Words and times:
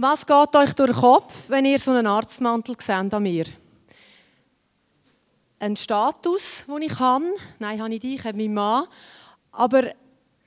Was 0.00 0.24
geht 0.24 0.54
euch 0.54 0.74
durch 0.74 0.92
den 0.92 1.00
Kopf, 1.00 1.50
wenn 1.50 1.64
ihr 1.64 1.80
so 1.80 1.90
einen 1.90 2.06
Arztmantel 2.06 2.76
seht 2.78 3.12
an 3.12 3.20
mir? 3.20 3.46
Ein 5.58 5.74
Status, 5.74 6.64
den 6.68 6.82
ich 6.82 7.00
habe. 7.00 7.34
Nein, 7.58 7.82
habe 7.82 7.92
ich 7.92 7.98
dich, 7.98 8.14
ich 8.14 8.24
habe 8.24 8.38
meinen 8.38 8.54
Mann. 8.54 8.86
Aber 9.50 9.92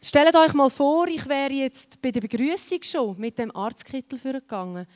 stellt 0.02 0.38
euch 0.38 0.54
mal 0.54 0.70
vor, 0.70 1.06
ich 1.08 1.28
wäre 1.28 1.52
jetzt 1.52 2.02
bei 2.02 2.12
der 2.12 2.22
Begrüßung 2.22 2.82
schon 2.82 3.20
mit 3.20 3.38
dem 3.40 3.54
Arztkittel 3.54 4.18
vorgegangen. 4.18 4.88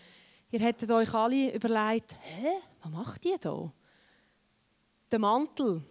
Ihr 0.51 0.59
hättet 0.61 0.89
euch 0.89 1.13
alle 1.13 1.53
überlegt, 1.53 2.15
hä, 2.21 2.47
was 2.81 2.91
macht 2.93 3.25
ihr 3.25 3.37
da? 3.37 3.69
Der 5.11 5.19
Mantel. 5.19 5.81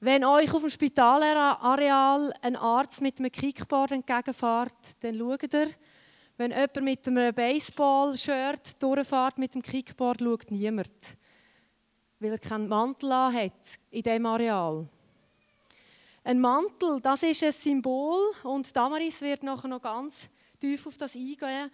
Wenn 0.00 0.24
euch 0.24 0.50
auf 0.54 0.62
dem 0.62 0.70
Spitalareal 0.70 2.32
ein 2.40 2.56
Arzt 2.56 3.02
mit 3.02 3.18
einem 3.18 3.30
Kickboard 3.30 3.90
entgegenfährt, 3.90 5.02
dann 5.02 5.18
schaut 5.18 5.52
ihr, 5.52 5.68
wenn 6.36 6.50
jemand 6.50 6.82
mit 6.82 7.06
einem 7.06 7.34
Baseball-Shirt 7.34 8.82
durchfährt 8.82 9.38
mit 9.38 9.54
dem 9.54 9.62
Kickboard, 9.62 10.20
schaut 10.20 10.50
niemand. 10.50 11.16
Weil 12.18 12.32
er 12.32 12.38
keinen 12.38 12.68
Mantel 12.68 13.12
hat 13.12 13.78
in 13.90 14.02
diesem 14.02 14.26
Areal. 14.26 14.88
Ein 16.24 16.40
Mantel, 16.40 17.00
das 17.00 17.22
ist 17.22 17.44
ein 17.44 17.52
Symbol 17.52 18.18
und 18.44 18.74
Damaris 18.74 19.20
wird 19.20 19.42
nachher 19.42 19.68
noch 19.68 19.82
ganz 19.82 20.28
tief 20.58 20.86
auf 20.86 20.96
das 20.96 21.14
eingehen, 21.14 21.70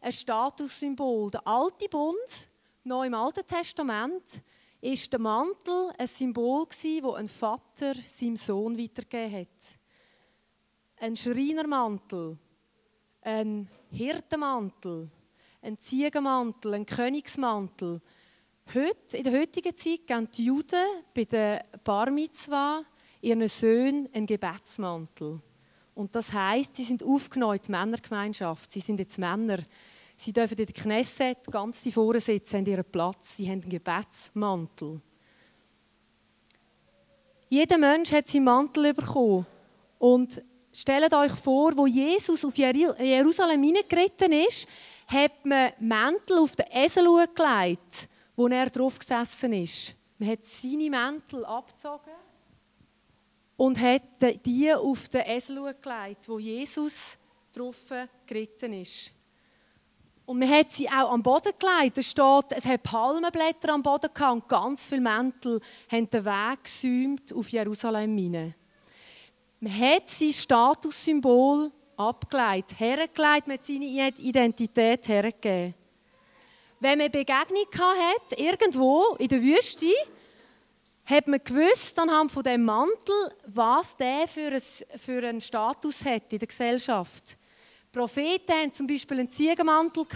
ein 0.00 0.12
Statussymbol. 0.12 1.30
Der 1.30 1.46
alte 1.46 1.88
Bund, 1.88 2.48
noch 2.82 3.04
im 3.04 3.14
Alten 3.14 3.46
Testament, 3.46 4.42
ist 4.80 5.12
der 5.12 5.20
Mantel 5.20 5.92
ein 5.96 6.06
Symbol 6.06 6.66
gsi, 6.66 7.00
wo 7.02 7.12
ein 7.12 7.28
Vater 7.28 7.94
seinem 8.04 8.36
Sohn 8.36 8.76
weitergegeben 8.76 9.40
hat. 9.40 9.78
Ein 10.96 11.14
Schreinermantel, 11.14 12.38
ein 13.22 13.68
Hirtenmantel, 13.90 15.08
ein 15.62 15.78
Ziegenmantel, 15.78 16.74
ein 16.74 16.86
Königsmantel. 16.86 18.00
Heute, 18.74 19.16
in 19.16 19.24
der 19.24 19.40
heutigen 19.40 19.76
Zeit 19.76 20.06
geben 20.06 20.28
die 20.36 20.44
Juden 20.44 20.84
bei 21.14 21.24
der 21.24 21.64
Bar 21.84 22.10
Mitzvah 22.10 22.82
ihren 23.20 23.46
Söhnen 23.48 24.08
einen 24.12 24.26
Gebetsmantel. 24.26 25.40
Und 25.94 26.14
das 26.14 26.32
heißt, 26.32 26.76
sie 26.76 26.84
sind 26.84 27.02
aufgenommen 27.02 27.56
in 27.56 27.62
die 27.62 27.70
Männergemeinschaft. 27.72 28.70
Sie 28.70 28.80
sind 28.80 29.00
jetzt 29.00 29.18
Männer. 29.18 29.58
Sie 30.16 30.32
dürfen 30.32 30.58
in 30.58 30.66
der 30.66 30.74
Knesset 30.74 31.46
ganz 31.50 31.82
die 31.82 31.92
vorne 31.92 32.20
sitzen, 32.20 32.58
haben 32.58 32.66
ihren 32.66 32.84
Platz. 32.84 33.36
Sie 33.36 33.46
haben 33.46 33.62
einen 33.62 33.70
Gebetsmantel. 33.70 35.00
Jeder 37.48 37.78
Mensch 37.78 38.12
hat 38.12 38.28
seinen 38.28 38.44
Mantel 38.44 38.94
bekommen. 38.94 39.46
Und 39.98 40.40
stellt 40.72 41.12
euch 41.14 41.32
vor, 41.32 41.76
wo 41.76 41.86
Jesus 41.86 42.44
auf 42.44 42.56
Jerusalem 42.56 43.62
hineingeritten 43.62 44.32
ist, 44.32 44.68
hat 45.06 45.44
man 45.44 45.72
Mäntel 45.80 46.38
auf 46.38 46.54
den 46.54 46.66
Esel 46.70 47.04
gelegt, 47.04 48.08
wo 48.36 48.46
er 48.48 48.70
drauf 48.70 48.98
gesessen 48.98 49.52
ist. 49.52 49.96
Man 50.18 50.30
hat 50.30 50.44
seine 50.44 50.90
Mäntel 50.90 51.44
abgezogen 51.44 52.12
und 53.56 53.80
hat 53.80 54.02
die 54.44 54.72
auf 54.72 55.08
den 55.08 55.22
Esel 55.26 55.56
gelegt, 55.80 56.28
wo 56.28 56.38
Jesus 56.38 57.18
drauf 57.52 57.76
geritten 58.26 58.72
ist. 58.74 59.12
Und 60.24 60.38
man 60.38 60.48
hat 60.48 60.70
sie 60.70 60.88
auch 60.88 61.10
am 61.10 61.22
Boden 61.24 61.52
gelegt. 61.58 61.98
Es 61.98 62.06
steht, 62.06 62.52
es 62.52 62.64
hat 62.64 62.84
Palmenblätter 62.84 63.70
am 63.70 63.82
Boden 63.82 64.10
gehabt 64.14 64.32
und 64.32 64.48
ganz 64.48 64.88
viele 64.88 65.00
Mäntel 65.00 65.60
haben 65.90 66.08
den 66.08 66.24
Weg 66.24 66.62
gesäumt 66.62 67.32
auf 67.32 67.48
Jerusalem 67.48 68.16
hinein. 68.16 68.54
Man 69.62 69.78
hat 69.78 70.08
sein 70.08 70.32
Statussymbol 70.32 71.70
abgelegt, 71.94 72.80
hergelegt, 72.80 73.46
man 73.46 73.58
hat 73.58 73.66
seine 73.66 74.10
Identität 74.18 75.06
hergegeben. 75.06 75.74
Wenn 76.80 76.96
man 76.96 77.10
Begegnung 77.10 77.66
hat, 77.78 78.38
irgendwo 78.38 79.16
in 79.18 79.28
der 79.28 79.42
Wüste, 79.42 79.92
hat 81.04 81.28
man 81.28 81.44
gewusst 81.44 81.98
anhand 81.98 82.32
von 82.32 82.42
dem 82.42 82.64
Mantel, 82.64 83.34
was 83.48 83.94
der 83.96 84.26
für, 84.26 84.50
ein, 84.50 84.62
für 84.98 85.28
einen 85.28 85.42
Status 85.42 86.06
hat 86.06 86.32
in 86.32 86.38
der 86.38 86.48
Gesellschaft. 86.48 87.36
Die 87.92 87.98
Propheten 87.98 88.52
hatten 88.52 88.72
zum 88.72 88.86
Beispiel 88.86 89.18
einen 89.18 89.30
Ziegenmantel 89.30 90.06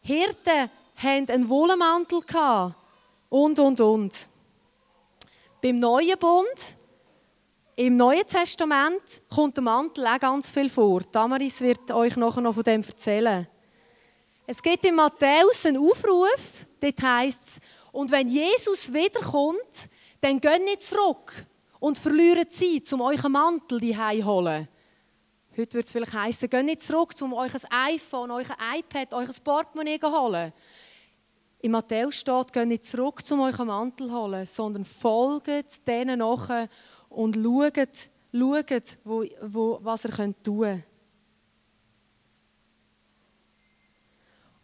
Hirten 0.00 0.70
hatten 0.96 1.30
einen 1.30 1.48
Wollmantel 1.48 2.20
und 3.28 3.58
und 3.60 3.80
und. 3.80 4.28
Beim 5.62 5.78
Neuen 5.78 6.18
Bund, 6.18 6.76
im 7.76 7.96
Neuen 7.96 8.26
Testament, 8.26 9.22
kommt 9.34 9.56
der 9.56 9.64
Mantel 9.64 10.06
auch 10.06 10.20
ganz 10.20 10.50
viel 10.50 10.68
vor. 10.68 11.02
Damaris 11.10 11.60
wird 11.60 11.90
euch 11.90 12.16
nachher 12.16 12.40
noch 12.40 12.54
von 12.54 12.62
dem 12.62 12.82
erzählen. 12.82 13.48
Es 14.46 14.62
gibt 14.62 14.84
in 14.84 14.94
Matthäus 14.94 15.66
einen 15.66 15.78
Aufruf, 15.78 16.66
dort 16.80 17.02
heißt 17.02 17.40
es, 17.46 17.60
und 17.92 18.10
wenn 18.10 18.28
Jesus 18.28 18.92
wiederkommt, 18.92 19.88
dann 20.20 20.40
geht 20.40 20.64
nicht 20.64 20.82
zurück 20.82 21.32
und 21.80 21.98
verliert 21.98 22.52
Zeit, 22.52 22.92
um 22.92 23.02
einen 23.02 23.32
Mantel 23.32 23.80
die 23.80 23.96
holen. 23.96 24.68
Heute 25.56 25.74
wird 25.74 25.86
es 25.86 25.92
vielleicht 25.92 26.12
heißen, 26.12 26.50
geht 26.50 26.64
nicht 26.64 26.82
zurück, 26.82 27.14
um 27.20 27.34
ein 27.34 27.50
iPhone, 27.70 28.30
ein 28.32 28.46
iPad, 28.78 29.14
euch 29.14 29.28
ein 29.28 29.44
Portemonnaie 29.44 30.00
zu 30.00 30.10
holen. 30.10 30.52
In 31.60 31.70
Matthäus 31.70 32.16
steht, 32.16 32.52
geht 32.52 32.68
nicht 32.68 32.86
zurück, 32.86 33.22
um 33.30 33.42
einen 33.42 33.66
Mantel 33.66 34.08
zu 34.08 34.14
holen, 34.14 34.44
sondern 34.44 34.84
folgt 34.84 35.86
denen 35.86 36.18
nach 36.18 36.68
und 37.14 37.36
schaut, 37.36 38.10
schaut 38.32 38.98
wo, 39.04 39.24
wo, 39.42 39.78
was 39.82 40.04
ihr 40.04 40.10
tun 40.10 40.34
könnt. 40.42 40.84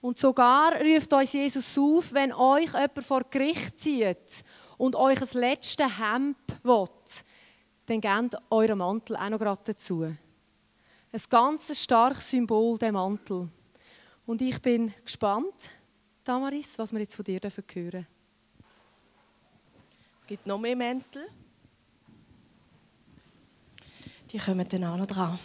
Und 0.00 0.18
sogar 0.18 0.80
ruft 0.80 1.12
uns 1.12 1.32
Jesus 1.32 1.76
auf, 1.76 2.12
wenn 2.12 2.32
euch 2.32 2.72
jemand 2.72 3.04
vor 3.04 3.22
Gericht 3.30 3.78
zieht 3.78 4.44
und 4.78 4.96
euch 4.96 5.18
das 5.18 5.34
letzte 5.34 5.84
Hemd 5.84 6.36
will, 6.62 6.88
dann 7.86 8.00
gebt 8.00 8.36
euren 8.50 8.78
Mantel 8.78 9.16
auch 9.16 9.28
noch 9.28 9.38
gerade 9.38 9.60
dazu. 9.64 10.02
Ein 10.02 11.22
ganz 11.28 11.78
starkes 11.78 12.30
Symbol, 12.30 12.78
der 12.78 12.92
Mantel. 12.92 13.48
Und 14.26 14.40
ich 14.40 14.60
bin 14.62 14.94
gespannt, 15.04 15.70
Damaris, 16.24 16.78
was 16.78 16.92
wir 16.92 17.00
jetzt 17.00 17.14
von 17.14 17.24
dir 17.24 17.40
hören 17.42 17.64
dürfen. 17.66 18.06
Es 20.16 20.26
gibt 20.26 20.46
noch 20.46 20.58
mehr 20.58 20.76
Mäntel. 20.76 21.28
Die 24.32 24.38
kommen 24.38 24.66
dann 24.68 24.84
auch 24.84 24.96
noch 24.96 25.06
dran. 25.06 25.38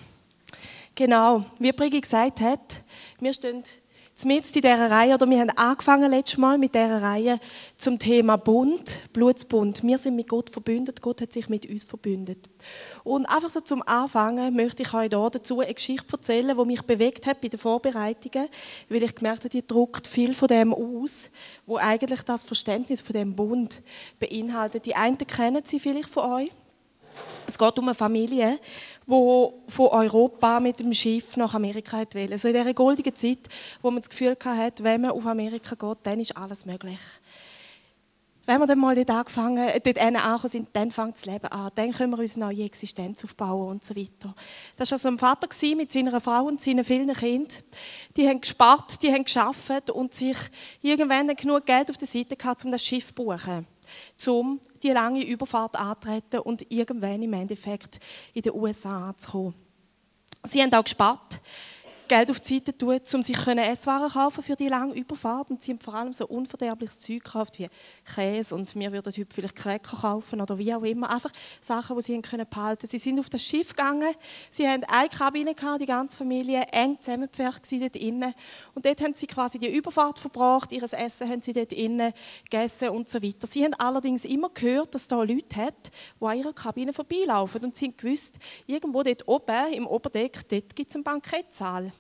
Genau, 0.93 1.45
wie 1.59 1.71
Brigi 1.71 1.99
gesagt 1.99 2.39
hat, 2.39 2.83
wir 3.19 3.33
stehen 3.33 3.63
Zumindest 4.17 4.55
in 4.55 4.61
dieser 4.61 4.89
Reihe, 4.89 5.13
oder 5.13 5.29
wir 5.29 5.41
haben 5.41 5.49
angefangen 5.57 6.09
letztes 6.09 6.37
Mal 6.37 6.57
mit 6.57 6.73
dieser 6.73 7.01
Reihe 7.01 7.37
zum 7.75 7.99
Thema 7.99 8.37
Bund, 8.37 9.01
Blutsbund. 9.11 9.83
Wir 9.83 9.97
sind 9.97 10.15
mit 10.15 10.29
Gott 10.29 10.49
verbündet, 10.49 11.01
Gott 11.01 11.19
hat 11.19 11.33
sich 11.33 11.49
mit 11.49 11.65
uns 11.65 11.83
verbündet. 11.83 12.49
Und 13.03 13.25
einfach 13.25 13.49
so 13.49 13.59
zum 13.59 13.81
Anfangen 13.85 14.55
möchte 14.55 14.83
ich 14.83 14.93
euch 14.93 15.09
hier 15.09 15.29
dazu 15.29 15.59
eine 15.59 15.73
Geschichte 15.73 16.13
erzählen, 16.13 16.57
die 16.57 16.65
mich 16.65 16.81
bewegt 16.83 17.27
hat 17.27 17.41
bei 17.41 17.49
den 17.49 17.59
Vorbereitungen, 17.59 18.47
weil 18.87 19.03
ich 19.03 19.15
gemerkt 19.15 19.39
habe, 19.39 19.49
die 19.49 19.67
druckt 19.67 20.07
viel 20.07 20.33
von 20.33 20.47
dem 20.47 20.73
aus, 20.73 21.29
wo 21.65 21.75
eigentlich 21.75 22.21
das 22.21 22.45
Verständnis 22.45 23.01
von 23.01 23.11
dem 23.11 23.35
Bund 23.35 23.81
beinhaltet. 24.17 24.85
Die 24.85 24.95
einen 24.95 25.17
kennen 25.17 25.63
sie 25.65 25.81
vielleicht 25.81 26.07
von 26.07 26.31
euch. 26.31 26.51
Es 27.47 27.57
geht 27.57 27.77
um 27.77 27.85
eine 27.85 27.95
Familie, 27.95 28.59
die 29.05 29.47
von 29.67 29.87
Europa 29.87 30.59
mit 30.59 30.79
dem 30.79 30.93
Schiff 30.93 31.37
nach 31.37 31.53
Amerika 31.53 32.03
will. 32.13 32.31
Also 32.31 32.47
in 32.47 32.55
dieser 32.55 32.73
goldenen 32.73 33.15
Zeit, 33.15 33.47
wo 33.81 33.91
man 33.91 34.01
das 34.01 34.09
Gefühl 34.09 34.35
hatte, 34.43 34.83
wenn 34.83 35.01
man 35.01 35.11
auf 35.11 35.25
Amerika 35.25 35.75
geht, 35.75 35.97
dann 36.03 36.19
ist 36.19 36.35
alles 36.35 36.65
möglich. 36.65 36.99
Wenn 38.47 38.59
wir 38.59 38.67
dann 38.67 38.77
mal 38.77 38.93
dort 38.93 39.09
angefangen, 39.09 39.67
dort 39.83 39.97
angekommen 39.97 40.47
sind, 40.47 40.69
dann 40.73 40.91
fängt 40.91 41.15
das 41.15 41.25
Leben 41.25 41.47
an. 41.47 41.71
Dann 41.73 41.91
können 41.91 42.11
wir 42.11 42.19
uns 42.19 42.35
eine 42.35 42.45
neue 42.45 42.65
Existenz 42.65 43.23
aufbauen 43.23 43.69
und 43.69 43.83
so 43.83 43.95
weiter. 43.95 44.35
Das 44.77 44.91
war 44.91 44.95
also 44.97 45.07
ein 45.07 45.17
Vater 45.17 45.47
mit 45.75 45.91
seiner 45.91 46.21
Frau 46.21 46.43
und 46.43 46.61
seinen 46.61 46.83
vielen 46.83 47.11
Kindern. 47.11 47.47
Die 48.15 48.27
haben 48.27 48.41
gespart, 48.41 49.01
die 49.01 49.11
haben 49.11 49.23
geschafft 49.23 49.89
und 49.89 50.13
sich 50.13 50.37
irgendwann 50.83 51.35
genug 51.35 51.65
Geld 51.65 51.89
auf 51.89 51.97
der 51.97 52.07
Seite 52.07 52.35
gehabt, 52.35 52.63
um 52.65 52.71
das 52.71 52.83
Schiff 52.83 53.07
zu 53.07 53.15
buchen 53.15 53.65
um 54.27 54.59
die 54.83 54.91
lange 54.91 55.23
Überfahrt 55.23 55.75
anzutreten 55.75 56.39
und 56.39 56.71
irgendwann 56.71 57.21
im 57.21 57.33
Endeffekt 57.33 57.99
in 58.33 58.41
den 58.41 58.53
USA 58.53 59.09
anzukommen. 59.09 59.53
Sie 60.43 60.61
haben 60.61 60.73
auch 60.73 60.83
gespart. 60.83 61.41
Geld 62.07 62.29
auf 62.29 62.39
die 62.39 62.55
Seite 62.55 62.77
tun, 62.77 62.99
um 63.13 63.23
sich 63.23 63.47
Esswaren 63.47 64.09
kaufen 64.11 64.43
für 64.43 64.55
die 64.55 64.67
lange 64.67 64.93
Überfahrt. 64.93 65.49
Und 65.49 65.61
sie 65.61 65.71
haben 65.71 65.79
vor 65.79 65.95
allem 65.95 66.13
so 66.13 66.27
unverderbliches 66.27 66.99
Zeug 66.99 67.23
gekauft 67.23 67.57
wie 67.57 67.67
Käse 68.05 68.53
und 68.53 68.75
wir 68.75 68.91
würden 68.91 69.11
heute 69.11 69.33
vielleicht 69.33 69.55
Cracker 69.55 69.97
kaufen 69.97 70.39
oder 70.39 70.57
wie 70.57 70.73
auch 70.73 70.83
immer. 70.83 71.09
Einfach 71.09 71.31
Sachen, 71.61 71.97
die 71.97 72.03
sie 72.03 72.21
behalten 72.49 72.87
Sie 72.87 72.99
sind 72.99 73.19
auf 73.19 73.29
das 73.29 73.41
Schiff 73.41 73.69
gegangen, 73.69 74.13
sie 74.51 74.67
haben 74.67 74.83
eine 74.83 75.09
Kabine 75.09 75.55
gehabt, 75.55 75.81
die 75.81 75.85
ganze 75.85 76.17
Familie, 76.17 76.63
eng 76.71 76.97
zusammengepfercht 76.99 77.63
dort 77.71 77.95
innen. 77.95 78.33
Und 78.75 78.85
dort 78.85 79.01
haben 79.01 79.15
sie 79.15 79.27
quasi 79.27 79.57
die 79.57 79.75
Überfahrt 79.75 80.19
verbracht, 80.19 80.71
ihr 80.71 80.83
Essen 80.83 81.29
haben 81.29 81.41
sie 81.41 81.53
dort 81.53 81.73
innen 81.73 82.13
gegessen 82.43 82.89
und 82.89 83.09
so 83.09 83.21
weiter. 83.21 83.47
Sie 83.47 83.63
haben 83.63 83.73
allerdings 83.73 84.25
immer 84.25 84.49
gehört, 84.49 84.93
dass 84.93 85.07
da 85.07 85.23
Leute 85.23 85.55
hat, 85.55 85.91
die 86.19 86.25
an 86.25 86.37
ihrer 86.37 86.53
Kabine 86.53 86.93
vorbeilaufen 86.93 87.63
und 87.63 87.75
sie 87.75 87.87
haben 87.87 87.97
gewusst, 87.97 88.35
irgendwo 88.67 89.01
dort 89.01 89.27
oben, 89.27 89.73
im 89.73 89.87
Oberdeck, 89.87 90.47
dort 90.49 90.75
gibt 90.75 90.89
es 90.91 90.95
einen 90.95 91.03
Bankettsaal. 91.03 91.91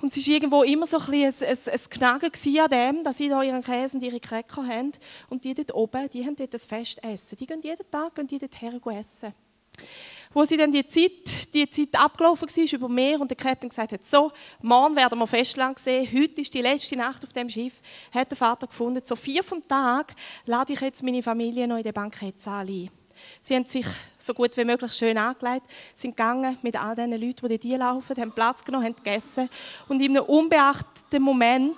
Und 0.00 0.16
es 0.16 0.26
war 0.26 0.34
irgendwo 0.34 0.62
immer 0.62 0.86
so 0.86 0.98
ein, 0.98 1.10
bisschen 1.10 1.46
ein, 1.46 1.58
ein, 1.66 1.72
ein 1.72 1.90
Knagen 1.90 2.32
an 2.60 2.70
dem, 2.70 3.04
dass 3.04 3.18
sie 3.18 3.28
da 3.28 3.42
ihren 3.42 3.62
Käse 3.62 3.98
und 3.98 4.02
ihre 4.02 4.20
Cracker 4.20 4.66
haben. 4.66 4.92
Und 5.28 5.44
die 5.44 5.54
dort 5.54 5.74
oben, 5.74 6.08
die 6.10 6.24
haben 6.24 6.36
dort 6.36 6.54
das 6.54 6.64
Festessen. 6.64 7.36
Die 7.38 7.46
gehen 7.46 7.60
jeden 7.62 7.90
Tag 7.90 8.14
gehen 8.14 8.26
die 8.26 8.38
dort 8.38 8.60
her 8.60 8.80
essen. 8.98 9.34
Wo 10.32 10.44
sie 10.44 10.56
dann 10.56 10.70
die 10.70 10.86
Zeit, 10.86 11.52
die 11.54 11.68
Zeit 11.68 12.00
abgelaufen 12.00 12.48
war, 12.48 12.72
über 12.72 12.88
mehr 12.88 13.20
und 13.20 13.30
der 13.30 13.36
Captain 13.36 13.68
gesagt 13.68 13.92
hat, 13.92 14.04
so, 14.04 14.30
morgen 14.62 14.94
werden 14.94 15.18
wir 15.18 15.26
Festland 15.26 15.78
sehen, 15.78 16.08
heute 16.12 16.40
ist 16.40 16.54
die 16.54 16.62
letzte 16.62 16.96
Nacht 16.96 17.24
auf 17.24 17.32
dem 17.32 17.48
Schiff, 17.48 17.74
hat 18.12 18.30
der 18.30 18.36
Vater 18.36 18.68
gefunden, 18.68 19.00
so 19.04 19.16
vier 19.16 19.42
vom 19.42 19.66
Tag 19.66 20.14
lade 20.44 20.72
ich 20.72 20.80
jetzt 20.80 21.02
meine 21.02 21.22
Familie 21.22 21.66
noch 21.66 21.78
in 21.78 21.82
den 21.82 21.92
Bankettsaal 21.92 22.68
ein. 22.68 22.90
Sie 23.40 23.54
haben 23.54 23.64
sich 23.64 23.86
so 24.18 24.34
gut 24.34 24.56
wie 24.56 24.64
möglich 24.64 24.92
schön 24.92 25.16
angelegt, 25.16 25.66
sind 25.94 26.16
gegangen 26.16 26.58
mit 26.62 26.80
all 26.80 26.94
den 26.94 27.12
Leuten, 27.12 27.48
die 27.48 27.58
hier 27.60 27.78
laufen, 27.78 28.16
haben 28.16 28.32
Platz 28.32 28.64
genommen, 28.64 28.84
haben 28.84 28.96
gegessen. 28.96 29.48
Und 29.88 30.00
in 30.00 30.16
einem 30.16 30.26
unbeachteten 30.26 31.22
Moment 31.22 31.76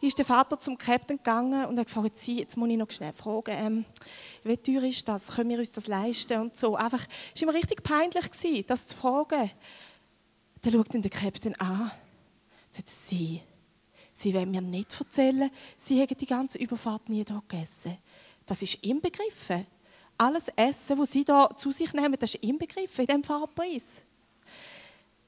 ist 0.00 0.18
der 0.18 0.24
Vater 0.24 0.58
zum 0.58 0.76
Captain 0.76 1.16
gegangen 1.16 1.66
und 1.66 1.78
hat 1.78 1.86
gefragt, 1.86 2.18
Sie, 2.18 2.40
jetzt 2.40 2.56
muss 2.56 2.68
ich 2.68 2.76
noch 2.76 2.90
schnell 2.90 3.12
fragen, 3.12 3.54
ähm, 3.56 3.84
wie 4.44 4.56
teuer 4.56 4.82
ist 4.82 5.08
das? 5.08 5.28
Können 5.28 5.50
wir 5.50 5.58
uns 5.58 5.72
das 5.72 5.86
leisten? 5.86 6.40
Und 6.40 6.56
so. 6.56 6.76
Einfach, 6.76 7.06
es 7.34 7.40
war 7.42 7.48
immer 7.48 7.58
richtig 7.58 7.82
peinlich, 7.82 8.30
gewesen, 8.30 8.64
das 8.66 8.88
zu 8.88 8.96
fragen. 8.96 9.50
Dann 10.62 10.72
schaut 10.72 10.94
ihn 10.94 11.02
der 11.02 11.10
Captain 11.10 11.54
an 11.60 11.82
und 11.82 12.74
sagt, 12.74 12.88
Sie, 12.88 13.40
Sie 14.12 14.34
wollen 14.34 14.50
mir 14.50 14.60
nicht 14.60 14.98
erzählen, 14.98 15.50
Sie 15.76 16.00
haben 16.00 16.16
die 16.16 16.26
ganze 16.26 16.58
Überfahrt 16.58 17.08
nie 17.08 17.24
hier 17.24 17.42
gegessen. 17.48 17.98
Das 18.44 18.62
ist 18.62 18.82
inbegriffen 18.84 19.66
alles 20.18 20.48
Essen, 20.56 20.98
das 20.98 21.12
sie 21.12 21.24
da 21.24 21.48
zu 21.56 21.72
sich 21.72 21.92
nehmen, 21.92 22.16
das 22.18 22.34
ist 22.34 22.42
inbegriffen 22.42 23.02
in 23.02 23.06
diesem 23.06 23.24
Fahrpreis. 23.24 24.02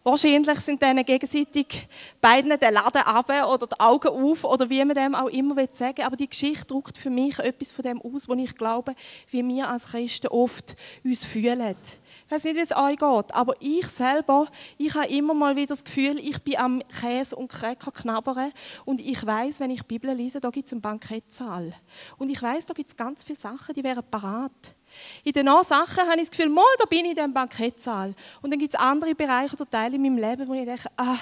Wahrscheinlich 0.02 0.58
sind 0.60 0.80
denen 0.80 1.04
gegenseitig 1.04 1.86
beiden 2.22 2.58
den 2.58 2.72
Laden 2.72 3.02
ab 3.02 3.28
oder 3.28 3.66
die 3.66 3.78
Augen 3.78 4.08
auf 4.08 4.44
oder 4.44 4.70
wie 4.70 4.82
man 4.82 4.96
dem 4.96 5.14
auch 5.14 5.28
immer 5.28 5.54
sagen 5.72 5.98
will. 5.98 6.04
Aber 6.04 6.16
die 6.16 6.28
Geschichte 6.28 6.64
drückt 6.64 6.96
für 6.96 7.10
mich 7.10 7.38
etwas 7.38 7.72
von 7.72 7.82
dem 7.82 8.00
aus, 8.00 8.26
was 8.26 8.38
ich 8.38 8.56
glaube, 8.56 8.94
wie 9.30 9.46
wir 9.46 9.68
als 9.68 9.88
Christen 9.88 10.28
oft 10.28 10.74
uns 11.04 11.26
fühlen. 11.26 11.76
Ich 12.24 12.32
weiß 12.32 12.44
nicht, 12.44 12.56
wie 12.56 12.60
es 12.60 12.74
euch 12.74 12.96
geht, 12.96 13.34
aber 13.34 13.54
ich 13.60 13.86
selber, 13.88 14.46
ich 14.78 14.94
habe 14.94 15.08
immer 15.08 15.34
mal 15.34 15.54
wieder 15.54 15.74
das 15.74 15.84
Gefühl, 15.84 16.18
ich 16.18 16.42
bin 16.42 16.56
am 16.56 16.82
Käse 16.88 17.36
und 17.36 17.48
Cracker 17.48 17.90
knabbern 17.90 18.52
und 18.86 19.02
ich 19.02 19.26
weiß, 19.26 19.60
wenn 19.60 19.70
ich 19.70 19.82
die 19.82 19.98
Bibel 19.98 20.14
lese, 20.14 20.40
da 20.40 20.48
gibt 20.48 20.66
es 20.66 20.72
einen 20.72 20.80
Bankettsaal. 20.80 21.74
Und 22.16 22.30
ich 22.30 22.40
weiß, 22.40 22.64
da 22.64 22.72
gibt 22.72 22.88
es 22.88 22.96
ganz 22.96 23.22
viele 23.22 23.38
Sachen, 23.38 23.74
die 23.74 23.84
wären 23.84 24.04
parat. 24.10 24.76
In 25.24 25.32
den 25.32 25.48
anderen 25.48 25.66
Sachen 25.66 26.08
habe 26.08 26.20
ich 26.20 26.28
das 26.28 26.36
Gefühl, 26.36 26.48
mal, 26.48 26.64
da 26.78 26.84
bin 26.86 27.04
ich 27.04 27.10
in 27.10 27.14
diesem 27.14 27.32
Bankettsaal. 27.32 28.14
Und 28.42 28.50
dann 28.50 28.58
gibt 28.58 28.74
es 28.74 28.80
andere 28.80 29.14
Bereiche 29.14 29.54
oder 29.54 29.68
Teile 29.68 29.96
in 29.96 30.02
meinem 30.02 30.18
Leben, 30.18 30.48
wo 30.48 30.54
ich 30.54 30.64
denke, 30.64 30.88
ah, 30.96 31.18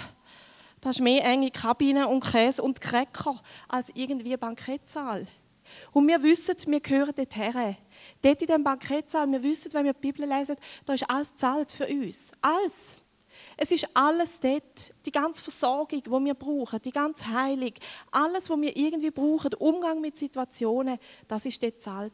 das 0.80 0.96
ist 0.96 1.02
mehr 1.02 1.24
enge 1.24 1.50
Kabine 1.50 2.06
und 2.06 2.24
Käse 2.24 2.62
und 2.62 2.80
Cracker 2.80 3.40
als 3.68 3.90
irgendwie 3.94 4.32
ein 4.32 4.38
Bankettsaal. 4.38 5.26
Und 5.92 6.06
wir 6.08 6.22
wissen, 6.22 6.54
wir 6.66 6.80
gehören 6.80 7.14
dorthin. 7.14 7.76
Dort 8.22 8.40
in 8.40 8.46
diesem 8.46 8.64
Bankettsaal, 8.64 9.30
wir 9.30 9.42
wissen, 9.42 9.72
wenn 9.72 9.84
wir 9.84 9.92
die 9.92 10.00
Bibel 10.00 10.26
lesen, 10.26 10.56
da 10.86 10.94
ist 10.94 11.08
alles 11.10 11.34
zahlt 11.34 11.72
für 11.72 11.86
uns. 11.86 12.32
Alles. 12.40 13.00
Es 13.56 13.70
ist 13.70 13.88
alles 13.94 14.40
dort, 14.40 14.94
die 15.04 15.12
ganze 15.12 15.42
Versorgung, 15.42 16.02
die 16.02 16.10
wir 16.10 16.34
brauchen, 16.34 16.80
die 16.82 16.90
ganze 16.90 17.26
Heilung, 17.32 17.72
alles, 18.10 18.48
was 18.48 18.60
wir 18.60 18.76
irgendwie 18.76 19.10
brauchen, 19.10 19.54
Umgang 19.54 20.00
mit 20.00 20.16
Situationen, 20.16 20.98
das 21.26 21.44
ist 21.44 21.62
dort 21.62 21.80
zahlt. 21.80 22.12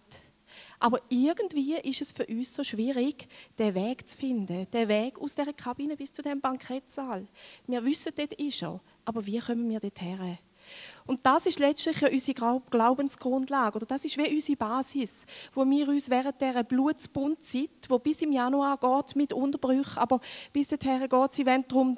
Aber 0.78 1.00
irgendwie 1.08 1.74
ist 1.76 2.02
es 2.02 2.12
für 2.12 2.26
uns 2.26 2.54
so 2.54 2.64
schwierig, 2.64 3.28
den 3.58 3.74
Weg 3.74 4.08
zu 4.08 4.16
finden, 4.16 4.66
den 4.70 4.88
Weg 4.88 5.18
aus 5.20 5.34
der 5.34 5.52
Kabine 5.52 5.96
bis 5.96 6.12
zu 6.12 6.22
dem 6.22 6.40
Bankettsaal. 6.40 7.26
Wir 7.66 7.84
wissen, 7.84 8.12
dort 8.14 8.34
ist 8.34 8.62
er, 8.62 8.80
aber 9.04 9.24
wie 9.26 9.38
kommen 9.38 9.68
wir 9.68 9.80
dort 9.80 10.00
her? 10.00 10.38
Und 11.06 11.20
das 11.26 11.46
ist 11.46 11.58
letztlich 11.58 12.02
unsere 12.02 12.60
Glaubensgrundlage, 12.70 13.76
oder 13.76 13.86
das 13.86 14.04
ist 14.04 14.16
wie 14.16 14.34
unsere 14.34 14.56
Basis, 14.56 15.26
wo 15.52 15.68
wir 15.68 15.88
uns 15.88 16.08
während 16.08 16.40
dieser 16.40 16.64
Blutsbundzeit, 16.64 17.88
wo 17.88 17.98
bis 17.98 18.22
im 18.22 18.32
Januar 18.32 18.78
geht 18.78 19.16
mit 19.16 19.32
Unterbrüchen, 19.32 19.98
aber 19.98 20.20
bis 20.52 20.68
dahin 20.68 21.08
geht, 21.08 21.32
sie 21.32 21.44
wollen 21.44 21.64
darum 21.68 21.96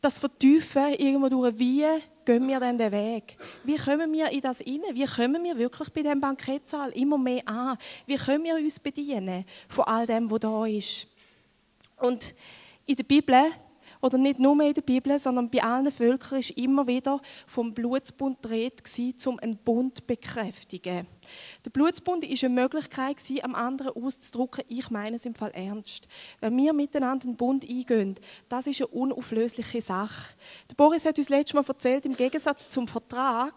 das 0.00 0.18
Vertiefen 0.18 0.94
irgendwo 0.94 1.28
durch, 1.28 1.58
wie 1.58 1.84
gehen 2.30 2.46
wir 2.46 2.60
denn 2.60 2.78
den 2.78 2.92
Weg? 2.92 3.36
Wie 3.64 3.76
kommen 3.76 4.12
wir 4.12 4.30
in 4.30 4.40
das 4.40 4.60
inne? 4.60 4.86
Wie 4.92 5.04
kommen 5.04 5.42
wir 5.42 5.58
wirklich 5.58 5.90
bei 5.90 6.02
dem 6.02 6.20
Bankettsaal 6.20 6.90
immer 6.90 7.18
mehr 7.18 7.42
an? 7.48 7.76
Wie 8.06 8.14
können 8.14 8.44
wir 8.44 8.54
uns 8.54 8.78
bedienen 8.78 9.44
von 9.68 9.84
all 9.84 10.06
dem, 10.06 10.30
was 10.30 10.38
da 10.38 10.64
ist? 10.64 11.08
Und 11.96 12.32
in 12.86 12.94
der 12.94 13.02
Bibel 13.02 13.42
oder 14.00 14.18
nicht 14.18 14.38
nur 14.38 14.60
in 14.62 14.74
der 14.74 14.82
Bibel, 14.82 15.18
sondern 15.18 15.50
bei 15.50 15.62
allen 15.62 15.90
Völkern 15.90 16.38
ist 16.38 16.50
immer 16.50 16.86
wieder 16.86 17.20
vom 17.46 17.74
Blutsbund 17.74 18.48
Rede 18.48 18.82
um 19.26 19.38
einen 19.38 19.56
Bund 19.56 19.96
zu 19.96 20.02
bekräftigen. 20.04 21.06
Der 21.64 21.70
Blutsbund 21.70 22.24
ist 22.24 22.42
eine 22.44 22.54
Möglichkeit, 22.54 23.16
am 23.42 23.54
anderen 23.54 23.92
auszudrücken, 23.92 24.64
ich 24.68 24.90
meine 24.90 25.16
es 25.16 25.26
im 25.26 25.34
Fall 25.34 25.50
ernst. 25.52 26.08
Wenn 26.40 26.56
wir 26.56 26.72
miteinander 26.72 27.26
einen 27.26 27.36
Bund 27.36 27.68
eingehen, 27.68 28.16
das 28.48 28.66
ist 28.66 28.80
eine 28.80 28.88
unauflösliche 28.88 29.80
Sache. 29.80 30.34
Der 30.70 30.74
Boris 30.74 31.04
hat 31.04 31.18
uns 31.18 31.28
letztes 31.28 31.54
Mal 31.54 31.64
erzählt, 31.66 32.06
im 32.06 32.16
Gegensatz 32.16 32.68
zum 32.68 32.88
Vertrag, 32.88 33.54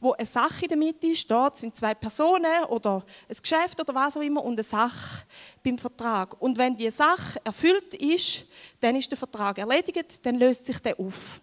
wo 0.00 0.12
eine 0.12 0.26
Sache 0.26 0.64
in 0.64 0.68
der 0.68 0.78
Mitte 0.78 1.14
steht, 1.14 1.56
sind 1.56 1.76
zwei 1.76 1.94
Personen 1.94 2.64
oder 2.68 3.04
ein 3.28 3.36
Geschäft 3.40 3.80
oder 3.80 3.94
was 3.94 4.16
auch 4.16 4.22
immer 4.22 4.44
und 4.44 4.54
eine 4.54 4.62
Sache 4.62 5.24
beim 5.62 5.78
Vertrag. 5.78 6.40
Und 6.42 6.58
wenn 6.58 6.76
die 6.76 6.90
Sache 6.90 7.40
erfüllt 7.44 7.94
ist, 7.94 8.46
dann 8.80 8.96
ist 8.96 9.10
der 9.10 9.16
Vertrag 9.16 9.58
erledigt, 9.58 9.83
dann 10.22 10.36
löst 10.36 10.66
sich 10.66 10.78
der 10.80 10.98
auf. 10.98 11.40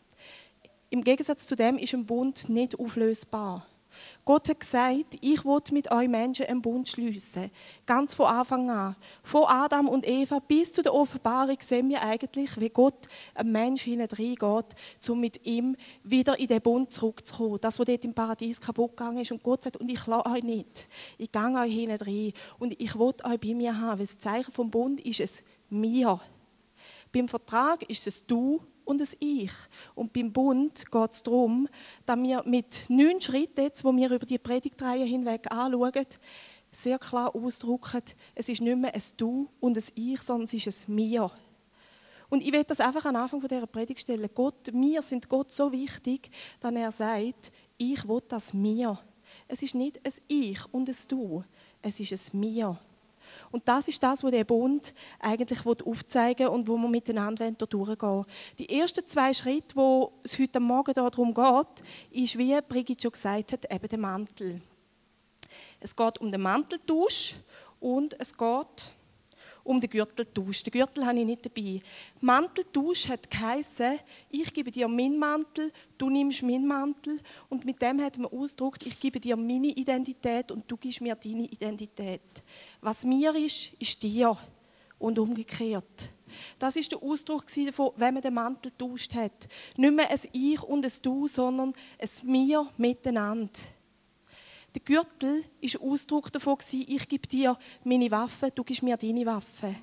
Im 0.89 1.03
Gegensatz 1.03 1.47
zu 1.47 1.55
dem 1.55 1.77
ist 1.77 1.93
ein 1.93 2.05
Bund 2.05 2.49
nicht 2.49 2.77
auflösbar. 2.79 3.65
Gott 4.23 4.49
hat 4.49 4.59
gesagt, 4.59 5.17
ich 5.21 5.43
will 5.43 5.61
mit 5.71 5.91
euch 5.91 6.07
Menschen 6.07 6.45
einen 6.45 6.61
Bund 6.61 6.88
schließen. 6.88 7.51
Ganz 7.85 8.13
von 8.13 8.27
Anfang 8.27 8.69
an. 8.69 8.95
Von 9.23 9.45
Adam 9.47 9.88
und 9.88 10.07
Eva 10.07 10.39
bis 10.39 10.73
zu 10.73 10.81
der 10.81 10.93
Offenbarung 10.93 11.57
sehen 11.59 11.89
wir 11.89 12.01
eigentlich, 12.01 12.59
wie 12.59 12.69
Gott 12.69 13.07
einen 13.33 13.51
Menschen 13.51 13.93
hineingeht, 13.93 14.75
um 15.09 15.19
mit 15.19 15.45
ihm 15.45 15.75
wieder 16.03 16.37
in 16.39 16.47
den 16.47 16.61
Bund 16.61 16.91
zurückzukommen. 16.91 17.59
Das, 17.61 17.79
was 17.79 17.85
dort 17.85 18.05
im 18.05 18.13
Paradies 18.13 18.61
kaputt 18.61 18.95
gegangen 18.97 19.19
ist. 19.19 19.31
Und 19.31 19.44
Gott 19.44 19.63
sagt, 19.63 19.77
und 19.77 19.89
ich 19.89 20.05
lasse 20.05 20.29
euch 20.29 20.44
nicht. 20.44 20.87
Ich 21.17 21.31
gehe 21.31 21.41
euch 21.41 21.73
hinein 21.73 22.33
und 22.59 22.79
ich 22.79 22.97
will 22.97 23.13
euch 23.23 23.39
bei 23.39 23.53
mir 23.53 23.79
haben, 23.79 23.99
weil 23.99 24.07
das 24.07 24.19
Zeichen 24.19 24.51
vom 24.51 24.69
Bund 24.69 24.99
ist 25.01 25.19
es 25.19 25.44
mir. 25.69 26.19
Beim 27.11 27.27
Vertrag 27.27 27.83
ist 27.89 28.07
es 28.07 28.25
du 28.25 28.61
und 28.85 29.01
ein 29.01 29.07
Ich. 29.19 29.51
Und 29.95 30.13
beim 30.13 30.31
Bund 30.31 30.89
geht 30.89 31.11
es 31.11 31.23
darum, 31.23 31.68
dass 32.06 32.18
wir 32.18 32.44
mit 32.45 32.85
neun 32.89 33.19
Schritten, 33.21 33.61
jetzt, 33.61 33.83
wo 33.83 33.95
wir 33.95 34.11
über 34.11 34.25
die 34.25 34.37
Predigtreihe 34.37 35.06
hinweg 35.06 35.51
anschauen, 35.51 36.06
sehr 36.71 36.97
klar 36.99 37.35
ausdrücken, 37.35 38.03
es 38.33 38.47
ist 38.47 38.61
nicht 38.61 38.77
mehr 38.77 38.94
ein 38.94 39.01
Du 39.18 39.49
und 39.59 39.77
ein 39.77 39.83
Ich, 39.95 40.21
sondern 40.21 40.45
es 40.45 40.53
ist 40.53 40.87
ein 40.87 40.95
Mir. 40.95 41.30
Und 42.30 42.41
ich 42.41 42.53
will 42.53 42.63
das 42.63 42.80
einfach 42.80 43.03
am 43.06 43.18
Anfang 43.18 43.41
dieser 43.41 43.68
Predigt 43.68 43.99
stellen. 43.99 44.30
Gott, 44.33 44.71
wir 44.71 45.01
sind 45.01 45.27
Gott 45.27 45.51
so 45.51 45.69
wichtig, 45.69 46.31
dass 46.61 46.73
er 46.73 46.91
sagt, 46.91 47.51
ich 47.77 48.07
will 48.07 48.21
das 48.27 48.53
Mir. 48.53 48.97
Es 49.49 49.61
ist 49.61 49.75
nicht 49.75 49.99
ein 50.06 50.13
Ich 50.30 50.59
und 50.73 50.87
ein 50.87 50.95
Du, 51.09 51.44
es 51.81 51.99
ist 51.99 52.33
ein 52.33 52.39
Mir. 52.39 52.80
Und 53.52 53.68
das 53.68 53.88
ist 53.88 54.02
das, 54.02 54.23
was 54.23 54.31
der 54.31 54.44
Bund 54.44 54.94
eigentlich 55.19 55.66
aufzeigen 55.66 56.47
will 56.47 56.54
und 56.54 56.68
wo 56.68 56.78
wir 56.78 56.90
miteinander 56.90 57.52
durchgehen 57.52 58.26
Die 58.57 58.80
ersten 58.80 59.06
zwei 59.07 59.33
Schritte, 59.33 59.76
wo 59.76 60.14
es 60.23 60.38
heute 60.40 60.59
Morgen 60.59 60.94
darum 60.94 61.33
geht, 61.33 62.23
ist, 62.23 62.38
wie 62.38 62.59
Brigitte 62.61 63.04
schon 63.04 63.11
gesagt 63.11 63.54
hat, 63.54 63.71
eben 63.71 63.88
der 63.88 64.00
Mantel. 64.00 64.61
Es 65.80 65.95
geht 65.95 66.19
um 66.19 66.31
den 66.31 66.42
Manteltausch 66.42 67.35
und 67.80 68.19
es 68.19 68.38
geht 68.38 68.95
um 69.63 69.80
den 69.80 69.89
Gürteltausch. 69.89 70.63
Den 70.63 70.71
Gürtel 70.71 71.06
habe 71.06 71.19
ich 71.19 71.25
nicht 71.25 71.45
dabei. 71.45 71.80
Manteltausch 72.19 73.09
hat 73.09 73.30
geheißen, 73.30 73.99
ich 74.30 74.53
gebe 74.53 74.71
dir 74.71 74.87
meinen 74.87 75.18
Mantel, 75.18 75.71
du 75.97 76.09
nimmst 76.09 76.44
meinen 76.44 76.68
Mantel. 76.68 77.19
Und 77.49 77.65
mit 77.65 77.81
dem 77.81 78.01
hat 78.01 78.18
man 78.18 78.31
ausgedrückt, 78.31 78.85
ich 78.85 78.99
gebe 78.99 79.19
dir 79.19 79.35
meine 79.35 79.68
Identität 79.68 80.51
und 80.51 80.69
du 80.69 80.77
gibst 80.77 81.01
mir 81.01 81.15
deine 81.15 81.45
Identität. 81.45 82.21
Was 82.81 83.03
mir 83.06 83.35
ist, 83.35 83.73
ist 83.80 84.01
dir. 84.03 84.37
Und 84.99 85.18
umgekehrt. 85.18 86.11
Das 86.59 86.75
ist 86.75 86.91
der 86.91 87.01
Ausdruck 87.01 87.45
davon, 87.65 87.91
wenn 87.97 88.13
man 88.13 88.23
den 88.23 88.33
Mantel 88.33 88.71
tauscht 88.77 89.13
hat. 89.15 89.47
Nicht 89.77 89.95
mehr 89.95 90.09
ein 90.09 90.19
Ich 90.31 90.61
und 90.61 90.85
ein 90.85 90.91
Du, 91.01 91.27
sondern 91.27 91.73
ein 91.99 92.09
Wir 92.23 92.69
miteinander. 92.77 93.49
Der 94.73 94.81
Gürtel 94.81 95.44
war 95.61 95.81
Ausdruck 95.81 96.31
davon, 96.31 96.57
ich 96.71 97.07
gebe 97.07 97.28
dir 97.28 97.57
meine 97.83 98.09
Waffe, 98.09 98.51
du 98.54 98.63
gibst 98.63 98.83
mir 98.83 98.95
deine 98.95 99.25
Waffe. 99.25 99.75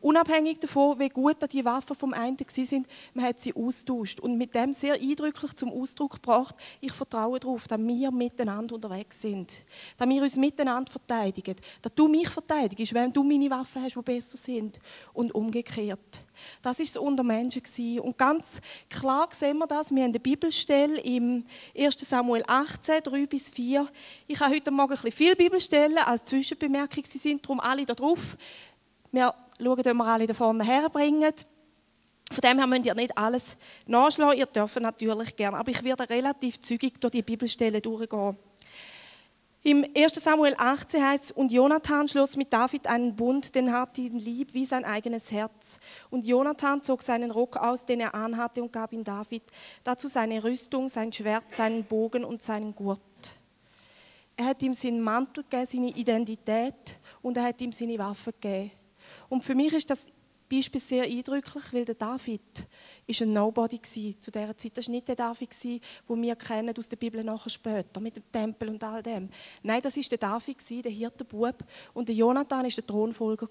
Unabhängig 0.00 0.58
davon, 0.60 0.98
wie 0.98 1.08
gut 1.08 1.36
die 1.52 1.64
Waffen 1.64 1.96
vom 1.96 2.12
einen 2.12 2.36
sind, 2.48 2.86
man 3.14 3.26
hat 3.26 3.40
sie 3.40 3.54
austauscht 3.54 4.20
und 4.20 4.36
mit 4.36 4.54
dem 4.54 4.72
sehr 4.72 4.94
eindrücklich 4.94 5.54
zum 5.54 5.70
Ausdruck 5.70 6.14
gebracht, 6.14 6.54
ich 6.80 6.92
vertraue 6.92 7.38
darauf, 7.38 7.68
dass 7.68 7.80
wir 7.80 8.10
miteinander 8.10 8.74
unterwegs 8.74 9.20
sind, 9.20 9.52
dass 9.96 10.08
wir 10.08 10.22
uns 10.22 10.36
miteinander 10.36 10.90
verteidigen, 10.90 11.56
dass 11.80 11.94
du 11.94 12.08
mich 12.08 12.28
verteidigst, 12.28 12.94
wenn 12.94 13.12
du 13.12 13.22
meine 13.22 13.50
Waffen 13.50 13.82
hast, 13.82 13.96
die 13.96 14.02
besser 14.02 14.36
sind 14.36 14.78
und 15.12 15.34
umgekehrt. 15.34 16.24
Das 16.62 16.80
ist 16.80 16.96
unter 16.96 17.22
Menschen 17.22 17.62
und 18.00 18.18
ganz 18.18 18.60
klar 18.88 19.28
sehen 19.30 19.58
wir 19.58 19.66
das. 19.66 19.90
Wir 19.90 20.02
haben 20.02 20.10
eine 20.10 20.20
Bibelstelle 20.20 21.00
im 21.00 21.44
1. 21.76 21.96
Samuel 22.00 22.42
18, 22.46 23.02
3 23.02 23.26
bis 23.26 23.48
4. 23.50 23.88
Ich 24.26 24.40
habe 24.40 24.54
heute 24.54 24.70
Morgen 24.70 24.92
ein 24.92 24.96
bisschen 24.96 25.12
viele 25.12 25.36
Bibelstellen 25.36 25.98
als 25.98 26.24
Zwischenbemerkung. 26.24 27.04
Sie 27.04 27.18
sind 27.18 27.44
darum 27.44 27.60
alle 27.60 27.84
da 27.84 27.94
drauf. 27.94 28.36
Wir 29.10 29.34
schauen, 29.58 29.78
ob 29.78 29.84
wir 29.84 30.04
alle 30.04 30.26
da 30.26 30.34
vorne 30.34 30.64
herbringen. 30.64 31.32
Von 32.30 32.40
dem 32.40 32.58
her 32.58 32.66
müsst 32.66 32.86
ihr 32.86 32.94
nicht 32.94 33.16
alles 33.16 33.56
nachschlagen. 33.86 34.38
Ihr 34.38 34.46
dürft 34.46 34.80
natürlich 34.80 35.36
gerne. 35.36 35.58
Aber 35.58 35.70
ich 35.70 35.82
werde 35.82 36.08
relativ 36.08 36.60
zügig 36.60 37.00
durch 37.00 37.12
die 37.12 37.22
Bibelstelle 37.22 37.80
durchgehen. 37.80 38.36
Im 39.64 39.86
1. 39.96 40.14
Samuel 40.14 40.54
18 40.58 41.06
heißt 41.06 41.24
es, 41.24 41.30
und 41.30 41.52
Jonathan 41.52 42.08
schloss 42.08 42.36
mit 42.36 42.52
David 42.52 42.88
einen 42.88 43.14
Bund, 43.14 43.54
den 43.54 43.72
hat 43.72 43.96
ihn 43.96 44.18
lieb 44.18 44.54
wie 44.54 44.64
sein 44.64 44.84
eigenes 44.84 45.30
Herz. 45.30 45.78
Und 46.10 46.26
Jonathan 46.26 46.82
zog 46.82 47.00
seinen 47.00 47.30
Rock 47.30 47.56
aus, 47.58 47.86
den 47.86 48.00
er 48.00 48.12
anhatte, 48.12 48.60
und 48.60 48.72
gab 48.72 48.92
ihn 48.92 49.04
David. 49.04 49.44
Dazu 49.84 50.08
seine 50.08 50.42
Rüstung, 50.42 50.88
sein 50.88 51.12
Schwert, 51.12 51.44
seinen 51.50 51.84
Bogen 51.84 52.24
und 52.24 52.42
seinen 52.42 52.74
Gurt. 52.74 52.98
Er 54.36 54.46
hat 54.46 54.62
ihm 54.62 54.74
seinen 54.74 55.00
Mantel 55.00 55.44
gegeben, 55.44 55.66
seine 55.70 55.90
Identität, 55.90 56.98
und 57.20 57.36
er 57.36 57.44
hat 57.44 57.60
ihm 57.60 57.70
seine 57.70 57.96
Waffe 58.00 58.32
gegeben. 58.32 58.72
Und 59.32 59.46
für 59.46 59.54
mich 59.54 59.72
ist 59.72 59.88
das 59.88 60.04
Beispiel 60.46 60.78
sehr 60.78 61.04
eindrücklich, 61.04 61.64
weil 61.72 61.86
der 61.86 61.94
David 61.94 62.42
ist 63.06 63.22
ein 63.22 63.32
Nobody 63.32 63.78
war 63.78 64.20
zu 64.20 64.30
dieser 64.30 64.58
Zeit. 64.58 64.76
Das 64.76 64.86
war 64.86 64.92
nicht 64.92 65.08
der 65.08 65.16
David, 65.16 65.50
den 65.64 66.22
wir 66.22 66.36
kennen 66.36 66.74
aus 66.76 66.90
der 66.90 66.98
Bibel 66.98 67.24
nachher 67.24 67.48
später, 67.48 67.98
mit 67.98 68.14
dem 68.14 68.30
Tempel 68.30 68.68
und 68.68 68.84
all 68.84 69.02
dem. 69.02 69.30
Nein, 69.62 69.80
das 69.80 69.96
ist 69.96 70.10
der 70.10 70.18
David, 70.18 70.58
der 70.84 70.92
Hirtenbub. 70.92 71.64
Und 71.94 72.10
der 72.10 72.14
Jonathan 72.14 72.66
ist 72.66 72.76
der 72.76 72.86
Thronfolger. 72.86 73.48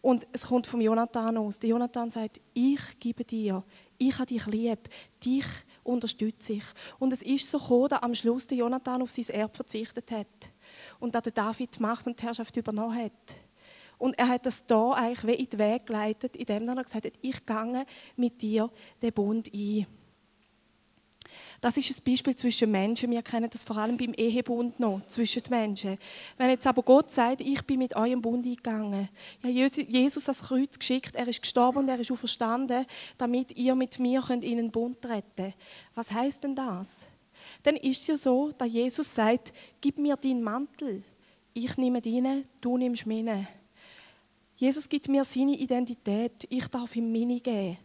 Und 0.00 0.28
es 0.30 0.42
kommt 0.42 0.68
vom 0.68 0.80
Jonathan 0.80 1.36
aus. 1.38 1.58
Der 1.58 1.70
Jonathan 1.70 2.08
sagt, 2.08 2.40
ich 2.54 3.00
gebe 3.00 3.24
dir, 3.24 3.64
ich 3.98 4.14
habe 4.14 4.26
dich 4.26 4.46
lieb, 4.46 4.88
dich 5.24 5.46
unterstütze 5.82 6.52
ich. 6.52 6.64
Und 7.00 7.12
es 7.12 7.22
ist 7.22 7.50
so 7.50 7.58
gekommen, 7.58 7.88
dass 7.88 8.02
am 8.04 8.14
Schluss 8.14 8.46
der 8.46 8.58
Jonathan 8.58 9.02
auf 9.02 9.10
sein 9.10 9.26
Erb 9.30 9.56
verzichtet 9.56 10.12
hat. 10.12 10.52
Und 11.00 11.16
dass 11.16 11.24
der 11.24 11.32
David 11.32 11.74
die 11.74 11.82
Macht 11.82 12.06
und 12.06 12.16
die 12.20 12.24
Herrschaft 12.24 12.56
übernommen 12.56 12.96
hat. 12.96 13.47
Und 13.98 14.18
er 14.18 14.28
hat 14.28 14.46
das 14.46 14.64
da 14.64 14.92
eigentlich 14.92 15.26
wie 15.26 15.42
in 15.42 15.50
den 15.50 15.58
Weg 15.58 15.86
geleitet, 15.86 16.36
indem 16.36 16.68
er 16.68 16.82
gesagt 16.82 17.06
hat, 17.06 17.12
ich 17.20 17.44
gehe 17.44 17.86
mit 18.16 18.40
dir 18.40 18.70
den 19.02 19.12
Bund 19.12 19.50
ein. 19.52 19.86
Das 21.60 21.76
ist 21.76 21.90
ein 21.90 22.04
Beispiel 22.04 22.36
zwischen 22.36 22.70
Menschen. 22.70 23.10
Wir 23.10 23.22
kennen 23.22 23.50
das 23.50 23.64
vor 23.64 23.76
allem 23.78 23.96
beim 23.96 24.14
Ehebund 24.14 24.78
noch, 24.78 25.04
zwischen 25.08 25.42
den 25.42 25.50
Menschen. 25.50 25.98
Wenn 26.36 26.50
jetzt 26.50 26.66
aber 26.66 26.82
Gott 26.82 27.10
sagt, 27.10 27.40
ich 27.40 27.62
bin 27.62 27.80
mit 27.80 27.96
eurem 27.96 28.22
Bund 28.22 28.46
eingegangen, 28.46 29.08
ja, 29.42 29.66
Jesus 29.66 30.24
das 30.24 30.42
Kreuz 30.42 30.78
geschickt, 30.78 31.16
er 31.16 31.26
ist 31.26 31.42
gestorben 31.42 31.78
und 31.78 31.88
er 31.88 31.98
ist 31.98 32.10
auferstanden, 32.10 32.86
damit 33.16 33.56
ihr 33.56 33.74
mit 33.74 33.98
mir 33.98 34.22
könnt 34.22 34.44
in 34.44 34.58
einen 34.58 34.70
Bund 34.70 35.02
treten 35.02 35.52
Was 35.94 36.12
heißt 36.12 36.44
denn 36.44 36.54
das? 36.54 37.04
Dann 37.62 37.76
ist 37.76 38.02
es 38.02 38.06
ja 38.06 38.16
so, 38.16 38.52
dass 38.52 38.68
Jesus 38.68 39.14
sagt, 39.14 39.52
gib 39.80 39.98
mir 39.98 40.16
deinen 40.16 40.42
Mantel. 40.42 41.02
Ich 41.54 41.76
nehme 41.76 42.00
deinen, 42.00 42.44
du 42.60 42.78
nimmst 42.78 43.06
meinen. 43.06 43.48
Jesus 44.58 44.88
gibt 44.88 45.08
mir 45.08 45.22
seine 45.24 45.56
Identität. 45.56 46.44
Ich 46.50 46.66
darf 46.66 46.96
ihm 46.96 47.12
meine 47.12 47.38
geben. 47.38 47.78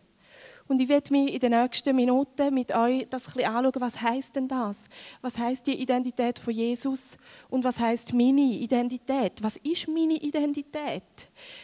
Und 0.68 0.80
ich 0.80 0.90
werde 0.90 1.12
mich 1.12 1.32
in 1.32 1.40
den 1.40 1.52
nächsten 1.52 1.96
Minuten 1.96 2.52
mit 2.52 2.74
euch 2.74 3.06
das 3.12 3.28
ein 3.28 3.34
bisschen 3.34 3.54
anschauen, 3.54 3.82
was 3.82 4.02
heißt 4.02 4.36
denn 4.36 4.48
das? 4.48 4.88
Was 5.22 5.38
heißt 5.38 5.68
die 5.68 5.80
Identität 5.80 6.40
von 6.40 6.52
Jesus 6.52 7.16
und 7.52 7.64
was 7.64 7.80
heißt 7.80 8.14
meine 8.14 8.42
Identität? 8.42 9.44
Was 9.44 9.58
ist 9.58 9.88
meine 9.88 10.16
Identität? 10.16 11.04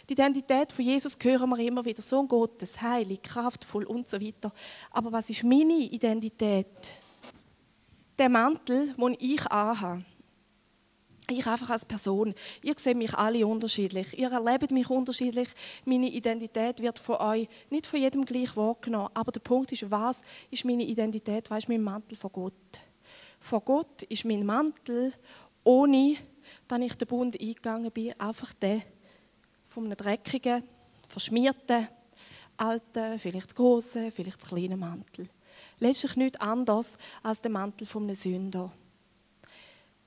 Die 0.07 0.13
Identität 0.13 0.71
von 0.71 0.85
Jesus 0.85 1.17
hören 1.19 1.49
wir 1.49 1.57
immer 1.65 1.83
wieder, 1.83 2.03
Sohn 2.03 2.27
Gottes, 2.27 2.79
heilig, 2.79 3.23
kraftvoll 3.23 3.85
und 3.85 4.07
so 4.07 4.21
weiter. 4.21 4.53
Aber 4.91 5.11
was 5.11 5.29
ist 5.31 5.43
meine 5.43 5.73
Identität? 5.73 6.67
Der 8.19 8.29
Mantel, 8.29 8.93
den 8.93 9.17
ich 9.17 9.43
anhabe 9.47 10.03
ich 11.31 11.45
einfach 11.47 11.69
als 11.69 11.85
Person, 11.85 12.33
ihr 12.63 12.75
seht 12.77 12.97
mich 12.97 13.13
alle 13.13 13.45
unterschiedlich, 13.45 14.17
ihr 14.17 14.31
erlebt 14.31 14.71
mich 14.71 14.89
unterschiedlich, 14.89 15.49
meine 15.85 16.09
Identität 16.09 16.81
wird 16.81 16.99
von 16.99 17.17
euch 17.17 17.47
nicht 17.69 17.87
von 17.87 17.99
jedem 17.99 18.25
gleich 18.25 18.55
wahrgenommen, 18.55 19.09
aber 19.13 19.31
der 19.31 19.39
Punkt 19.39 19.71
ist, 19.71 19.89
was 19.89 20.21
ist 20.49 20.65
meine 20.65 20.83
Identität, 20.83 21.49
was 21.49 21.59
ist 21.59 21.69
mein 21.69 21.83
Mantel 21.83 22.17
von 22.17 22.31
Gott? 22.31 22.53
Von 23.39 23.61
Gott 23.63 24.03
ist 24.03 24.25
mein 24.25 24.45
Mantel, 24.45 25.13
ohne 25.63 26.15
dass 26.67 26.79
ich 26.79 26.95
den 26.95 27.07
Bund 27.07 27.39
eingegangen 27.39 27.91
bin, 27.91 28.19
einfach 28.19 28.53
der 28.53 28.81
von 29.67 29.85
einem 29.85 29.97
dreckigen, 29.97 30.63
verschmierten, 31.07 31.87
alten, 32.57 33.19
vielleicht 33.19 33.55
großen, 33.55 34.11
vielleicht 34.11 34.47
kleinen 34.47 34.79
Mantel. 34.79 35.29
Letztlich 35.79 36.15
nichts 36.15 36.39
anderes 36.41 36.97
als 37.23 37.41
der 37.41 37.51
Mantel 37.51 37.87
von 37.87 38.03
einem 38.03 38.15
Sünder. 38.15 38.71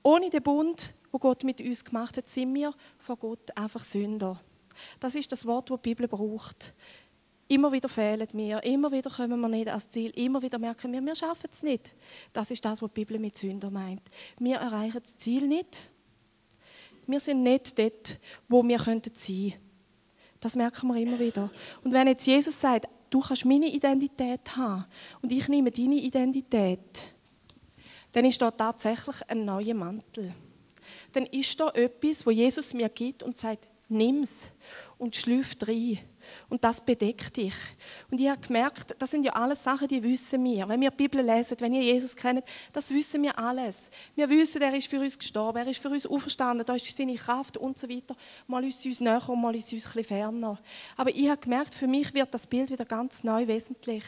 Ohne 0.03 0.29
den 0.29 0.43
Bund 0.43 0.93
wo 1.13 1.19
Gott 1.19 1.43
mit 1.43 1.61
uns 1.61 1.85
gemacht 1.85 2.17
hat, 2.17 2.27
sind 2.27 2.53
wir 2.55 2.73
vor 2.97 3.15
Gott 3.17 3.55
einfach 3.55 3.83
Sünder. 3.83 4.41
Das 4.99 5.13
ist 5.13 5.31
das 5.31 5.45
Wort, 5.45 5.69
das 5.69 5.79
die 5.79 5.89
Bibel 5.89 6.07
braucht. 6.07 6.73
Immer 7.47 7.71
wieder 7.71 7.87
fehlen 7.87 8.27
wir, 8.33 8.63
immer 8.63 8.91
wieder 8.91 9.11
kommen 9.11 9.39
wir 9.39 9.47
nicht 9.47 9.67
ans 9.67 9.87
Ziel, 9.89 10.09
immer 10.15 10.41
wieder 10.41 10.57
merken 10.57 10.91
wir, 10.91 11.01
wir 11.05 11.13
schaffen 11.13 11.49
es 11.51 11.61
nicht. 11.61 11.95
Das 12.33 12.49
ist 12.49 12.65
das, 12.65 12.81
was 12.81 12.89
die 12.89 13.01
Bibel 13.01 13.19
mit 13.19 13.37
Sünder 13.37 13.69
meint. 13.69 14.01
Wir 14.39 14.55
erreichen 14.55 15.01
das 15.03 15.15
Ziel 15.15 15.47
nicht. 15.47 15.91
Wir 17.05 17.19
sind 17.19 17.43
nicht 17.43 17.77
dort, 17.77 18.19
wo 18.49 18.63
wir 18.63 18.79
sein 18.79 19.03
könnten. 19.03 19.53
Das 20.39 20.55
merken 20.55 20.87
wir 20.87 20.99
immer 20.99 21.19
wieder. 21.19 21.51
Und 21.83 21.91
wenn 21.91 22.07
jetzt 22.07 22.25
Jesus 22.25 22.59
sagt, 22.59 22.87
du 23.11 23.19
kannst 23.19 23.45
meine 23.45 23.67
Identität 23.67 24.57
haben 24.57 24.83
und 25.21 25.31
ich 25.31 25.47
nehme 25.47 25.69
deine 25.69 25.95
Identität, 25.95 27.13
dann 28.13 28.25
ist 28.25 28.41
da 28.41 28.49
tatsächlich 28.49 29.17
ein 29.29 29.45
neuer 29.45 29.75
Mantel 29.75 30.33
dann 31.15 31.25
ist 31.27 31.59
da 31.59 31.69
etwas, 31.69 32.25
wo 32.25 32.31
Jesus 32.31 32.73
mir 32.73 32.89
gibt 32.89 33.23
und 33.23 33.37
sagt, 33.37 33.67
nimm's 33.89 34.51
und 34.97 35.15
schlüpft 35.15 35.67
rein. 35.67 35.99
Und 36.49 36.63
das 36.63 36.81
bedeckt 36.81 37.37
dich. 37.37 37.53
Und 38.09 38.19
ich 38.19 38.29
habe 38.29 38.39
gemerkt, 38.39 38.95
das 38.99 39.11
sind 39.11 39.23
ja 39.23 39.33
alles 39.33 39.63
Sachen, 39.63 39.87
die 39.87 40.01
wissen 40.03 40.43
wir. 40.43 40.67
Wenn 40.67 40.81
wir 40.81 40.91
die 40.91 40.97
Bibel 40.97 41.21
lesen, 41.21 41.57
wenn 41.59 41.73
ihr 41.73 41.83
Jesus 41.83 42.15
kennt, 42.15 42.43
das 42.71 42.89
wissen 42.91 43.21
wir 43.23 43.37
alles. 43.37 43.89
Wir 44.15 44.29
wissen, 44.29 44.61
er 44.61 44.73
ist 44.75 44.87
für 44.87 44.99
uns 44.99 45.17
gestorben, 45.17 45.59
er 45.59 45.67
ist 45.67 45.81
für 45.81 45.89
uns 45.89 46.05
auferstanden, 46.05 46.65
da 46.65 46.75
ist 46.75 46.97
seine 46.97 47.15
Kraft 47.15 47.57
und 47.57 47.77
so 47.77 47.89
weiter. 47.89 48.15
Mal 48.47 48.63
ist 48.65 48.85
uns 48.85 48.99
näher 48.99 49.27
und 49.27 49.41
mal 49.41 49.55
ist 49.55 49.71
uns 49.73 49.95
ein 49.95 50.03
ferner. 50.03 50.59
Aber 50.97 51.09
ich 51.09 51.27
habe 51.29 51.39
gemerkt, 51.39 51.73
für 51.73 51.87
mich 51.87 52.13
wird 52.13 52.33
das 52.33 52.47
Bild 52.47 52.69
wieder 52.69 52.85
ganz 52.85 53.23
neu 53.23 53.47
wesentlich. 53.47 54.03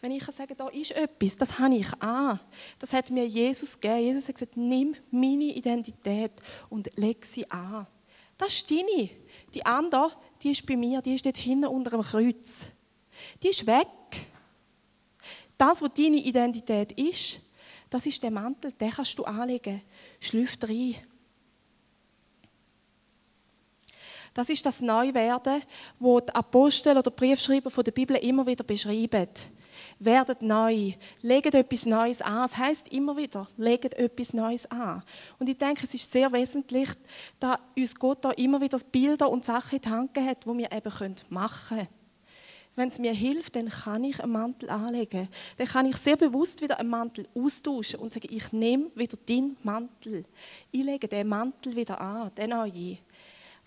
Wenn 0.00 0.12
ich 0.12 0.24
sage, 0.24 0.54
da 0.54 0.68
ist 0.68 0.92
etwas, 0.92 1.36
das 1.36 1.58
habe 1.58 1.76
ich 1.76 2.02
an. 2.02 2.40
Das 2.78 2.92
hat 2.92 3.10
mir 3.10 3.26
Jesus 3.26 3.80
gegeben. 3.80 4.00
Jesus 4.00 4.28
hat 4.28 4.34
gesagt, 4.34 4.56
nimm 4.56 4.94
meine 5.10 5.44
Identität 5.44 6.32
und 6.68 6.90
leg 6.96 7.24
sie 7.24 7.50
an. 7.50 7.86
Das 8.36 8.54
ist 8.54 8.70
deine. 8.70 9.10
Die 9.54 9.64
andere, 9.66 10.12
die 10.42 10.52
ist 10.52 10.66
bei 10.66 10.76
mir, 10.76 11.02
die 11.02 11.14
ist 11.14 11.24
dort 11.24 11.36
hinten 11.36 11.66
unter 11.66 11.90
dem 11.90 12.02
Kreuz. 12.02 12.72
Die 13.42 13.48
ist 13.48 13.66
weg. 13.66 13.88
Das, 15.56 15.82
was 15.82 15.92
deine 15.94 16.18
Identität 16.18 16.92
ist, 16.92 17.40
das 17.90 18.06
ist 18.06 18.22
der 18.22 18.30
Mantel, 18.30 18.72
den 18.72 18.90
kannst 18.90 19.18
du 19.18 19.24
anlegen. 19.24 19.82
Schlüpft 20.20 20.68
rein. 20.68 20.94
Das 24.34 24.48
ist 24.48 24.64
das 24.64 24.80
Neuwerden, 24.80 25.62
wo 25.98 26.20
die 26.20 26.32
Apostel 26.32 26.96
oder 26.96 27.10
Briefschreiber 27.10 27.70
von 27.70 27.82
der 27.82 27.92
Bibel 27.92 28.16
immer 28.16 28.46
wieder 28.46 28.62
beschreiben 28.62 29.28
werdet 29.98 30.42
neu, 30.42 30.92
legt 31.22 31.54
etwas 31.54 31.86
Neues 31.86 32.22
an. 32.22 32.44
Es 32.44 32.56
heißt 32.56 32.88
immer 32.88 33.16
wieder, 33.16 33.48
legt 33.56 33.94
etwas 33.94 34.32
Neues 34.32 34.70
an. 34.70 35.02
Und 35.38 35.48
ich 35.48 35.56
denke, 35.56 35.84
es 35.84 35.94
ist 35.94 36.10
sehr 36.10 36.32
wesentlich, 36.32 36.90
dass 37.40 37.58
uns 37.76 37.94
Gott 37.94 38.24
da 38.24 38.30
immer 38.32 38.60
wieder 38.60 38.78
Bilder 38.90 39.28
und 39.28 39.44
Sachen 39.44 39.76
in 39.76 39.82
die 39.82 39.88
Hand 39.88 40.18
hat, 40.18 40.44
die 40.44 40.58
wir 40.58 40.72
eben 40.72 41.14
machen 41.30 41.76
können. 41.78 41.88
Wenn 42.78 42.90
es 42.90 43.00
mir 43.00 43.12
hilft, 43.12 43.56
dann 43.56 43.68
kann 43.68 44.04
ich 44.04 44.22
einen 44.22 44.30
Mantel 44.30 44.70
anlegen. 44.70 45.28
Dann 45.56 45.66
kann 45.66 45.86
ich 45.86 45.96
sehr 45.96 46.16
bewusst 46.16 46.62
wieder 46.62 46.78
einen 46.78 46.90
Mantel 46.90 47.26
austauschen 47.34 47.98
und 47.98 48.12
sagen, 48.12 48.28
ich 48.30 48.52
nehme 48.52 48.86
wieder 48.94 49.16
den 49.16 49.56
Mantel. 49.64 50.24
Ich 50.70 50.84
lege 50.84 51.08
den 51.08 51.26
Mantel 51.26 51.74
wieder 51.74 52.00
an, 52.00 52.30
den 52.36 52.50
neuen. 52.50 52.98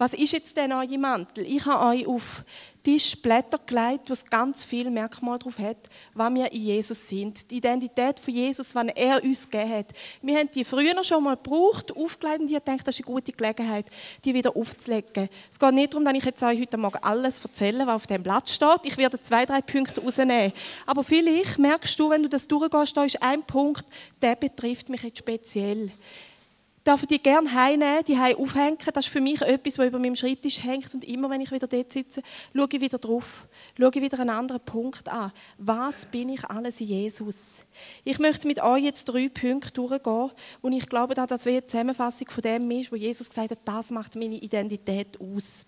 Was 0.01 0.15
ist 0.15 0.31
jetzt 0.31 0.57
denn 0.57 0.71
euer 0.71 0.97
Mantel? 0.97 1.45
Ich 1.45 1.63
habe 1.67 1.95
euch 1.95 2.07
auf 2.07 2.43
Tischblätter 2.81 3.59
gelegt, 3.67 4.09
wo 4.09 4.13
es 4.13 4.25
ganz 4.25 4.65
viele 4.65 4.89
Merkmale 4.89 5.37
drauf 5.37 5.59
hat, 5.59 5.77
was 6.15 6.33
wir 6.33 6.51
in 6.51 6.59
Jesus 6.59 7.07
sind. 7.07 7.51
Die 7.51 7.57
Identität 7.57 8.19
von 8.19 8.33
Jesus, 8.33 8.73
was 8.73 8.87
er 8.95 9.23
uns 9.23 9.47
gegeben 9.47 9.71
hat. 9.71 9.85
Wir 10.23 10.39
haben 10.39 10.49
die 10.55 10.65
früher 10.65 11.03
schon 11.03 11.23
mal 11.23 11.35
gebraucht, 11.35 11.95
aufgelegt 11.95 12.39
und 12.39 12.51
ich 12.51 12.57
denke, 12.57 12.83
das 12.83 12.95
ist 12.95 13.05
eine 13.05 13.13
gute 13.13 13.31
Gelegenheit, 13.31 13.85
die 14.25 14.33
wieder 14.33 14.57
aufzulegen. 14.57 15.29
Es 15.51 15.59
geht 15.59 15.73
nicht 15.75 15.93
darum, 15.93 16.03
dass 16.03 16.15
ich 16.15 16.25
jetzt 16.25 16.41
euch 16.41 16.59
heute 16.59 16.77
Morgen 16.77 16.97
alles 17.03 17.37
erzähle, 17.37 17.85
was 17.85 17.97
auf 17.97 18.07
dem 18.07 18.23
Blatt 18.23 18.49
steht. 18.49 18.79
Ich 18.85 18.97
werde 18.97 19.21
zwei, 19.21 19.45
drei 19.45 19.61
Punkte 19.61 20.01
rausnehmen. 20.01 20.51
Aber 20.87 21.03
vielleicht 21.03 21.59
merkst 21.59 21.99
du, 21.99 22.09
wenn 22.09 22.23
du 22.23 22.29
das 22.29 22.47
durchgehst, 22.47 22.97
da 22.97 23.03
ist 23.03 23.21
ein 23.21 23.43
Punkt, 23.43 23.85
der 24.19 24.35
betrifft 24.35 24.89
mich 24.89 25.03
jetzt 25.03 25.19
speziell 25.19 25.91
darf 26.83 27.05
die 27.05 27.21
gerne 27.21 27.53
heimnehmen, 27.53 28.03
die 28.07 28.17
heim 28.17 28.37
aufhängen. 28.37 28.77
Das 28.93 29.05
ist 29.05 29.11
für 29.11 29.21
mich 29.21 29.41
etwas, 29.41 29.77
was 29.77 29.87
über 29.87 29.99
meinem 29.99 30.15
Schreibtisch 30.15 30.63
hängt. 30.63 30.93
Und 30.93 31.03
immer, 31.03 31.29
wenn 31.29 31.41
ich 31.41 31.51
wieder 31.51 31.67
dort 31.67 31.91
sitze, 31.91 32.21
schaue 32.55 32.67
ich 32.71 32.81
wieder 32.81 32.97
drauf. 32.97 33.47
Schaue 33.77 33.91
ich 33.93 34.01
wieder 34.01 34.19
einen 34.19 34.31
anderen 34.31 34.61
Punkt 34.61 35.07
an. 35.07 35.31
Was 35.57 36.05
bin 36.05 36.29
ich 36.29 36.43
alles 36.45 36.81
in 36.81 36.87
Jesus? 36.87 37.65
Ich 38.03 38.19
möchte 38.19 38.47
mit 38.47 38.61
euch 38.61 38.83
jetzt 38.83 39.05
drei 39.05 39.29
Punkte 39.29 39.73
durchgehen, 39.73 40.31
und 40.61 40.73
ich 40.73 40.87
glaube, 40.89 41.13
dass 41.13 41.27
das 41.27 41.47
eine 41.47 41.65
Zusammenfassung 41.65 42.29
von 42.29 42.41
dem 42.41 42.71
ist, 42.71 42.91
wo 42.91 42.95
Jesus 42.95 43.29
gesagt 43.29 43.51
hat, 43.51 43.59
das 43.65 43.91
macht 43.91 44.15
meine 44.15 44.35
Identität 44.35 45.19
aus. 45.19 45.65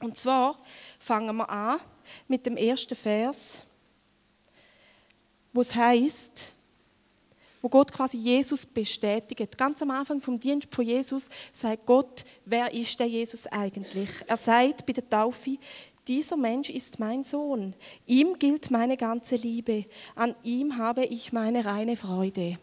Und 0.00 0.16
zwar 0.16 0.58
fangen 0.98 1.36
wir 1.36 1.48
an 1.48 1.80
mit 2.28 2.44
dem 2.46 2.56
ersten 2.56 2.94
Vers, 2.94 3.62
wo 5.52 5.60
es 5.60 5.74
heißt, 5.74 6.54
wo 7.64 7.70
Gott 7.70 7.90
quasi 7.90 8.18
Jesus 8.18 8.66
bestätigt. 8.66 9.56
Ganz 9.56 9.80
am 9.80 9.90
Anfang 9.90 10.20
vom 10.20 10.38
Dienst 10.38 10.68
von 10.70 10.84
Jesus 10.84 11.30
sagt 11.50 11.86
Gott, 11.86 12.26
wer 12.44 12.70
ist 12.74 13.00
der 13.00 13.06
Jesus 13.06 13.46
eigentlich? 13.46 14.10
Er 14.26 14.36
sagt 14.36 14.84
bei 14.84 14.92
der 14.92 15.08
Taufe, 15.08 15.56
dieser 16.06 16.36
Mensch 16.36 16.68
ist 16.68 17.00
mein 17.00 17.24
Sohn. 17.24 17.74
Ihm 18.06 18.38
gilt 18.38 18.70
meine 18.70 18.98
ganze 18.98 19.36
Liebe. 19.36 19.86
An 20.14 20.34
ihm 20.42 20.76
habe 20.76 21.06
ich 21.06 21.32
meine 21.32 21.64
reine 21.64 21.96
Freude. 21.96 22.58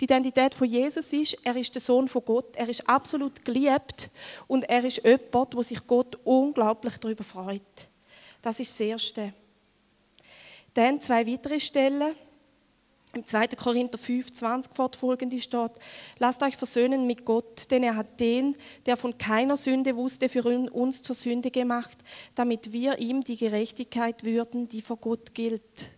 Die 0.00 0.04
Identität 0.04 0.54
von 0.54 0.66
Jesus 0.66 1.12
ist, 1.12 1.36
er 1.44 1.54
ist 1.54 1.74
der 1.74 1.82
Sohn 1.82 2.08
von 2.08 2.24
Gott, 2.24 2.56
er 2.56 2.70
ist 2.70 2.88
absolut 2.88 3.44
geliebt 3.44 4.08
und 4.46 4.64
er 4.64 4.82
ist 4.82 5.04
jemand, 5.04 5.54
wo 5.54 5.62
sich 5.62 5.86
Gott 5.86 6.18
unglaublich 6.24 6.96
darüber 6.96 7.22
freut. 7.22 7.60
Das 8.40 8.58
ist 8.60 8.70
das 8.70 8.80
Erste. 8.80 9.34
Dann 10.72 11.02
zwei 11.02 11.26
weitere 11.26 11.60
Stellen. 11.60 12.14
Im 13.14 13.24
2. 13.24 13.48
Korinther 13.48 13.98
5, 13.98 14.32
20 14.32 14.74
fortfolgende 14.74 15.40
steht, 15.40 15.70
lasst 16.18 16.42
euch 16.42 16.56
versöhnen 16.56 17.06
mit 17.06 17.24
Gott, 17.24 17.70
denn 17.70 17.84
er 17.84 17.94
hat 17.94 18.18
den, 18.18 18.56
der 18.86 18.96
von 18.96 19.16
keiner 19.18 19.56
Sünde 19.56 19.94
wusste, 19.94 20.28
für 20.28 20.44
uns 20.44 21.02
zur 21.02 21.14
Sünde 21.14 21.50
gemacht, 21.50 21.96
damit 22.34 22.72
wir 22.72 22.98
ihm 22.98 23.22
die 23.22 23.36
Gerechtigkeit 23.36 24.24
würden, 24.24 24.68
die 24.68 24.82
vor 24.82 24.96
Gott 24.96 25.32
gilt. 25.32 25.92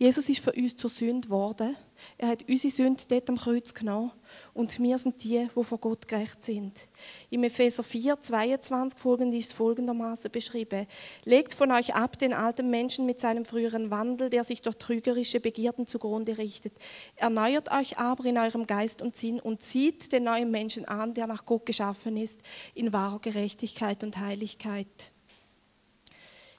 Jesus 0.00 0.30
ist 0.30 0.42
für 0.42 0.52
uns 0.52 0.78
zur 0.78 0.88
Sünde 0.88 1.28
geworden. 1.28 1.76
Er 2.16 2.28
hat 2.28 2.48
unsere 2.48 2.72
Sünde 2.72 3.04
dort 3.06 3.28
am 3.28 3.36
Kreuz 3.36 3.74
genommen 3.74 4.10
und 4.54 4.80
wir 4.80 4.96
sind 4.96 5.22
die, 5.22 5.46
die 5.54 5.64
vor 5.64 5.76
Gott 5.76 6.08
gerecht 6.08 6.42
sind. 6.42 6.88
Im 7.28 7.44
Epheser 7.44 7.82
4, 7.82 8.18
22 8.18 8.98
folgend 8.98 9.34
ist 9.34 9.52
folgendermaßen 9.52 10.30
beschrieben. 10.30 10.86
Legt 11.24 11.52
von 11.52 11.70
euch 11.70 11.94
ab 11.94 12.18
den 12.18 12.32
alten 12.32 12.70
Menschen 12.70 13.04
mit 13.04 13.20
seinem 13.20 13.44
früheren 13.44 13.90
Wandel, 13.90 14.30
der 14.30 14.42
sich 14.42 14.62
durch 14.62 14.76
trügerische 14.76 15.38
Begierden 15.38 15.86
zugrunde 15.86 16.38
richtet. 16.38 16.72
Erneuert 17.16 17.70
euch 17.70 17.98
aber 17.98 18.24
in 18.24 18.38
eurem 18.38 18.66
Geist 18.66 19.02
und 19.02 19.16
Sinn 19.16 19.38
und 19.38 19.60
zieht 19.60 20.12
den 20.12 20.24
neuen 20.24 20.50
Menschen 20.50 20.86
an, 20.86 21.12
der 21.12 21.26
nach 21.26 21.44
Gott 21.44 21.66
geschaffen 21.66 22.16
ist, 22.16 22.40
in 22.74 22.94
wahrer 22.94 23.18
Gerechtigkeit 23.18 24.02
und 24.02 24.16
Heiligkeit. 24.16 25.12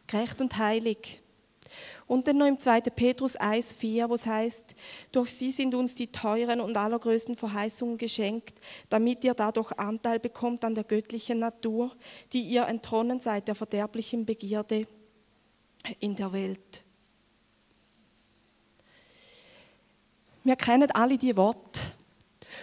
Gerecht 0.05 0.39
und 0.41 0.55
heilig. 0.59 1.23
Und 2.11 2.27
dann 2.27 2.39
noch 2.39 2.45
im 2.45 2.59
2. 2.59 2.81
Petrus 2.81 3.39
1,4, 3.39 4.09
wo 4.09 4.15
es 4.15 4.25
heißt, 4.25 4.75
durch 5.13 5.31
sie 5.31 5.49
sind 5.49 5.73
uns 5.73 5.95
die 5.95 6.11
teuren 6.11 6.59
und 6.59 6.75
allergrößten 6.75 7.37
Verheißungen 7.37 7.97
geschenkt, 7.97 8.59
damit 8.89 9.23
ihr 9.23 9.33
dadurch 9.33 9.71
Anteil 9.79 10.19
bekommt 10.19 10.65
an 10.65 10.75
der 10.75 10.83
göttlichen 10.83 11.39
Natur, 11.39 11.95
die 12.33 12.41
ihr 12.41 12.67
entronnen 12.67 13.21
seid 13.21 13.47
der 13.47 13.55
verderblichen 13.55 14.25
Begierde 14.25 14.87
in 16.01 16.13
der 16.13 16.33
Welt. 16.33 16.83
Wir 20.43 20.57
kennen 20.57 20.91
alle 20.91 21.17
die 21.17 21.37
Worte. 21.37 21.79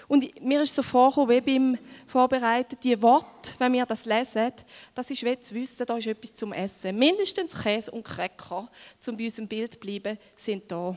Und 0.09 0.43
mir 0.43 0.63
ist 0.63 0.75
so 0.75 0.83
vorgekommen, 0.83 1.29
wie 1.29 1.41
beim 1.41 1.79
Vorbereiten, 2.07 2.79
die 2.83 3.01
Worte, 3.01 3.53
wenn 3.59 3.75
wir 3.75 3.85
das 3.85 4.07
lesen, 4.07 4.53
das 4.95 5.11
ist 5.11 5.23
wie 5.23 5.39
zu 5.39 5.55
wissen, 5.55 5.85
da 5.85 5.97
ist 5.99 6.07
etwas 6.07 6.35
zum 6.35 6.55
Essen. 6.55 6.97
Mindestens 6.99 7.53
Käse 7.55 7.91
und 7.91 8.05
Cracker, 8.05 8.69
um 9.07 9.17
bei 9.17 9.25
unserem 9.25 9.47
Bild 9.47 9.75
zu 9.75 9.79
bleiben, 9.79 10.19
sind 10.35 10.73
da. 10.73 10.97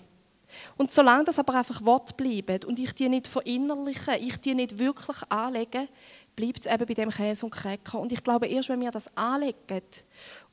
Und 0.77 0.91
solange 0.91 1.25
das 1.25 1.39
aber 1.39 1.55
einfach 1.55 1.83
Worte 1.83 2.13
bleiben 2.13 2.63
und 2.65 2.79
ich 2.79 2.93
die 2.93 3.09
nicht 3.09 3.27
verinnerliche, 3.27 4.17
ich 4.17 4.37
die 4.37 4.55
nicht 4.55 4.79
wirklich 4.79 5.17
anlege, 5.29 5.87
bleibt 6.35 6.65
es 6.65 6.71
eben 6.71 6.85
bei 6.85 6.93
dem 6.93 7.09
Käse 7.09 7.45
und 7.45 7.51
Cracker. 7.51 7.99
Und 7.99 8.11
ich 8.11 8.23
glaube, 8.23 8.47
erst 8.47 8.69
wenn 8.69 8.81
wir 8.81 8.91
das 8.91 9.15
anlegen 9.15 9.81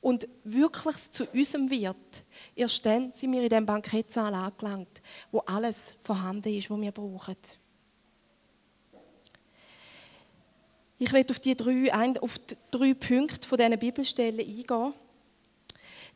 und 0.01 0.27
wirklich 0.45 1.11
zu 1.11 1.25
unserem 1.27 1.71
wird, 1.71 2.25
erst 2.55 2.85
dann 2.85 3.13
sind 3.13 3.33
wir 3.33 3.43
in 3.43 3.49
dem 3.49 3.67
Bankettsaal 3.67 4.35
angelangt, 4.35 5.01
wo 5.31 5.41
alles 5.41 5.95
vorhanden 6.03 6.55
ist, 6.55 6.71
was 6.71 6.81
wir 6.81 6.93
brauchen. 6.93 7.37
Ich 10.99 11.13
werde 11.13 11.33
auf 11.33 11.39
die 11.39 11.57
drei, 11.57 11.93
auf 12.21 12.39
die 12.39 12.57
drei 12.71 12.95
Punkte 12.95 13.47
von 13.47 13.57
diesen 13.57 13.79
Bibelstellen 13.79 14.41
eingehen. 14.41 14.95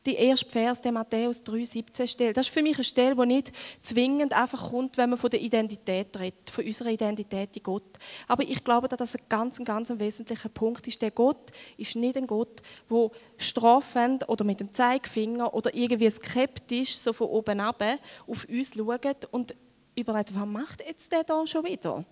Die 0.05 0.17
erste 0.17 0.51
Vers, 0.51 0.83
der 0.83 0.91
Matthäus 0.91 1.45
3,17 1.45 2.09
Stelle, 2.09 2.33
das 2.33 2.49
ist 2.49 2.53
für 2.53 2.63
mich 2.63 2.75
eine 2.75 2.83
Stelle, 2.83 3.15
die 3.15 3.27
nicht 3.27 3.53
zwingend 3.83 4.33
einfach 4.33 4.71
kommt, 4.71 4.97
wenn 4.97 5.11
man 5.11 5.19
von 5.19 5.31
der 5.31 5.41
Identität 5.41 6.19
redet, 6.19 6.51
von 6.51 6.65
unserer 6.65 6.89
Identität 6.89 7.57
in 7.57 7.63
Gott. 7.63 7.85
Aber 8.27 8.43
ich 8.43 8.65
glaube, 8.65 8.89
dass 8.89 8.99
das 8.99 9.15
ein 9.15 9.23
ganz, 9.29 9.65
ganz 9.65 9.93
wesentlicher 9.95 10.49
Punkt 10.49 10.89
ist. 10.89 11.01
Der 11.01 11.13
Gott 11.13 11.53
ist 11.77 11.95
nicht 11.95 12.17
ein 12.17 12.27
Gott, 12.27 12.63
der 12.91 13.11
strafend 13.37 14.29
oder 14.29 14.43
mit 14.43 14.59
dem 14.59 14.75
Zeigefinger 14.75 15.55
oder 15.55 15.73
irgendwie 15.73 16.11
skeptisch 16.11 16.97
so 16.97 17.13
von 17.13 17.29
oben 17.29 17.61
ab 17.61 17.81
auf 18.27 18.45
uns 18.49 18.75
schaut 18.75 19.29
und 19.31 19.55
überlegt, 19.95 20.35
was 20.35 20.47
macht 20.47 20.83
jetzt 20.85 21.13
der 21.13 21.23
da 21.23 21.47
schon 21.47 21.65
wieder? 21.65 22.05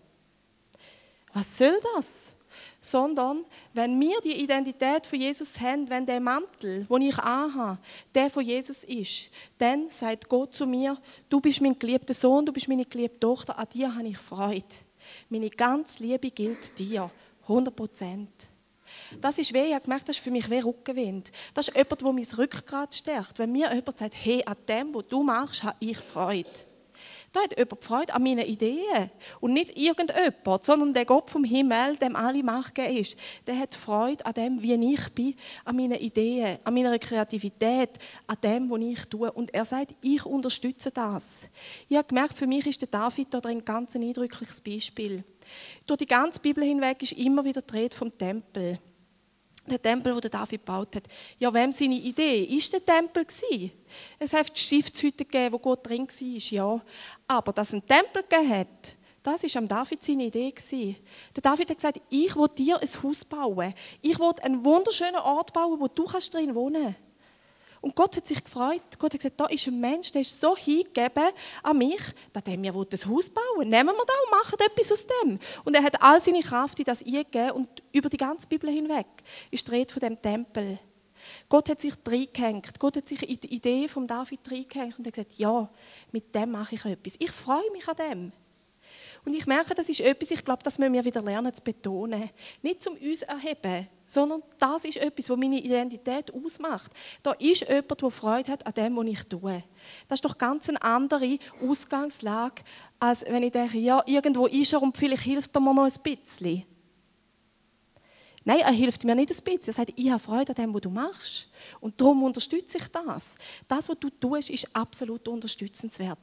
Was 1.32 1.58
soll 1.58 1.76
das? 1.96 2.36
Sondern 2.80 3.44
wenn 3.74 4.00
wir 4.00 4.20
die 4.22 4.42
Identität 4.42 5.06
von 5.06 5.20
Jesus 5.20 5.60
haben, 5.60 5.88
wenn 5.90 6.06
der 6.06 6.20
Mantel, 6.20 6.86
den 6.86 7.02
ich 7.02 7.18
anhabe, 7.18 7.78
der 8.14 8.30
von 8.30 8.44
Jesus 8.44 8.84
ist, 8.84 9.30
dann 9.58 9.90
sagt 9.90 10.28
Gott 10.28 10.54
zu 10.54 10.66
mir, 10.66 10.96
du 11.28 11.40
bist 11.40 11.60
mein 11.60 11.78
geliebter 11.78 12.14
Sohn, 12.14 12.46
du 12.46 12.52
bist 12.52 12.68
meine 12.68 12.84
geliebte 12.84 13.20
Tochter, 13.20 13.58
an 13.58 13.66
dir 13.72 13.94
habe 13.94 14.08
ich 14.08 14.18
Freude. 14.18 14.64
Meine 15.28 15.50
ganze 15.50 16.02
Liebe 16.02 16.30
gilt 16.30 16.78
dir, 16.78 17.10
100 17.42 17.74
Prozent. 17.74 18.30
Das 19.20 19.38
ist 19.38 19.52
weh, 19.52 19.68
ich 19.68 19.74
habe 19.74 19.84
gemerkt, 19.84 20.08
das 20.08 20.16
ist 20.16 20.22
für 20.22 20.30
mich 20.30 20.50
wie 20.50 20.58
Rückenwind. 20.58 21.30
Das 21.54 21.68
ist 21.68 21.76
jemand, 21.76 22.00
der 22.00 22.12
mein 22.12 22.26
Rückgrat 22.38 22.94
stärkt. 22.94 23.38
Wenn 23.38 23.52
mir 23.52 23.72
jemand 23.72 23.98
sagt, 23.98 24.14
hey, 24.16 24.42
an 24.44 24.56
dem, 24.68 24.94
was 24.94 25.08
du 25.08 25.22
machst, 25.22 25.62
habe 25.62 25.76
ich 25.80 25.98
Freude. 25.98 26.48
Da 27.32 27.42
hat 27.42 27.56
jemand 27.56 27.84
Freude 27.84 28.12
an 28.12 28.22
meinen 28.24 28.44
Ideen. 28.44 29.10
Und 29.38 29.52
nicht 29.52 29.76
irgendjemand, 29.76 30.64
sondern 30.64 30.92
der 30.92 31.04
Gott 31.04 31.30
vom 31.30 31.44
Himmel, 31.44 31.96
dem 31.96 32.16
alle 32.16 32.42
Macht 32.42 32.74
gegeben 32.74 32.96
ist. 32.96 33.16
Der 33.46 33.56
hat 33.56 33.74
Freude 33.74 34.26
an 34.26 34.34
dem, 34.34 34.62
wie 34.62 34.94
ich 34.94 35.08
bin, 35.10 35.36
an 35.64 35.76
meinen 35.76 35.98
Ideen, 35.98 36.58
an 36.64 36.74
meiner 36.74 36.98
Kreativität, 36.98 37.90
an 38.26 38.36
dem, 38.42 38.68
was 38.70 38.80
ich 38.80 39.04
tue. 39.06 39.30
Und 39.30 39.54
er 39.54 39.64
sagt, 39.64 39.94
ich 40.00 40.26
unterstütze 40.26 40.90
das. 40.90 41.48
Ich 41.88 41.96
habe 41.96 42.08
gemerkt, 42.08 42.36
für 42.36 42.48
mich 42.48 42.66
ist 42.66 42.80
der 42.80 42.88
David 42.88 43.32
da 43.32 43.40
ein 43.40 43.64
ganz 43.64 43.94
eindrückliches 43.94 44.60
Beispiel. 44.60 45.22
Durch 45.86 45.98
die 45.98 46.06
ganze 46.06 46.40
Bibel 46.40 46.64
hinweg 46.64 47.00
ist 47.02 47.12
immer 47.12 47.44
wieder 47.44 47.62
die 47.62 47.74
Rede 47.74 47.96
vom 47.96 48.16
Tempel 48.16 48.78
der 49.66 49.80
Tempel, 49.80 50.20
den 50.20 50.30
David 50.30 50.64
gebaut 50.64 50.96
hat. 50.96 51.04
Ja, 51.38 51.52
wem 51.52 51.72
seine 51.72 51.96
Idee? 51.96 52.44
Ist 52.44 52.72
der 52.72 52.84
Tempel 52.84 53.24
gewesen? 53.24 53.72
Es 54.18 54.32
hat 54.32 54.54
die 54.54 54.60
Stiftshütte 54.60 55.24
gegeben, 55.24 55.54
wo 55.54 55.58
Gott 55.58 55.86
drin 55.86 56.06
war, 56.06 56.50
ja. 56.50 56.80
Aber 57.28 57.52
dass 57.52 57.68
es 57.68 57.74
einen 57.74 57.86
Tempel 57.86 58.22
gegeben 58.22 58.50
hat, 58.50 58.96
das 59.22 59.42
war 59.42 59.62
am 59.62 59.68
David 59.68 60.02
seine 60.02 60.24
Idee. 60.24 60.54
Der 61.36 61.42
David 61.42 61.68
hat 61.70 61.76
gesagt, 61.76 62.00
ich 62.08 62.34
will 62.34 62.48
dir 62.56 62.80
ein 62.80 63.02
Haus 63.02 63.24
bauen. 63.24 63.74
Ich 64.00 64.18
will 64.18 64.32
einen 64.42 64.64
wunderschönen 64.64 65.16
Ort 65.16 65.52
bauen, 65.52 65.78
wo 65.78 65.88
du 65.88 66.04
drin 66.04 66.54
wohnen 66.54 66.82
kannst. 66.82 67.09
Und 67.80 67.94
Gott 67.94 68.16
hat 68.16 68.26
sich 68.26 68.42
gefreut. 68.44 68.82
Gott 68.98 69.14
hat 69.14 69.20
gesagt, 69.20 69.40
da 69.40 69.46
ist 69.46 69.66
ein 69.66 69.80
Mensch, 69.80 70.12
der 70.12 70.20
ist 70.20 70.38
so 70.38 70.54
hingegeben 70.56 71.30
an 71.62 71.78
mich, 71.78 72.02
dass 72.32 72.42
er 72.46 72.58
mir 72.58 72.74
ein 72.74 72.76
Haus 72.76 73.30
bauen 73.30 73.68
Nehmen 73.68 73.94
wir 73.94 74.04
da 74.06 74.12
und 74.24 74.30
machen 74.30 74.58
etwas 74.58 74.92
aus 74.92 75.06
dem. 75.06 75.38
Und 75.64 75.74
er 75.74 75.82
hat 75.82 76.02
all 76.02 76.20
seine 76.20 76.40
Kraft 76.40 76.78
in 76.78 76.84
das 76.84 77.02
eingegeben 77.02 77.52
und 77.52 77.68
über 77.92 78.08
die 78.08 78.18
ganze 78.18 78.46
Bibel 78.46 78.70
hinweg 78.70 79.06
ist 79.50 79.66
die 79.66 79.70
Rede 79.70 79.92
von 79.92 80.00
dem 80.00 80.20
Tempel. 80.20 80.78
Gott 81.48 81.68
hat 81.68 81.80
sich 81.80 81.94
reingehängt. 82.06 82.78
Gott 82.78 82.96
hat 82.96 83.08
sich 83.08 83.28
in 83.28 83.40
die 83.40 83.54
Idee 83.54 83.88
von 83.88 84.06
David 84.06 84.40
reingehängt 84.50 84.98
und 84.98 85.06
hat 85.06 85.14
gesagt, 85.14 85.34
ja, 85.34 85.68
mit 86.12 86.34
dem 86.34 86.50
mache 86.50 86.74
ich 86.74 86.84
etwas. 86.84 87.16
Ich 87.18 87.30
freue 87.30 87.70
mich 87.72 87.88
an 87.88 87.96
dem. 87.96 88.32
Und 89.24 89.34
ich 89.34 89.46
merke, 89.46 89.74
das 89.74 89.88
ist 89.88 90.00
etwas, 90.00 90.30
ich 90.30 90.44
glaube, 90.44 90.62
das 90.62 90.78
müssen 90.78 90.92
wir 90.92 91.04
wieder 91.04 91.22
lernen 91.22 91.52
zu 91.52 91.62
betonen. 91.62 92.30
Nicht 92.62 92.82
zum 92.82 92.94
uns 92.94 93.22
erheben, 93.22 93.88
sondern 94.06 94.42
das 94.58 94.84
ist 94.84 94.96
etwas, 94.96 95.28
was 95.28 95.36
meine 95.36 95.60
Identität 95.60 96.32
ausmacht. 96.32 96.90
Da 97.22 97.32
ist 97.32 97.68
jemand, 97.68 98.00
der 98.00 98.10
Freude 98.10 98.50
hat 98.50 98.66
an 98.66 98.72
dem, 98.72 98.96
was 98.96 99.06
ich 99.06 99.22
tue. 99.24 99.62
Das 100.08 100.18
ist 100.18 100.24
doch 100.24 100.38
ganz 100.38 100.68
eine 100.68 100.80
andere 100.82 101.38
Ausgangslage, 101.62 102.62
als 102.98 103.24
wenn 103.26 103.42
ich 103.42 103.52
denke, 103.52 103.78
ja, 103.78 104.02
irgendwo 104.06 104.46
ist 104.46 104.72
er 104.72 104.82
und 104.82 104.96
vielleicht 104.96 105.22
hilft 105.22 105.54
er 105.54 105.60
mir 105.60 105.74
noch 105.74 105.84
ein 105.84 106.02
bisschen. 106.02 106.64
Nein, 108.44 108.60
er 108.60 108.72
hilft 108.72 109.04
mir 109.04 109.14
nicht 109.14 109.30
ein 109.30 109.44
bisschen. 109.44 109.68
Er 109.68 109.74
sagt, 109.74 109.92
ich 109.96 110.10
habe 110.10 110.18
Freude 110.18 110.56
an 110.56 110.64
dem, 110.64 110.74
was 110.74 110.80
du 110.80 110.90
machst. 110.90 111.48
Und 111.78 112.00
darum 112.00 112.22
unterstütze 112.22 112.78
ich 112.78 112.88
das. 112.88 113.36
Das, 113.68 113.88
was 113.88 113.98
du 113.98 114.08
tust, 114.08 114.48
ist 114.48 114.74
absolut 114.74 115.28
unterstützenswert. 115.28 116.18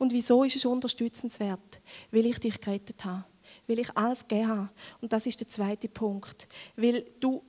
Und 0.00 0.14
wieso 0.14 0.44
ist 0.44 0.56
es 0.56 0.64
unterstützenswert? 0.64 1.78
Weil 2.10 2.24
ich 2.24 2.38
dich 2.38 2.58
gerettet 2.58 3.04
habe. 3.04 3.26
Weil 3.66 3.80
ich 3.80 3.94
alles 3.94 4.26
gegeben 4.26 4.48
habe. 4.48 4.70
Und 5.02 5.12
das 5.12 5.26
ist 5.26 5.38
der 5.38 5.46
zweite 5.46 5.90
Punkt. 5.90 6.48
Weil 6.74 7.04
du 7.20 7.42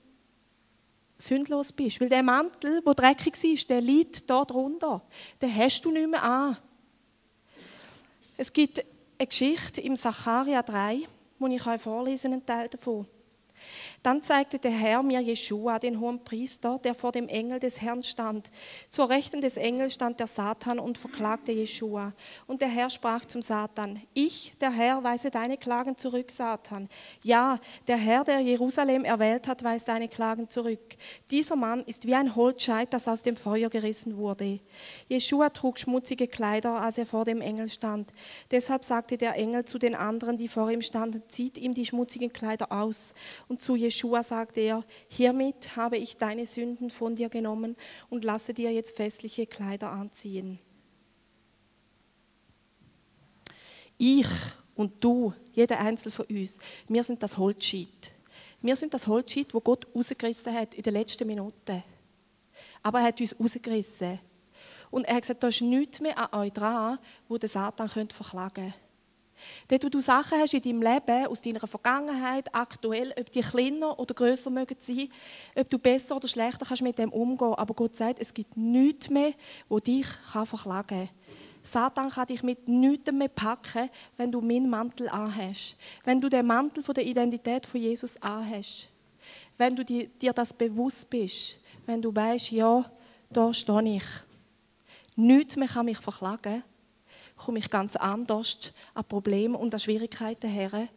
sündlos 1.15 1.71
bist. 1.71 2.01
Weil 2.01 2.09
der 2.09 2.21
Mantel, 2.21 2.81
der 2.81 2.93
dreckig 2.93 3.41
ist, 3.45 3.69
der 3.69 3.79
liegt 3.79 4.29
da 4.29 4.43
drunter. 4.43 5.01
Den 5.41 5.55
hast 5.55 5.85
du 5.85 5.91
nicht 5.91 6.09
mehr 6.09 6.21
an. 6.21 6.57
Es 8.35 8.51
gibt 8.51 8.83
eine 9.17 9.27
Geschichte 9.27 9.79
im 9.79 9.95
Sacharja 9.95 10.61
3, 10.61 11.07
wo 11.39 11.47
ich 11.47 11.65
euch 11.65 11.81
vorlesen 11.81 12.33
einen 12.33 12.45
Teil 12.45 12.67
davon. 12.67 13.07
Dann 14.03 14.23
zeigte 14.23 14.57
der 14.57 14.71
Herr 14.71 15.03
mir 15.03 15.21
Jeschua, 15.21 15.77
den 15.77 15.99
hohen 15.99 16.23
Priester, 16.23 16.79
der 16.83 16.95
vor 16.95 17.11
dem 17.11 17.27
Engel 17.27 17.59
des 17.59 17.81
Herrn 17.81 18.03
stand. 18.03 18.49
Zur 18.89 19.09
Rechten 19.09 19.41
des 19.41 19.57
Engels 19.57 19.93
stand 19.93 20.19
der 20.19 20.25
Satan 20.25 20.79
und 20.79 20.97
verklagte 20.97 21.51
Jeschua. 21.51 22.13
Und 22.47 22.61
der 22.61 22.67
Herr 22.67 22.89
sprach 22.89 23.25
zum 23.25 23.43
Satan, 23.43 24.01
ich, 24.15 24.53
der 24.59 24.71
Herr, 24.71 25.03
weise 25.03 25.29
deine 25.29 25.55
Klagen 25.55 25.97
zurück, 25.97 26.31
Satan. 26.31 26.89
Ja, 27.21 27.59
der 27.87 27.97
Herr, 27.97 28.23
der 28.23 28.39
Jerusalem 28.39 29.05
erwählt 29.05 29.47
hat, 29.47 29.63
weist 29.63 29.87
deine 29.87 30.07
Klagen 30.07 30.49
zurück. 30.49 30.95
Dieser 31.29 31.55
Mann 31.55 31.83
ist 31.85 32.07
wie 32.07 32.15
ein 32.15 32.35
Holzscheit, 32.35 32.91
das 32.95 33.07
aus 33.07 33.21
dem 33.21 33.37
Feuer 33.37 33.69
gerissen 33.69 34.17
wurde. 34.17 34.59
Jeschua 35.09 35.49
trug 35.49 35.77
schmutzige 35.77 36.27
Kleider, 36.27 36.81
als 36.81 36.97
er 36.97 37.05
vor 37.05 37.25
dem 37.25 37.39
Engel 37.39 37.69
stand. 37.69 38.11
Deshalb 38.49 38.83
sagte 38.83 39.19
der 39.19 39.35
Engel 39.35 39.65
zu 39.65 39.77
den 39.77 39.93
anderen, 39.93 40.37
die 40.37 40.47
vor 40.47 40.71
ihm 40.71 40.81
standen, 40.81 41.21
zieht 41.27 41.59
ihm 41.59 41.75
die 41.75 41.85
schmutzigen 41.85 42.33
Kleider 42.33 42.71
aus. 42.71 43.13
Und 43.47 43.61
zu 43.61 43.75
Jeschua 43.75 43.90
sagte 43.91 44.62
er, 44.62 44.84
hiermit 45.08 45.75
habe 45.75 45.97
ich 45.97 46.17
deine 46.17 46.45
Sünden 46.45 46.89
von 46.89 47.15
dir 47.15 47.30
genommen 47.30 47.75
und 48.10 48.23
lasse 48.23 48.54
dir 48.54 48.71
jetzt 48.71 48.95
festliche 48.95 49.45
Kleider 49.45 49.89
anziehen. 49.91 50.60
Ich 53.97 54.27
und 54.75 55.04
du, 55.04 55.34
jeder 55.54 55.80
Einzelne 55.80 56.12
von 56.12 56.25
uns, 56.25 56.58
wir 56.88 57.04
sind 57.04 57.21
das 57.21 57.38
Holzscheit. 57.38 58.12
Wir 58.62 58.75
sind 58.75 58.93
das 58.93 59.08
Holzscheit, 59.08 59.54
wo 59.54 59.60
Gott 59.60 59.88
rausgerissen 59.95 60.54
hat 60.54 60.73
in 60.75 60.84
den 60.84 60.93
letzten 60.93 61.27
Minuten. 61.27 61.84
Aber 62.84 62.99
er 62.99 63.06
hat 63.06 63.21
uns 63.21 63.36
rausgerissen. 63.39 64.19
Und 64.89 65.06
er 65.06 65.15
hat 65.15 65.21
gesagt, 65.21 65.43
da 65.43 65.47
ist 65.47 65.62
nichts 65.62 65.99
mehr 65.99 66.17
an 66.17 66.39
euch 66.39 66.51
dran, 66.51 66.99
wo 67.27 67.38
der 67.38 67.49
Satan 67.49 67.88
verklagen 67.88 68.54
könnte. 68.54 68.73
Dort, 69.67 69.84
wo 69.84 69.89
du 69.89 70.01
Sachen 70.01 70.39
hast 70.39 70.54
in 70.54 70.62
deinem 70.62 70.82
Leben, 70.82 71.27
aus 71.27 71.41
deiner 71.41 71.65
Vergangenheit, 71.67 72.54
aktuell, 72.54 73.13
ob 73.19 73.32
die 73.32 73.41
kleiner 73.41 73.99
oder 73.99 74.13
größer 74.13 74.49
mögen 74.49 74.75
sein, 74.80 75.10
ob 75.56 75.69
du 75.69 75.77
besser 75.77 76.15
oder 76.15 76.27
schlechter 76.27 76.65
kannst 76.65 76.84
mit 76.84 76.97
dem 76.97 77.12
umgehen. 77.12 77.54
Aber 77.54 77.73
Gott 77.73 77.95
sagt, 77.95 78.19
es 78.19 78.34
gibt 78.34 78.58
nichts 78.58 79.10
mehr, 79.10 79.34
wo 79.69 79.80
dich 79.80 80.08
kann 80.32 80.45
verklagen 80.45 81.08
kann. 81.08 81.10
Satan 81.63 82.10
kann 82.10 82.27
dich 82.27 82.41
mit 82.43 82.67
nichts 82.67 83.12
mehr 83.12 83.27
packen, 83.27 83.89
wenn 84.17 84.32
du 84.32 84.41
meinen 84.41 84.69
Mantel 84.69 85.10
anhast. 85.10 85.75
Wenn 86.04 86.19
du 86.19 86.27
den 86.27 86.45
Mantel 86.47 86.84
der 86.84 87.06
Identität 87.06 87.65
von 87.65 87.80
Jesus 87.80 88.21
anhast. 88.21 88.89
Wenn 89.58 89.75
du 89.75 89.86
dir 89.86 90.34
das 90.34 90.54
bewusst 90.54 91.10
bist. 91.10 91.58
Wenn 91.86 92.01
du 92.01 92.15
weißt, 92.15 92.51
ja, 92.51 92.89
da 93.30 93.54
stehe 93.54 93.97
ich. 93.97 94.04
Nichts 95.15 95.56
mehr 95.56 95.67
kann 95.67 95.86
mich 95.86 95.99
verklagen 95.99 96.63
komme 97.41 97.60
ich 97.60 97.69
ganz 97.69 97.95
anders 97.95 98.71
an 98.93 99.04
Probleme 99.06 99.58
und 99.58 99.73
an 99.73 99.80
Schwierigkeiten 99.80 100.49
her, 100.49 100.88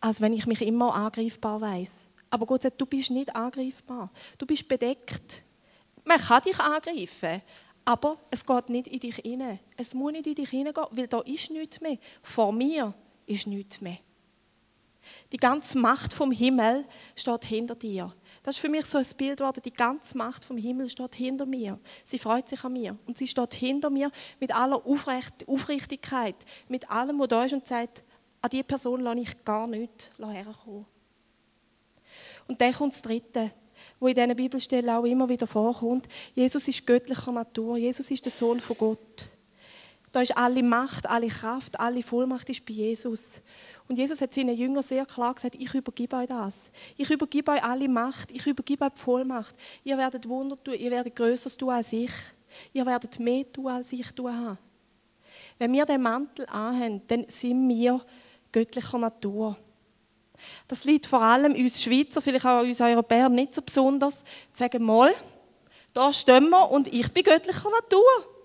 als 0.00 0.20
wenn 0.20 0.32
ich 0.32 0.46
mich 0.46 0.62
immer 0.62 0.94
angreifbar 0.94 1.60
weiß. 1.60 2.08
Aber 2.30 2.46
Gott 2.46 2.62
sagt, 2.62 2.80
du 2.80 2.86
bist 2.86 3.10
nicht 3.10 3.34
angreifbar. 3.34 4.10
Du 4.38 4.46
bist 4.46 4.68
bedeckt. 4.68 5.42
Man 6.04 6.18
kann 6.18 6.42
dich 6.42 6.58
angreifen, 6.58 7.42
aber 7.84 8.18
es 8.30 8.44
geht 8.44 8.68
nicht 8.68 8.88
in 8.88 9.00
dich 9.00 9.16
hinein. 9.16 9.58
Es 9.76 9.94
muss 9.94 10.12
nicht 10.12 10.26
in 10.26 10.34
dich 10.34 10.50
hineingehen, 10.50 10.86
weil 10.90 11.08
da 11.08 11.20
ist 11.20 11.50
nichts 11.50 11.80
mehr. 11.80 11.98
Vor 12.22 12.52
mir 12.52 12.94
ist 13.26 13.46
nichts 13.46 13.80
mehr. 13.80 13.98
Die 15.32 15.38
ganze 15.38 15.78
Macht 15.78 16.12
vom 16.12 16.30
Himmel 16.30 16.84
steht 17.16 17.44
hinter 17.46 17.74
dir. 17.74 18.14
Das 18.42 18.56
ist 18.56 18.60
für 18.60 18.70
mich 18.70 18.86
so 18.86 18.96
ein 18.96 19.06
Bild 19.18 19.38
geworden, 19.38 19.60
die 19.62 19.72
ganze 19.72 20.16
Macht 20.16 20.44
vom 20.44 20.56
Himmel 20.56 20.88
steht 20.88 21.14
hinter 21.14 21.44
mir. 21.44 21.78
Sie 22.04 22.18
freut 22.18 22.48
sich 22.48 22.64
an 22.64 22.72
mir 22.72 22.96
und 23.06 23.18
sie 23.18 23.26
steht 23.26 23.52
hinter 23.54 23.90
mir 23.90 24.10
mit 24.38 24.54
aller 24.54 24.84
Aufrecht, 24.86 25.46
Aufrichtigkeit, 25.46 26.36
mit 26.68 26.90
allem, 26.90 27.18
was 27.18 27.28
da 27.28 27.44
ist 27.44 27.52
und 27.52 27.66
sagt, 27.66 28.02
an 28.40 28.50
diese 28.50 28.64
Person 28.64 29.02
lasse 29.02 29.20
ich 29.20 29.44
gar 29.44 29.66
nichts 29.66 30.10
herkommen. 30.18 30.86
Und 32.48 32.60
dann 32.60 32.72
kommt 32.72 32.94
das 32.94 33.02
Dritte, 33.02 33.52
wo 33.98 34.08
in 34.08 34.14
diesen 34.14 34.34
Bibelstellen 34.34 34.90
auch 34.90 35.04
immer 35.04 35.28
wieder 35.28 35.46
vorkommt. 35.46 36.08
Jesus 36.34 36.66
ist 36.66 36.86
göttlicher 36.86 37.32
Natur. 37.32 37.76
Jesus 37.76 38.10
ist 38.10 38.24
der 38.24 38.32
Sohn 38.32 38.60
von 38.60 38.76
Gott. 38.76 39.28
Da 40.12 40.22
ist 40.22 40.36
alle 40.36 40.62
Macht, 40.62 41.08
alle 41.08 41.28
Kraft, 41.28 41.78
alle 41.78 42.02
Vollmacht 42.02 42.50
ist 42.50 42.66
bei 42.66 42.72
Jesus. 42.72 43.40
Und 43.88 43.96
Jesus 43.96 44.20
hat 44.20 44.34
seinen 44.34 44.56
Jüngern 44.56 44.82
sehr 44.82 45.06
klar 45.06 45.34
gesagt, 45.34 45.54
ich 45.54 45.72
übergebe 45.72 46.16
euch 46.16 46.26
das. 46.26 46.70
Ich 46.96 47.08
übergebe 47.10 47.52
euch 47.52 47.62
alle 47.62 47.88
Macht, 47.88 48.32
ich 48.32 48.44
übergebe 48.46 48.84
euch 48.84 48.92
die 48.92 49.00
Vollmacht. 49.00 49.54
Ihr 49.84 49.96
werdet 49.96 50.28
Wunder 50.28 50.56
tun, 50.62 50.74
ihr 50.74 50.90
werdet 50.90 51.14
Größeres 51.14 51.56
tun 51.56 51.70
als 51.70 51.92
ich. 51.92 52.10
Ihr 52.72 52.84
werdet 52.84 53.20
mehr 53.20 53.50
tun, 53.52 53.68
als 53.68 53.92
ich 53.92 54.10
tun 54.12 54.34
habe. 54.36 54.58
Wenn 55.58 55.72
wir 55.72 55.86
den 55.86 56.02
Mantel 56.02 56.46
anhaben, 56.46 57.02
dann 57.06 57.26
sind 57.28 57.68
wir 57.68 58.00
göttlicher 58.50 58.98
Natur. 58.98 59.56
Das 60.66 60.84
liegt 60.84 61.06
vor 61.06 61.22
allem 61.22 61.54
uns 61.54 61.82
Schweizer, 61.82 62.20
vielleicht 62.20 62.46
auch 62.46 62.62
uns 62.62 62.80
Europäer 62.80 63.28
nicht 63.28 63.54
so 63.54 63.62
besonders, 63.62 64.20
zu 64.20 64.24
sagen, 64.54 64.82
mal, 64.82 65.12
da 65.92 66.12
stehen 66.12 66.48
wir 66.48 66.70
und 66.70 66.92
ich 66.92 67.12
bin 67.12 67.22
göttlicher 67.22 67.70
Natur. 67.70 68.39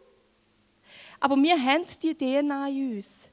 Aber 1.26 1.38
wir 1.38 1.60
haben 1.60 1.86
die 2.04 2.14
DNA 2.14 2.68
in 2.68 2.98
uns. 2.98 3.28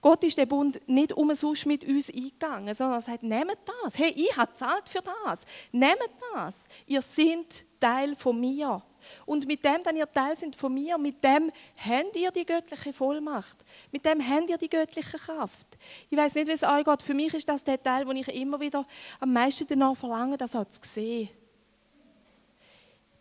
Gott 0.00 0.24
ist 0.24 0.36
den 0.36 0.48
Bund 0.48 0.80
nicht 0.88 1.12
umsonst 1.12 1.66
mit 1.66 1.84
uns 1.84 2.10
eingegangen, 2.10 2.74
sondern 2.74 2.98
er 2.98 3.00
sagt, 3.00 3.22
nehmt 3.22 3.58
das. 3.84 3.96
Hey, 3.96 4.10
ich 4.10 4.36
habe 4.36 4.52
zahlt 4.54 4.88
für 4.88 5.02
das. 5.02 5.44
Nehmt 5.70 6.00
das. 6.34 6.66
Ihr 6.84 7.00
seid 7.00 7.64
Teil 7.78 8.16
von 8.16 8.40
mir. 8.40 8.82
Und 9.24 9.46
mit 9.46 9.64
dem, 9.64 9.84
dass 9.84 9.94
ihr 9.94 10.12
Teil 10.12 10.36
sind 10.36 10.56
von 10.56 10.74
mir, 10.74 10.98
mit 10.98 11.22
dem 11.22 11.52
habt 11.76 12.16
ihr 12.16 12.32
die 12.32 12.44
göttliche 12.44 12.92
Vollmacht. 12.92 13.64
Mit 13.92 14.04
dem 14.04 14.20
habt 14.28 14.50
ihr 14.50 14.58
die 14.58 14.68
göttliche 14.68 15.16
Kraft. 15.16 15.78
Ich 16.10 16.18
weiß 16.18 16.34
nicht, 16.34 16.48
wie 16.48 16.52
es 16.52 16.64
euch 16.64 16.84
geht. 16.84 17.02
Für 17.02 17.14
mich 17.14 17.32
ist 17.34 17.48
das 17.48 17.62
der 17.62 17.80
Teil, 17.80 18.04
wo 18.04 18.10
ich 18.10 18.26
immer 18.34 18.58
wieder 18.58 18.84
am 19.20 19.32
meisten 19.32 19.64
danach 19.68 19.96
verlange, 19.96 20.36
das 20.36 20.56
auch 20.56 20.68
zu 20.68 20.80
sehen. 20.82 21.28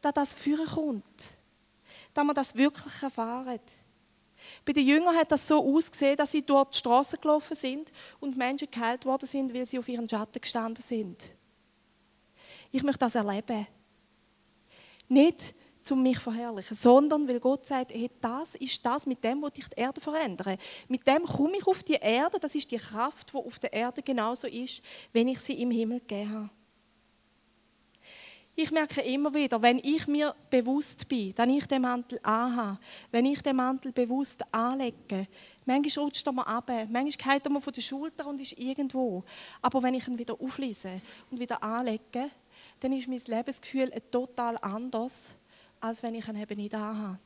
Dass 0.02 0.14
das 0.14 0.34
führen 0.34 0.66
kommt. 0.66 1.38
Dass 2.16 2.24
wir 2.24 2.34
das 2.34 2.56
wirklich 2.56 3.04
erfahren. 3.04 3.60
Bei 4.64 4.74
den 4.74 4.86
Jüngern 4.86 5.16
hat 5.16 5.32
das 5.32 5.48
so 5.48 5.76
ausgesehen, 5.76 6.18
dass 6.18 6.32
sie 6.32 6.46
dort 6.46 6.74
die 6.74 6.78
Straße 6.78 7.18
gelaufen 7.18 7.56
sind 7.56 7.92
und 8.20 8.38
Menschen 8.38 8.70
geheilt 8.70 9.06
worden 9.06 9.28
sind, 9.28 9.54
weil 9.54 9.66
sie 9.66 9.80
auf 9.80 9.88
ihren 9.88 10.08
Schatten 10.08 10.40
gestanden 10.40 10.84
sind. 10.84 11.18
Ich 12.72 12.84
möchte 12.84 13.00
das 13.00 13.16
erleben. 13.16 13.68
Nicht 15.08 15.56
zum 15.82 16.04
mich 16.04 16.20
verherrlichen, 16.20 16.78
sondern 16.78 17.28
weil 17.28 17.40
Gott 17.40 17.66
sagt, 17.66 17.92
hey, 17.92 18.10
das 18.22 18.56
ist 18.56 18.86
das, 18.86 19.08
mit 19.08 19.24
dem, 19.24 19.42
wo 19.42 19.48
ich 19.48 19.68
die 19.68 19.80
Erde 19.80 20.00
verändere. 20.00 20.58
Mit 20.88 21.08
dem 21.08 21.24
komme 21.24 21.58
ich 21.58 21.66
auf 21.66 21.82
die 21.84 21.94
Erde, 21.94 22.40
das 22.40 22.54
ist 22.54 22.72
die 22.72 22.78
Kraft, 22.78 23.34
die 23.34 23.38
auf 23.38 23.58
der 23.58 23.74
Erde 23.74 24.04
genauso 24.04 24.48
ist, 24.48 24.82
wenn 25.12 25.28
ich 25.28 25.40
sie 25.40 25.60
im 25.60 25.72
Himmel 25.72 26.00
gegeben 26.00 26.34
habe. 26.34 26.50
Ich 28.56 28.70
merke 28.70 29.02
immer 29.02 29.34
wieder, 29.34 29.62
wenn 29.62 29.80
ich 29.80 30.08
mir 30.08 30.36
bewusst 30.50 31.08
bin, 31.08 31.34
dass 31.34 31.48
ich 31.48 31.66
den 31.68 31.82
Mantel 31.82 32.20
anhabe, 32.22 32.78
wenn 33.10 33.26
ich 33.26 33.42
den 33.42 33.56
Mantel 33.56 33.94
bewusst 33.94 34.44
anlege, 34.54 35.28
manchmal 35.66 36.06
rutscht 36.06 36.28
er 36.28 36.34
mir 36.34 36.46
ab, 36.46 36.70
manchmal 36.90 37.36
geht 37.36 37.46
er 37.46 37.52
mir 37.52 37.62
von 37.62 37.74
der 37.74 37.82
Schulter 37.82 38.28
und 38.28 38.42
ist 38.42 38.58
irgendwo. 38.60 39.24
Aber 39.62 39.82
wenn 39.82 39.94
ich 39.94 40.08
ihn 40.08 40.20
wieder 40.20 40.36
auflese 40.40 41.02
und 41.30 41.40
wieder 41.40 41.64
anlege, 41.64 42.30
dann 42.82 42.94
ist 42.94 43.08
mein 43.08 43.22
Lebensgefühl 43.26 43.92
total 44.12 44.58
anders, 44.58 45.38
als 45.80 46.04
wenn 46.04 46.16
ich 46.16 46.28
ihn 46.28 46.36
eben 46.36 46.58
nicht 46.58 46.76
anhabe. 46.76 47.20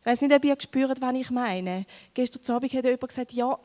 Ich 0.00 0.06
weiß 0.06 0.20
nicht, 0.20 0.32
ob 0.32 0.44
ihr 0.44 0.56
spürt, 0.60 1.00
was 1.00 1.14
ich 1.14 1.30
meine. 1.30 1.84
Gestern 2.14 2.54
Abend 2.54 2.72
hat 2.72 2.84
jemand 2.84 3.08
gesagt, 3.08 3.32
ja, 3.32 3.58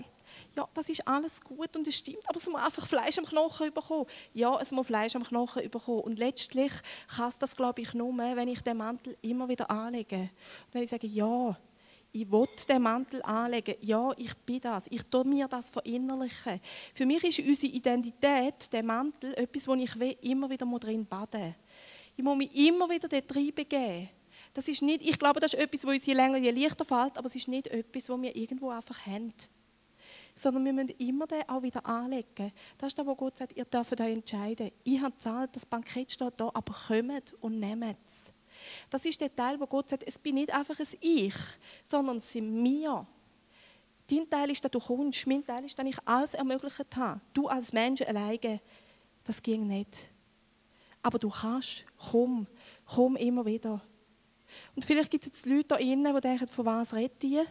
ja, 0.56 0.68
das 0.74 0.90
ist 0.90 1.08
alles 1.08 1.42
gut 1.42 1.76
und 1.76 1.88
es 1.88 1.96
stimmt, 1.96 2.28
aber 2.28 2.38
es 2.38 2.48
muss 2.48 2.62
einfach 2.62 2.88
Fleisch 2.88 3.18
am 3.18 3.26
Knochen 3.26 3.74
bekommen. 3.74 4.06
Ja, 4.34 4.60
es 4.60 4.72
muss 4.72 4.88
Fleisch 4.88 5.16
am 5.16 5.24
Knochen 5.24 5.70
bekommen. 5.70 6.02
Und 6.02 6.20
letztlich 6.20 6.72
kann 7.16 7.30
es 7.30 7.38
das, 7.38 7.56
glaube 7.56 7.82
ich, 7.82 7.94
nur, 7.94 8.18
wenn 8.18 8.48
ich 8.48 8.62
den 8.62 8.78
Mantel 8.78 9.18
immer 9.22 9.48
wieder 9.48 9.70
anlege. 9.70 10.18
Und 10.18 10.74
wenn 10.74 10.84
ich 10.84 10.90
sage, 10.90 11.08
ja, 11.08 11.58
ich 12.14 12.30
will 12.30 12.48
den 12.68 12.82
Mantel 12.82 13.22
anlegen. 13.24 13.76
Ja, 13.82 14.12
ich 14.18 14.36
bin 14.38 14.60
das. 14.60 14.86
Ich 14.90 15.04
tue 15.04 15.24
mir 15.24 15.48
das 15.48 15.70
verinnerlichen. 15.70 16.60
Für 16.94 17.06
mich 17.06 17.24
ist 17.24 17.40
unsere 17.40 17.74
Identität, 17.74 18.72
der 18.72 18.84
Mantel, 18.84 19.34
etwas, 19.36 19.68
wo 19.68 19.76
ich 19.76 19.96
immer 20.22 20.50
wieder 20.50 20.66
drin 20.80 21.06
baden 21.06 21.56
Ich 22.16 22.24
muss 22.24 22.38
mich 22.38 22.54
immer 22.56 22.90
wieder 22.90 23.08
dort 23.08 23.36
reinbegeben. 23.36 24.10
Das 24.54 24.68
ist 24.68 24.82
nicht, 24.82 25.08
ich 25.08 25.18
glaube, 25.18 25.40
das 25.40 25.54
ist 25.54 25.60
etwas, 25.60 25.86
wo 25.86 25.90
uns 25.90 26.06
je 26.06 26.14
länger, 26.14 26.38
je 26.38 26.52
leichter 26.52 26.84
fällt, 26.84 27.18
aber 27.18 27.28
es 27.28 27.36
ist 27.36 27.48
nicht 27.48 27.68
etwas, 27.68 28.10
wo 28.10 28.22
wir 28.22 28.36
irgendwo 28.36 28.70
einfach 28.70 29.06
haben. 29.06 29.34
Sondern 30.34 30.66
wir 30.66 30.74
müssen 30.74 30.96
immer 30.98 31.28
den 31.28 31.48
auch 31.48 31.62
wieder 31.62 31.86
anlegen. 31.86 32.52
Das 32.78 32.88
ist 32.88 32.98
das, 32.98 33.06
wo 33.06 33.16
Gott 33.16 33.38
sagt, 33.38 33.56
ihr 33.56 33.66
dürft 33.66 34.00
euch 34.00 34.14
entscheiden. 34.14 34.72
Ich 34.84 35.00
habe 35.00 35.12
gezahlt, 35.12 35.56
das 35.56 35.66
Bankett 35.66 36.12
steht 36.12 36.34
da, 36.38 36.50
aber 36.54 36.74
kommt 36.88 37.34
und 37.42 37.60
nehmt 37.60 37.98
es. 38.08 38.32
Das 38.90 39.06
ist 39.06 39.20
der 39.20 39.34
Teil, 39.34 39.60
wo 39.60 39.66
Gott 39.66 39.90
sagt, 39.90 40.04
es 40.04 40.20
bin 40.20 40.36
nicht 40.36 40.54
einfach 40.54 40.80
ein 40.80 40.88
Ich, 41.00 41.36
sondern 41.84 42.18
es 42.18 42.32
sind 42.32 42.64
wir. 42.64 43.06
Dein 44.08 44.30
Teil 44.30 44.52
ist, 44.52 44.64
dass 44.64 44.72
du 44.72 44.80
kommst. 44.80 45.26
Mein 45.26 45.46
Teil 45.46 45.64
ist, 45.64 45.78
dass 45.78 45.86
ich 45.86 45.98
alles 46.06 46.34
ermöglicht 46.34 46.98
habe. 46.98 47.22
Du 47.34 47.48
als 47.48 47.72
Mensch 47.72 48.02
alleine, 48.02 48.60
das 49.24 49.42
ging 49.42 49.68
nicht. 49.68 50.12
Aber 51.02 51.18
du 51.18 51.30
kannst. 51.30 51.86
Komm. 51.98 52.48
Komm 52.86 53.16
immer 53.16 53.46
wieder. 53.46 53.82
Und 54.76 54.84
vielleicht 54.84 55.10
gibt 55.10 55.24
es 55.24 55.28
jetzt 55.28 55.46
Leute 55.46 55.70
da 55.70 55.76
innen, 55.78 56.14
die 56.14 56.22
denken, 56.22 56.48
von 56.48 56.66
was 56.66 56.94
redet 56.94 57.24
ihr? 57.24 57.46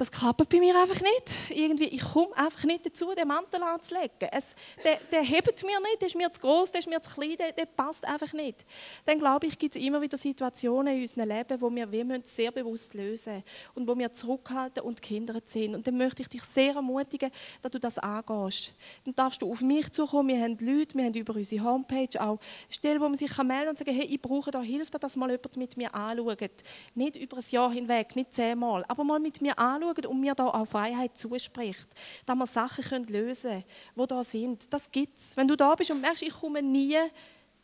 Das 0.00 0.10
klappt 0.10 0.48
bei 0.48 0.58
mir 0.58 0.74
einfach 0.80 1.02
nicht. 1.02 1.50
Irgendwie, 1.50 1.84
ich 1.84 2.00
komme 2.00 2.34
einfach 2.34 2.64
nicht 2.64 2.86
dazu, 2.86 3.14
den 3.14 3.28
Mantel 3.28 3.62
anzulegen. 3.62 4.30
Es, 4.32 4.54
der, 4.82 4.98
der 5.12 5.20
hebt 5.20 5.62
mir 5.62 5.78
nicht, 5.78 6.00
der 6.00 6.08
ist 6.08 6.16
mir 6.16 6.32
zu 6.32 6.40
groß, 6.40 6.72
der 6.72 6.78
ist 6.78 6.88
mir 6.88 7.02
zu 7.02 7.10
klein, 7.10 7.36
der, 7.38 7.52
der 7.52 7.66
passt 7.66 8.06
einfach 8.06 8.32
nicht. 8.32 8.64
Dann 9.04 9.18
glaube 9.18 9.46
ich, 9.46 9.58
gibt 9.58 9.76
es 9.76 9.82
immer 9.82 10.00
wieder 10.00 10.16
Situationen 10.16 10.96
in 10.96 11.02
unserem 11.02 11.28
Leben, 11.28 11.60
wo 11.60 11.70
wir, 11.70 11.92
wir 11.92 12.20
sehr 12.24 12.50
bewusst 12.50 12.94
lösen 12.94 13.44
und 13.74 13.86
wo 13.86 13.98
wir 13.98 14.10
zurückhalten 14.10 14.82
und 14.82 15.02
Kinder 15.02 15.38
sind. 15.44 15.74
Und 15.74 15.86
dann 15.86 15.98
möchte 15.98 16.22
ich 16.22 16.28
dich 16.28 16.44
sehr 16.44 16.76
ermutigen, 16.76 17.30
dass 17.60 17.70
du 17.70 17.78
das 17.78 17.98
angehst. 17.98 18.72
Dann 19.04 19.14
darfst 19.14 19.42
du 19.42 19.52
auf 19.52 19.60
mich 19.60 19.92
zukommen. 19.92 20.28
Wir 20.28 20.42
haben 20.42 20.56
Leute, 20.60 20.96
wir 20.96 21.04
haben 21.04 21.14
über 21.14 21.34
unsere 21.34 21.62
Homepage 21.62 22.18
auch 22.18 22.38
Stellen, 22.70 23.02
wo 23.02 23.04
man 23.04 23.16
sich 23.16 23.36
melden 23.36 23.50
kann 23.50 23.68
und 23.68 23.78
sagen, 23.78 23.94
hey, 23.94 24.06
ich 24.06 24.22
brauche 24.22 24.50
da 24.50 24.62
Hilfe, 24.62 24.98
dass 24.98 25.14
mal 25.16 25.30
jemand 25.30 25.58
mit 25.58 25.76
mir 25.76 25.94
anschaut. 25.94 26.64
Nicht 26.94 27.16
über 27.16 27.36
ein 27.36 27.44
Jahr 27.50 27.70
hinweg, 27.70 28.16
nicht 28.16 28.32
zehnmal, 28.32 28.82
aber 28.88 29.04
mal 29.04 29.20
mit 29.20 29.42
mir 29.42 29.58
anschauen 29.90 30.04
schauen 30.04 30.12
und 30.12 30.20
mir 30.20 30.34
da 30.34 30.46
auch 30.46 30.66
Freiheit 30.66 31.16
zuspricht, 31.18 31.88
dass 32.24 32.36
wir 32.36 32.46
Sachen 32.46 33.04
lösen 33.04 33.50
können, 33.50 33.64
die 33.96 34.06
da 34.06 34.24
sind. 34.24 34.72
Das 34.72 34.90
gibt 34.90 35.18
es. 35.18 35.36
Wenn 35.36 35.48
du 35.48 35.56
da 35.56 35.74
bist 35.74 35.90
und 35.90 36.00
merkst, 36.00 36.22
ich 36.22 36.32
komme 36.32 36.62
nie 36.62 36.96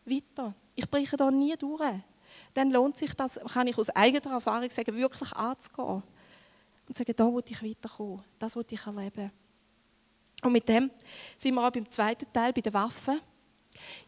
weiter, 0.05 0.55
ich 0.75 0.89
breche 0.89 1.17
da 1.17 1.31
nie 1.31 1.57
durch, 1.57 1.83
dann 2.55 2.71
lohnt 2.71 2.97
sich 2.97 3.15
das, 3.15 3.39
kann 3.53 3.67
ich 3.67 3.77
aus 3.77 3.91
eigener 3.91 4.33
Erfahrung 4.33 4.71
sagen, 4.71 4.95
wirklich 4.97 5.33
anzugehen 5.33 6.03
und 6.89 6.97
sagen, 6.97 7.13
da 7.17 7.27
will 7.27 7.43
ich 7.47 7.63
weiterkommen, 7.63 8.23
das 8.39 8.57
will 8.57 8.65
ich 8.71 8.87
erleben. 8.87 9.31
Und 10.43 10.53
mit 10.53 10.69
dem 10.69 10.91
sind 11.37 11.55
wir 11.55 11.67
auch 11.67 11.71
beim 11.71 11.91
zweiten 11.91 12.31
Teil, 12.33 12.53
bei 12.53 12.61
den 12.61 12.75
Waffen. 12.75 13.21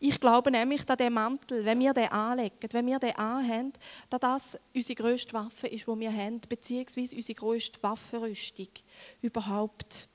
Ich 0.00 0.20
glaube 0.20 0.50
nämlich, 0.50 0.84
dass 0.84 0.96
der 0.96 1.10
Mantel, 1.10 1.64
wenn 1.64 1.80
wir 1.80 1.92
den 1.94 2.10
anlegen, 2.10 2.56
wenn 2.70 2.86
wir 2.86 2.98
den 2.98 3.16
anhaben, 3.16 3.72
dass 4.10 4.20
das 4.20 4.58
unsere 4.74 4.96
grösste 4.96 5.32
Waffe 5.32 5.66
ist, 5.68 5.86
die 5.86 6.00
wir 6.00 6.12
haben, 6.12 6.40
beziehungsweise 6.48 7.16
unsere 7.16 7.38
grösste 7.38 7.82
Waffenrüstung 7.82 8.68
überhaupt. 9.22 10.08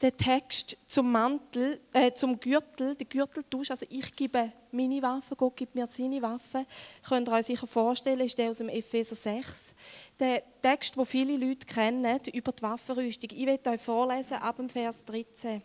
Der 0.00 0.16
Text 0.16 0.76
zum 0.86 1.10
Mantel, 1.10 1.80
äh, 1.92 2.12
zum 2.12 2.38
Gürtel, 2.38 2.94
der 2.94 3.06
Gürteltausch, 3.06 3.72
also 3.72 3.84
ich 3.90 4.14
gebe 4.14 4.52
meine 4.70 5.02
Waffe, 5.02 5.34
Gott 5.34 5.56
gibt 5.56 5.74
mir 5.74 5.88
seine 5.88 6.22
Waffe, 6.22 6.66
könnt 7.08 7.28
ihr 7.28 7.32
euch 7.32 7.46
sicher 7.46 7.66
vorstellen, 7.66 8.20
ist 8.20 8.38
der 8.38 8.50
aus 8.50 8.58
dem 8.58 8.68
Epheser 8.68 9.16
6. 9.16 9.74
Der 10.20 10.44
Text, 10.62 10.94
den 10.94 11.04
viele 11.04 11.36
Leute 11.36 11.66
kennen, 11.66 12.20
über 12.32 12.52
die 12.52 12.62
Waffenrüstung. 12.62 13.30
Ich 13.32 13.46
werde 13.46 13.70
euch 13.70 13.80
vorlesen 13.80 14.34
ab 14.34 14.56
dem 14.56 14.68
Vers 14.68 15.04
13, 15.04 15.62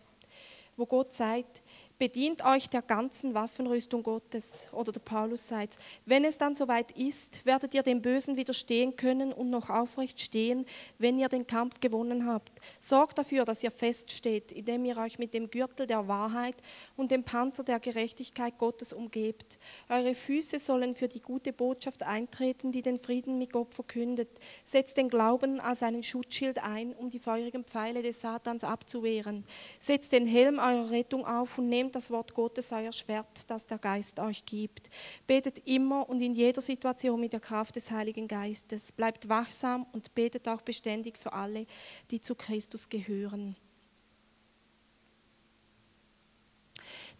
wo 0.76 0.84
Gott 0.84 1.12
sagt, 1.12 1.62
bedient 1.98 2.44
euch 2.44 2.68
der 2.68 2.82
ganzen 2.82 3.34
Waffenrüstung 3.34 4.02
Gottes. 4.02 4.66
Oder 4.72 4.92
der 4.92 5.00
Paulus 5.00 5.46
sagt, 5.46 5.78
wenn 6.06 6.24
es 6.24 6.38
dann 6.38 6.54
soweit 6.54 6.90
ist, 6.92 7.46
werdet 7.46 7.72
ihr 7.74 7.82
dem 7.82 8.02
Bösen 8.02 8.36
widerstehen 8.36 8.96
können 8.96 9.32
und 9.32 9.50
noch 9.50 9.70
aufrecht 9.70 10.20
stehen, 10.20 10.66
wenn 10.98 11.18
ihr 11.18 11.28
den 11.28 11.46
Kampf 11.46 11.80
gewonnen 11.80 12.26
habt. 12.26 12.52
Sorgt 12.80 13.18
dafür, 13.18 13.44
dass 13.44 13.62
ihr 13.62 13.70
feststeht, 13.70 14.50
indem 14.52 14.84
ihr 14.84 14.96
euch 14.96 15.18
mit 15.18 15.34
dem 15.34 15.50
Gürtel 15.50 15.86
der 15.86 16.08
Wahrheit 16.08 16.56
und 16.96 17.10
dem 17.10 17.22
Panzer 17.22 17.62
der 17.62 17.78
Gerechtigkeit 17.78 18.58
Gottes 18.58 18.92
umgebt. 18.92 19.58
Eure 19.88 20.14
Füße 20.14 20.58
sollen 20.58 20.94
für 20.94 21.08
die 21.08 21.22
gute 21.22 21.52
Botschaft 21.52 22.02
eintreten, 22.02 22.72
die 22.72 22.82
den 22.82 22.98
Frieden 22.98 23.38
mit 23.38 23.52
Gott 23.52 23.74
verkündet. 23.74 24.28
Setzt 24.64 24.96
den 24.96 25.08
Glauben 25.08 25.60
als 25.60 25.82
einen 25.82 26.02
Schutzschild 26.02 26.62
ein, 26.62 26.92
um 26.92 27.08
die 27.10 27.18
feurigen 27.18 27.64
Pfeile 27.64 28.02
des 28.02 28.20
Satans 28.20 28.64
abzuwehren. 28.64 29.44
Setzt 29.78 30.12
den 30.12 30.26
Helm 30.26 30.58
eurer 30.58 30.90
Rettung 30.90 31.24
auf 31.24 31.58
und 31.58 31.68
nehmt 31.68 31.83
nehmt 31.84 31.94
das 31.94 32.10
Wort 32.10 32.32
Gottes, 32.32 32.72
euer 32.72 32.92
Schwert, 32.92 33.48
das 33.48 33.66
der 33.66 33.78
Geist 33.78 34.18
euch 34.18 34.46
gibt. 34.46 34.88
Betet 35.26 35.60
immer 35.66 36.08
und 36.08 36.20
in 36.22 36.34
jeder 36.34 36.62
Situation 36.62 37.20
mit 37.20 37.34
der 37.34 37.40
Kraft 37.40 37.76
des 37.76 37.90
Heiligen 37.90 38.26
Geistes. 38.26 38.90
Bleibt 38.90 39.28
wachsam 39.28 39.86
und 39.92 40.14
betet 40.14 40.48
auch 40.48 40.62
beständig 40.62 41.18
für 41.18 41.32
alle, 41.32 41.66
die 42.10 42.20
zu 42.20 42.34
Christus 42.34 42.88
gehören. 42.88 43.54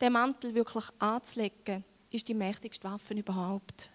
Der 0.00 0.10
Mantel 0.10 0.54
wirklich 0.54 0.84
anzulegen, 0.98 1.84
ist 2.10 2.26
die 2.28 2.34
mächtigste 2.34 2.88
Waffe 2.88 3.12
überhaupt. 3.12 3.90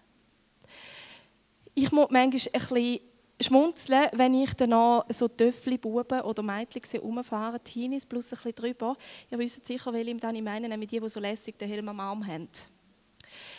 Ich 1.74 1.90
muss 1.90 2.10
manchmal 2.10 2.22
ein 2.22 2.30
bisschen 2.30 3.00
schmunzeln, 3.40 4.06
wenn 4.12 4.34
ich 4.34 4.54
dann 4.54 4.70
noch 4.70 5.04
so 5.08 5.28
Töffli, 5.28 5.78
Buben 5.78 6.20
oder 6.20 6.42
Mädchen 6.42 6.82
sehe 6.84 7.00
rumfahren, 7.00 7.62
Teenies 7.64 8.06
plus 8.06 8.26
ein 8.26 8.36
bisschen 8.36 8.54
drüber. 8.54 8.96
Ihr 9.30 9.38
wisst 9.38 9.66
sicher, 9.66 9.92
welche 9.92 10.10
ich 10.10 10.42
meine, 10.42 10.68
nämlich 10.68 10.90
die, 10.90 11.00
die 11.00 11.08
so 11.08 11.20
lässig 11.20 11.58
den 11.58 11.68
Helm 11.68 11.88
am 11.88 12.00
Arm 12.00 12.26
haben. 12.26 12.48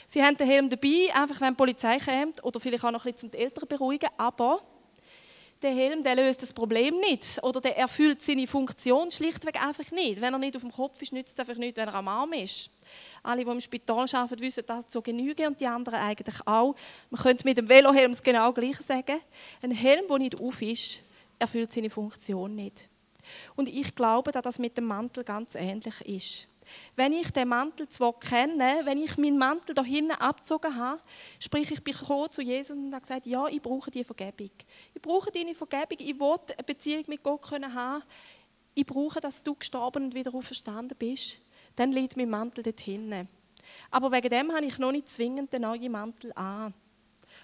Sie 0.08 0.22
haben 0.22 0.36
den 0.36 0.48
Helm 0.48 0.70
dabei, 0.70 1.10
einfach 1.14 1.40
wenn 1.42 1.54
die 1.54 1.58
Polizei 1.58 1.98
kommt 1.98 2.44
oder 2.44 2.60
vielleicht 2.60 2.84
auch 2.84 2.92
noch 2.92 3.06
ein 3.06 3.12
bisschen 3.14 3.32
zum 3.32 3.32
die 3.32 3.38
Eltern 3.38 3.68
beruhigen, 3.68 4.10
aber 4.18 4.62
der 5.62 5.72
Helm 5.72 6.04
der 6.04 6.16
löst 6.16 6.42
das 6.42 6.54
Problem 6.54 6.98
nicht 7.00 7.42
oder 7.44 7.62
der 7.62 7.78
erfüllt 7.78 8.22
seine 8.22 8.48
Funktion 8.48 9.12
schlichtweg 9.12 9.64
einfach 9.64 9.90
nicht. 9.92 10.22
Wenn 10.22 10.34
er 10.34 10.40
nicht 10.40 10.56
auf 10.56 10.62
dem 10.62 10.72
Kopf 10.72 11.02
ist, 11.02 11.14
nützt 11.14 11.34
es 11.34 11.40
einfach 11.40 11.60
nicht, 11.60 11.78
wenn 11.78 11.88
er 11.88 11.96
am 11.96 12.08
Arm 12.08 12.34
ist. 12.34 12.72
Alle, 13.24 13.46
die 13.46 13.52
im 13.52 13.60
Spital 13.60 14.06
arbeiten, 14.14 14.42
wissen 14.42 14.64
das 14.66 14.88
zu 14.88 15.02
genügen 15.02 15.48
und 15.48 15.62
die 15.62 15.68
anderen 15.68 16.00
eigentlich 16.00 16.36
auch. 16.46 16.76
Man 17.10 17.22
könnte 17.22 17.46
mit 17.46 17.58
dem 17.58 17.70
Velohelm 17.70 18.12
das 18.12 18.24
genau 18.24 18.52
gleiche 18.52 18.84
sagen. 18.84 19.20
Ein 19.62 19.72
Helm, 19.72 20.08
der 20.08 20.18
nicht 20.18 20.40
auf 20.40 20.62
ist, 20.62 21.02
erfüllt 21.38 21.72
seine 21.72 21.90
Funktion 21.90 22.56
nicht. 22.56 22.90
Und 23.56 23.70
ich 23.70 23.94
glaube, 23.96 24.32
dass 24.32 24.42
das 24.42 24.60
mit 24.60 24.78
dem 24.78 24.86
Mantel 24.86 25.24
ganz 25.24 25.56
ähnlich 25.56 26.02
ist. 26.02 26.48
Wenn 26.96 27.14
ich 27.14 27.32
den 27.32 27.48
Mantel 27.48 27.90
zwar 27.90 28.18
kenne, 28.20 28.82
wenn 28.84 28.98
ich 28.98 29.18
meinen 29.18 29.38
Mantel 29.38 29.74
da 29.74 29.84
hinten 29.84 30.12
abgezogen 30.12 30.76
habe, 30.76 31.02
sprich 31.40 31.72
ich 31.72 31.84
bin 31.84 31.96
zu 32.30 32.42
Jesus 32.42 32.78
und 32.78 32.94
habe 32.94 33.02
gesagt, 33.02 33.26
ja, 33.26 33.48
ich 33.48 33.62
brauche 33.62 33.92
die 33.92 34.04
Vergebung. 34.04 34.52
Ich 34.94 35.02
brauche 35.02 35.32
deine 35.32 35.56
Vergebung, 35.56 35.98
ich 36.00 36.20
will 36.20 36.38
eine 36.56 36.64
Beziehung 36.64 37.04
mit 37.08 37.24
Gott 37.24 37.52
haben. 37.52 38.04
Ich 38.74 38.86
brauche, 38.86 39.20
dass 39.20 39.44
du 39.44 39.56
gestorben 39.56 40.06
und 40.06 40.16
wieder 40.16 40.34
auferstanden 40.34 40.98
bist. 40.98 41.42
Dann 41.76 41.92
liegt 41.92 42.16
mein 42.16 42.30
Mantel 42.30 42.64
dort 42.64 42.80
hinten. 42.80 43.28
Aber 43.90 44.12
wegen 44.12 44.30
dem 44.30 44.52
habe 44.54 44.66
ich 44.66 44.78
noch 44.80 44.92
nicht 44.92 45.10
zwingend 45.10 45.52
den 45.52 45.64
neuen 45.64 45.92
Mantel 45.92 46.32
an. 46.36 46.74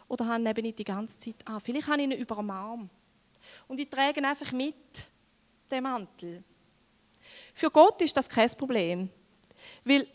Oder 0.08 0.26
habe 0.28 0.42
ihn 0.42 0.48
eben 0.48 0.62
nicht 0.62 0.80
die 0.80 0.84
ganze 0.84 1.18
Zeit 1.18 1.36
an. 1.46 1.60
Vielleicht 1.60 1.88
habe 1.88 2.02
ich 2.02 2.12
ihn 2.12 2.18
über 2.18 2.36
dem 2.36 2.50
Arm. 2.50 2.90
Und 3.68 3.80
ich 3.80 3.90
trage 3.90 4.20
ihn 4.20 4.26
einfach 4.26 4.52
mit, 4.52 5.10
den 5.70 5.84
Mantel. 5.84 6.44
Für 7.58 7.72
Gott 7.72 8.00
ist 8.04 8.16
das 8.16 8.30
kein 8.30 8.52
Problem. 8.52 9.10
Weil 9.84 10.06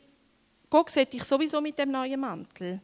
Gott 0.71 0.91
sieht 0.91 1.13
dich 1.13 1.25
sowieso 1.25 1.61
mit 1.61 1.77
dem 1.77 1.91
neuen 1.91 2.21
Mantel. 2.21 2.81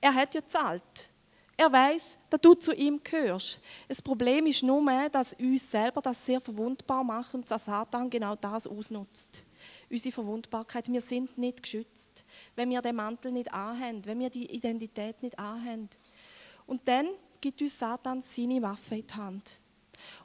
Er 0.00 0.12
hat 0.12 0.34
ja 0.34 0.40
gezahlt. 0.40 1.12
Er 1.56 1.72
weiß, 1.72 2.18
dass 2.28 2.40
du 2.40 2.54
zu 2.54 2.74
ihm 2.74 3.00
gehörst. 3.04 3.60
Das 3.86 4.02
Problem 4.02 4.46
ist 4.46 4.64
nur, 4.64 4.84
dass 5.10 5.34
uns 5.34 5.70
selber 5.70 6.02
das 6.02 6.26
sehr 6.26 6.40
verwundbar 6.40 7.04
macht 7.04 7.34
und 7.34 7.48
dass 7.48 7.66
Satan 7.66 8.10
genau 8.10 8.34
das 8.34 8.66
ausnutzt. 8.66 9.46
Unsere 9.88 10.12
Verwundbarkeit. 10.12 10.90
Wir 10.90 11.00
sind 11.00 11.38
nicht 11.38 11.62
geschützt, 11.62 12.24
wenn 12.56 12.68
wir 12.68 12.82
den 12.82 12.96
Mantel 12.96 13.30
nicht 13.30 13.54
anhaben, 13.54 14.04
wenn 14.06 14.18
wir 14.18 14.30
die 14.30 14.52
Identität 14.52 15.22
nicht 15.22 15.38
anhaben. 15.38 15.88
Und 16.66 16.80
dann 16.88 17.10
gibt 17.40 17.62
uns 17.62 17.78
Satan 17.78 18.22
seine 18.22 18.60
Waffe 18.60 18.96
in 18.96 19.06
die 19.06 19.14
Hand. 19.14 19.61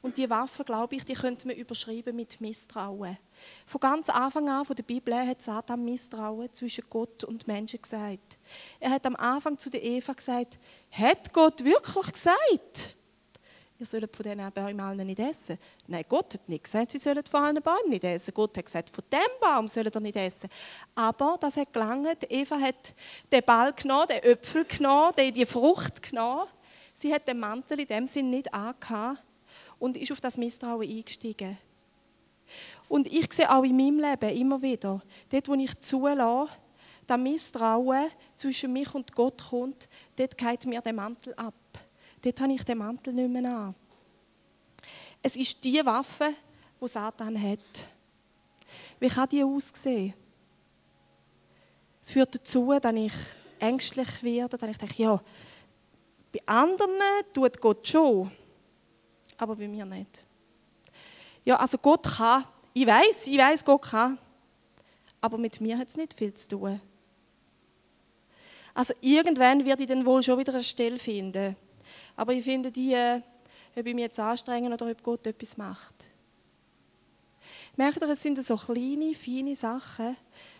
Und 0.02 0.18
die 0.18 0.30
Waffe, 0.30 0.64
glaube 0.64 0.96
ich, 0.96 1.06
die 1.06 1.14
könnte 1.14 1.48
man 1.48 1.56
überschreiben 1.56 2.16
mit 2.16 2.40
Misstrauen. 2.42 3.18
Von 3.66 3.80
ganz 3.80 4.10
Anfang 4.10 4.50
an 4.50 4.66
von 4.66 4.76
der 4.76 4.84
Bibel 4.84 5.14
hat 5.16 5.42
Satan 5.42 5.84
Misstrauen 5.84 6.52
zwischen 6.54 6.86
Gott 6.90 7.24
und 7.24 7.48
Menschen 7.48 7.82
gesagt. 7.82 8.38
Er 8.80 8.92
hat 8.92 9.06
am 9.06 9.16
Anfang 9.16 9.58
zu 9.58 9.70
der 9.70 9.84
Eva 9.84 10.14
gesagt, 10.14 10.58
hat 10.92 11.34
Gott 11.34 11.64
wirklich 11.64 12.14
gesagt? 12.14 12.96
Ihr 13.80 13.86
sollt 13.86 14.16
von 14.16 14.24
diesen 14.24 14.52
Bäumen 14.52 14.80
allen 14.80 15.06
nicht 15.06 15.20
essen. 15.20 15.60
Nein, 15.86 16.04
Gott 16.10 16.34
hat 16.34 16.50
nicht 16.50 16.64
gesagt, 16.64 16.92
sie 16.92 16.98
sollen 16.98 17.24
von 17.30 17.44
allen 17.44 17.62
Bäumen 17.62 17.90
nicht 17.90 18.04
essen. 18.04 18.34
Gott 18.34 18.58
hat 18.58 18.66
gesagt, 18.66 18.90
von 18.90 19.04
dem 19.12 19.20
Baum 19.40 19.68
sollen 19.68 19.92
ihr 19.94 20.02
nicht 20.02 20.16
essen. 20.16 20.50
Aber 20.96 21.38
das 21.40 21.58
hat 21.58 21.72
gelangt. 21.72 22.26
Eva 22.30 22.60
hat 22.60 22.96
den 23.32 23.44
Ball 23.46 23.74
genommen, 23.74 24.08
den 24.08 24.24
Äpfel 24.24 24.66
genommen, 24.66 25.14
die 25.16 25.46
Frucht 25.46 26.02
genommen 26.02 26.48
Sie 27.00 27.14
hat 27.14 27.28
den 27.28 27.40
Mantel 27.40 27.82
in 27.82 27.86
dem 27.86 28.06
Sinn 28.08 28.32
nicht 28.32 28.52
angehabt 28.52 29.22
und 29.80 29.98
ist 29.98 30.12
auf 30.12 30.22
das 30.22 30.38
Misstrauen 30.38 30.90
eingestiegen. 30.90 31.58
Und 32.88 33.08
ich 33.08 33.34
sehe 33.34 33.54
auch 33.54 33.64
in 33.64 33.76
meinem 33.76 34.00
Leben 34.00 34.38
immer 34.38 34.62
wieder, 34.62 35.02
dort, 35.30 35.48
wo 35.48 35.54
ich 35.56 35.78
zulasse, 35.80 36.52
das 37.06 37.20
Misstrauen 37.20 38.10
zwischen 38.36 38.74
mich 38.74 38.94
und 38.94 39.14
Gott 39.14 39.42
kommt, 39.50 39.88
dort 40.16 40.38
geht 40.38 40.66
mir 40.66 40.82
der 40.82 40.94
Mantel 40.94 41.34
ab. 41.36 41.54
Dort 42.22 42.42
habe 42.42 42.54
ich 42.54 42.64
den 42.64 42.78
Mantel 42.78 43.14
nicht 43.14 43.30
mehr 43.30 43.50
an. 43.50 43.76
Es 45.22 45.36
ist 45.36 45.64
die 45.64 45.86
Waffe, 45.86 46.34
die 46.82 46.88
Satan 46.88 47.42
hat. 47.42 47.60
Wie 49.00 49.08
kann 49.08 49.30
die 49.30 49.44
aussehen? 49.44 50.14
Es 52.02 52.12
führt 52.12 52.36
dazu, 52.36 52.78
dass 52.80 52.96
ich 52.96 53.14
ängstlich 53.60 54.24
werde, 54.24 54.58
dass 54.58 54.70
ich 54.70 54.78
denke, 54.78 55.04
ja, 55.04 55.22
bei 56.32 56.40
anderen 56.46 56.92
tut 57.34 57.60
Gott 57.60 57.88
schon, 57.88 58.32
aber 59.38 59.56
bei 59.56 59.68
mir 59.68 59.86
nicht. 59.86 60.26
Ja, 61.46 61.56
also 61.58 61.78
Gott 61.78 62.04
kann. 62.04 62.44
Ich 62.74 62.86
weiß, 62.86 63.28
ich 63.28 63.38
weiß, 63.38 63.64
Gott 63.64 63.84
kann. 63.84 64.18
Aber 65.22 65.38
mit 65.38 65.62
mir 65.62 65.78
hat 65.78 65.88
es 65.88 65.98
nicht 65.98 66.14
viel 66.14 66.34
zu 66.34 66.50
tun. 66.50 66.82
Also 68.74 68.94
irgendwann 69.02 69.66
werde 69.66 69.84
ich 69.84 69.90
dann 69.90 70.06
wohl 70.06 70.22
schon 70.22 70.38
wieder 70.38 70.54
eine 70.54 70.64
Stelle 70.64 71.00
finden. 71.00 71.56
Aber 72.16 72.34
ich 72.34 72.44
finde 72.44 72.72
die, 72.72 72.94
äh, 72.94 73.22
ob 73.76 73.86
ich 73.86 73.96
mich 73.96 74.04
jetzt 74.04 74.20
anstrenge 74.20 74.72
oder 74.72 74.90
ob 74.90 75.02
Gott 75.02 75.26
etwas 75.26 75.58
macht. 75.58 75.96
Merkt 77.76 78.02
ihr, 78.02 78.10
es 78.10 78.22
sind 78.22 78.44
so 78.44 78.56
kleine, 78.56 79.14
feine 79.14 79.56
Sachen, 79.56 80.18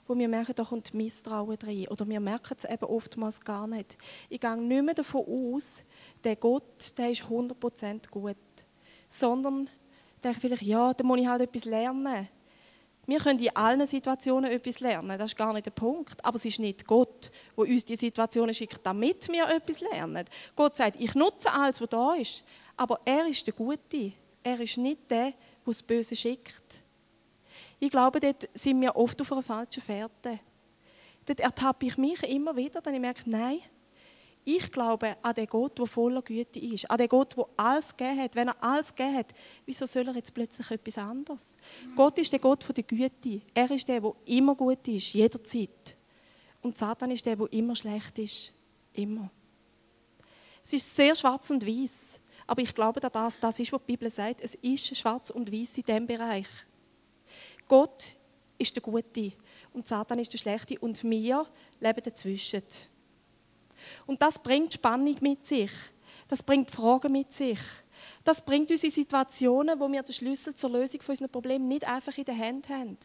wo 0.08 0.16
wir 0.16 0.28
merken, 0.28 0.56
da 0.56 0.64
kommt 0.64 0.94
Misstrauen 0.94 1.58
rein. 1.64 1.88
Oder 1.90 2.08
wir 2.08 2.20
merken 2.20 2.56
es 2.58 2.64
eben 2.64 2.86
oftmals 2.86 3.42
gar 3.42 3.68
nicht. 3.68 3.98
Ich 4.30 4.40
gehe 4.40 4.58
nicht 4.58 4.84
mehr 4.84 4.94
davon 4.94 5.26
aus, 5.28 5.84
der 6.24 6.36
Gott, 6.36 6.98
der 6.98 7.12
ist 7.12 7.24
100% 7.24 8.10
gut. 8.10 8.38
Sondern 9.10 9.70
denke 10.24 10.40
vielleicht, 10.40 10.64
ja, 10.64 10.94
da 10.94 11.04
muss 11.04 11.20
ich 11.20 11.28
halt 11.28 11.42
etwas 11.42 11.66
lernen. 11.66 12.28
Wir 13.06 13.20
können 13.20 13.40
in 13.40 13.56
allen 13.56 13.88
Situationen 13.88 14.52
etwas 14.52 14.82
lernen, 14.82 15.18
das 15.18 15.32
ist 15.32 15.38
gar 15.38 15.54
nicht 15.54 15.66
der 15.66 15.72
Punkt. 15.72 16.24
Aber 16.26 16.36
es 16.36 16.44
ist 16.44 16.60
nicht 16.60 16.86
Gott, 16.86 17.32
der 17.56 17.66
uns 17.66 17.86
die 17.86 17.96
Situationen 17.96 18.54
schickt, 18.54 18.86
damit 18.86 19.30
wir 19.30 19.48
etwas 19.48 19.80
lernen. 19.80 20.26
Gott 20.56 20.76
sagt, 20.76 21.00
ich 21.00 21.16
nutze 21.16 21.52
alles, 21.52 21.80
was 21.80 21.90
da 21.90 22.16
ist. 22.16 22.44
Aber 22.76 23.00
er 23.06 23.26
ist 23.28 23.48
der 23.48 23.54
Gute. 23.54 24.12
Er 24.44 24.60
ist 24.60 24.78
nicht 24.78 25.10
der, 25.10 25.28
der 25.28 25.34
das 25.66 25.82
Böse 25.82 26.16
schickt. 26.16 26.84
Ich 27.80 27.92
glaube, 27.92 28.20
dort 28.20 28.50
sind 28.54 28.82
wir 28.82 28.96
oft 28.96 29.22
auf 29.22 29.32
einer 29.32 29.44
falschen 29.44 29.82
Fährte. 29.82 30.40
Dort 31.26 31.40
ertappe 31.40 31.86
ich 31.86 31.98
mich 31.98 32.22
immer 32.24 32.56
wieder, 32.56 32.82
denn 32.82 32.96
ich 32.96 33.02
merke, 33.02 33.30
nein, 33.30 33.60
ich 34.50 34.72
glaube 34.72 35.18
an 35.22 35.34
den 35.34 35.46
Gott, 35.46 35.78
der 35.78 35.86
voller 35.86 36.22
Güte 36.22 36.58
ist. 36.58 36.90
An 36.90 36.98
den 36.98 37.10
Gott, 37.10 37.36
der 37.36 37.46
alles 37.58 37.96
gegeben 37.98 38.22
hat. 38.22 38.34
Wenn 38.34 38.48
er 38.48 38.64
alles 38.64 38.96
gegeben 38.96 39.18
hat, 39.18 39.34
wieso 39.66 39.86
soll 39.86 40.08
er 40.08 40.16
jetzt 40.16 40.34
plötzlich 40.34 40.72
etwas 40.72 40.98
anderes? 40.98 41.58
Gott 41.98 42.18
ist 42.18 42.32
der 42.32 42.40
Gott 42.40 42.66
der 42.74 42.86
Güte. 42.86 43.42
Er 43.54 43.70
ist 43.70 43.86
der, 43.90 44.00
der 44.00 44.14
immer 44.24 44.56
gut 44.56 44.88
ist, 44.88 45.12
jederzeit. 45.12 45.98
Und 46.62 46.78
Satan 46.78 47.12
ist 47.12 47.26
der, 47.26 47.36
der 47.36 47.52
immer 47.52 47.76
schlecht 47.76 48.18
ist. 48.20 48.54
Immer. 48.94 49.30
Es 50.64 50.72
ist 50.72 50.96
sehr 50.96 51.14
schwarz 51.14 51.50
und 51.50 51.68
weiß. 51.68 52.22
Aber 52.48 52.62
ich 52.62 52.74
glaube, 52.74 53.02
dass 53.02 53.12
das, 53.12 53.40
das 53.42 53.60
ist, 53.60 53.74
was 53.74 53.82
die 53.82 53.92
Bibel 53.92 54.10
sagt. 54.10 54.40
Es 54.40 54.56
ist 54.56 54.96
schwarz 54.96 55.30
und 55.30 55.52
weiß 55.52 55.80
in 55.80 55.84
diesem 55.84 56.08
Bereich. 56.08 56.48
Gott 57.68 58.16
ist 58.58 58.74
der 58.74 58.82
Gute 58.82 59.34
und 59.74 59.86
Satan 59.86 60.20
ist 60.20 60.32
der 60.32 60.38
Schlechte 60.38 60.80
und 60.80 61.04
wir 61.04 61.46
leben 61.82 62.02
dazwischen. 62.02 62.64
Und 64.06 64.22
das 64.22 64.40
bringt 64.40 64.74
Spannung 64.74 65.16
mit 65.22 65.46
sich. 65.46 65.72
Das 66.28 66.44
bringt 66.44 66.70
Fragen 66.70 67.12
mit 67.12 67.34
sich. 67.34 67.60
Das 68.24 68.42
bringt 68.42 68.70
uns 68.70 68.84
in 68.84 68.92
Situationen, 68.92 69.80
wo 69.80 69.92
wir 69.92 70.04
den 70.04 70.14
Schlüssel 70.14 70.54
zur 70.54 70.72
Lösung 70.72 71.02
von 71.02 71.14
unseren 71.14 71.30
Problemen 71.30 71.68
nicht 71.68 71.88
einfach 71.88 72.18
in 72.18 72.26
der 72.26 72.38
Hand 72.38 72.70
haben. 72.70 72.98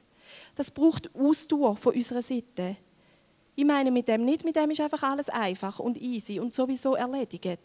Das 0.55 0.71
braucht 0.71 1.15
Ausdauer 1.15 1.77
von 1.77 1.95
unserer 1.95 2.23
Seite. 2.23 2.77
Ich 3.55 3.65
meine 3.65 3.91
mit 3.91 4.09
dem 4.09 4.25
nicht, 4.25 4.45
mit 4.45 4.57
dem 4.57 4.71
ist 4.71 4.81
einfach 4.81 5.03
alles 5.03 5.29
einfach 5.29 5.79
und 5.79 6.01
easy 6.01 6.41
und 6.41 6.55
sowieso 6.55 6.95
erledigt. 6.95 7.61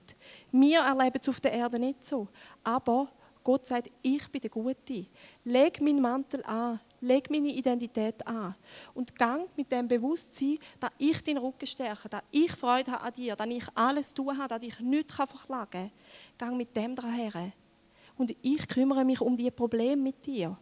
Wir 0.52 0.82
erleben 0.82 1.20
es 1.22 1.30
auf 1.30 1.40
der 1.40 1.54
Erde 1.54 1.80
nicht 1.80 2.06
so. 2.06 2.28
Aber 2.64 3.10
Gott 3.44 3.66
sagt, 3.66 3.90
ich 4.02 4.28
bin 4.30 4.42
der 4.42 4.50
Gute. 4.50 5.06
Leg 5.46 5.80
meinen 5.80 6.02
Mantel 6.02 6.44
an, 6.44 6.82
leg 7.02 7.30
meine 7.30 7.50
Identität 7.50 8.26
an 8.26 8.56
und 8.94 9.16
gang 9.16 9.50
mit 9.56 9.72
dem 9.72 9.88
Bewusstsein, 9.88 10.58
dass 10.80 10.92
ich 10.98 11.24
deinen 11.24 11.38
Rücken 11.38 11.68
stärke, 11.68 12.10
dass 12.10 12.24
ich 12.32 12.52
Freude 12.52 12.92
habe 12.92 13.04
an 13.04 13.14
dir, 13.14 13.36
dass 13.36 13.48
ich 13.48 13.66
alles 13.76 14.14
tun 14.14 14.38
habe, 14.38 14.48
dass 14.48 14.64
ich 14.64 14.80
nichts 14.80 15.16
verklagen 15.16 15.72
kann. 15.72 15.92
Gang 16.38 16.58
mit 16.58 16.76
dem 16.76 16.96
daher. 16.96 17.52
Und 18.18 18.36
ich 18.42 18.68
kümmere 18.68 19.06
mich 19.06 19.22
um 19.22 19.38
die 19.38 19.52
Probleme 19.52 20.02
mit 20.02 20.26
dir. 20.26 20.58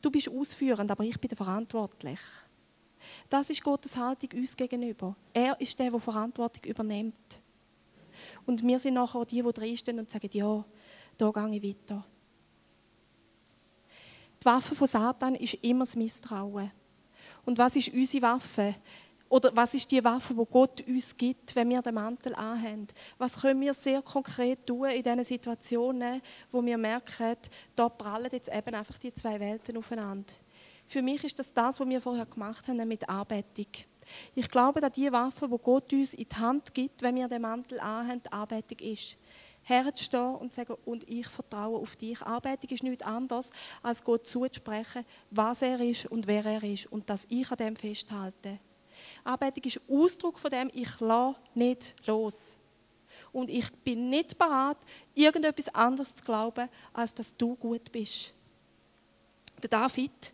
Du 0.00 0.10
bist 0.10 0.28
ausführend, 0.28 0.90
aber 0.90 1.04
ich 1.04 1.20
bin 1.20 1.30
verantwortlich. 1.30 2.20
Das 3.28 3.50
ist 3.50 3.62
Gottes 3.62 3.96
Haltung 3.96 4.30
uns 4.34 4.56
gegenüber. 4.56 5.14
Er 5.32 5.60
ist 5.60 5.78
der, 5.78 5.90
der 5.90 6.00
Verantwortung 6.00 6.64
übernimmt. 6.64 7.40
Und 8.46 8.62
wir 8.62 8.78
sind 8.78 8.94
nachher 8.94 9.24
die, 9.24 9.42
die 9.42 9.52
drinstehen 9.52 9.98
und 9.98 10.10
sagen, 10.10 10.30
ja, 10.32 10.64
da 11.16 11.30
gehe 11.30 11.56
ich 11.56 11.62
weiter. 11.62 12.04
Die 14.40 14.44
Waffe 14.44 14.74
von 14.74 14.86
Satan 14.86 15.34
ist 15.34 15.54
immer 15.54 15.84
das 15.84 15.96
Misstrauen. 15.96 16.70
Und 17.44 17.58
was 17.58 17.76
ist 17.76 17.92
unsere 17.92 18.22
Waffe? 18.22 18.74
Oder 19.28 19.50
was 19.54 19.74
ist 19.74 19.90
die 19.90 20.02
Waffe, 20.02 20.36
wo 20.36 20.46
Gott 20.46 20.80
uns 20.86 21.16
gibt, 21.16 21.54
wenn 21.54 21.68
wir 21.68 21.82
den 21.82 21.94
Mantel 21.94 22.34
anhaben? 22.34 22.86
Was 23.18 23.40
können 23.40 23.60
wir 23.60 23.74
sehr 23.74 24.00
konkret 24.00 24.66
tun 24.66 24.88
in 24.88 25.02
diesen 25.02 25.24
Situationen, 25.24 26.22
wo 26.50 26.64
wir 26.64 26.78
merken, 26.78 27.36
da 27.76 27.88
prallen 27.88 28.30
jetzt 28.32 28.48
eben 28.48 28.74
einfach 28.74 28.96
die 28.98 29.12
zwei 29.12 29.38
Welten 29.38 29.76
aufeinander? 29.76 30.32
Für 30.86 31.02
mich 31.02 31.22
ist 31.24 31.38
das 31.38 31.52
das, 31.52 31.78
was 31.78 31.88
wir 31.88 32.00
vorher 32.00 32.24
gemacht 32.24 32.66
haben 32.68 32.88
mit 32.88 33.06
Arbeitung. 33.08 33.66
Ich 34.34 34.48
glaube, 34.50 34.80
dass 34.80 34.92
die 34.92 35.12
Waffe, 35.12 35.50
wo 35.50 35.58
Gott 35.58 35.92
uns 35.92 36.14
in 36.14 36.26
die 36.26 36.36
Hand 36.36 36.72
gibt, 36.72 37.02
wenn 37.02 37.16
wir 37.16 37.28
den 37.28 37.42
Mantel 37.42 37.78
anhaben, 37.80 38.62
die 38.70 38.92
ist 38.92 39.18
herzustehen 39.68 40.36
und 40.36 40.52
zu 40.52 40.60
sagen, 40.60 40.76
und 40.84 41.08
ich 41.08 41.26
vertraue 41.26 41.78
auf 41.78 41.96
dich. 41.96 42.20
Arbeitung 42.22 42.70
ist 42.70 42.82
nichts 42.82 43.04
anderes, 43.04 43.50
als 43.82 44.02
Gott 44.02 44.26
zuzusprechen, 44.26 45.04
was 45.30 45.62
er 45.62 45.80
ist 45.80 46.06
und 46.06 46.26
wer 46.26 46.44
er 46.44 46.62
ist 46.62 46.86
und 46.86 47.08
dass 47.08 47.26
ich 47.28 47.50
an 47.50 47.56
dem 47.58 47.76
festhalte. 47.76 48.58
Arbeitung 49.24 49.64
ist 49.64 49.80
Ausdruck 49.88 50.38
von 50.38 50.50
dem, 50.50 50.70
ich 50.72 50.98
lasse 51.00 51.36
nicht 51.54 51.94
los. 52.06 52.58
Und 53.32 53.50
ich 53.50 53.70
bin 53.72 54.10
nicht 54.10 54.38
bereit, 54.38 54.76
irgendetwas 55.14 55.74
anderes 55.74 56.14
zu 56.14 56.24
glauben, 56.24 56.68
als 56.92 57.14
dass 57.14 57.36
du 57.36 57.56
gut 57.56 57.90
bist. 57.90 58.34
Der 59.62 59.70
David, 59.70 60.32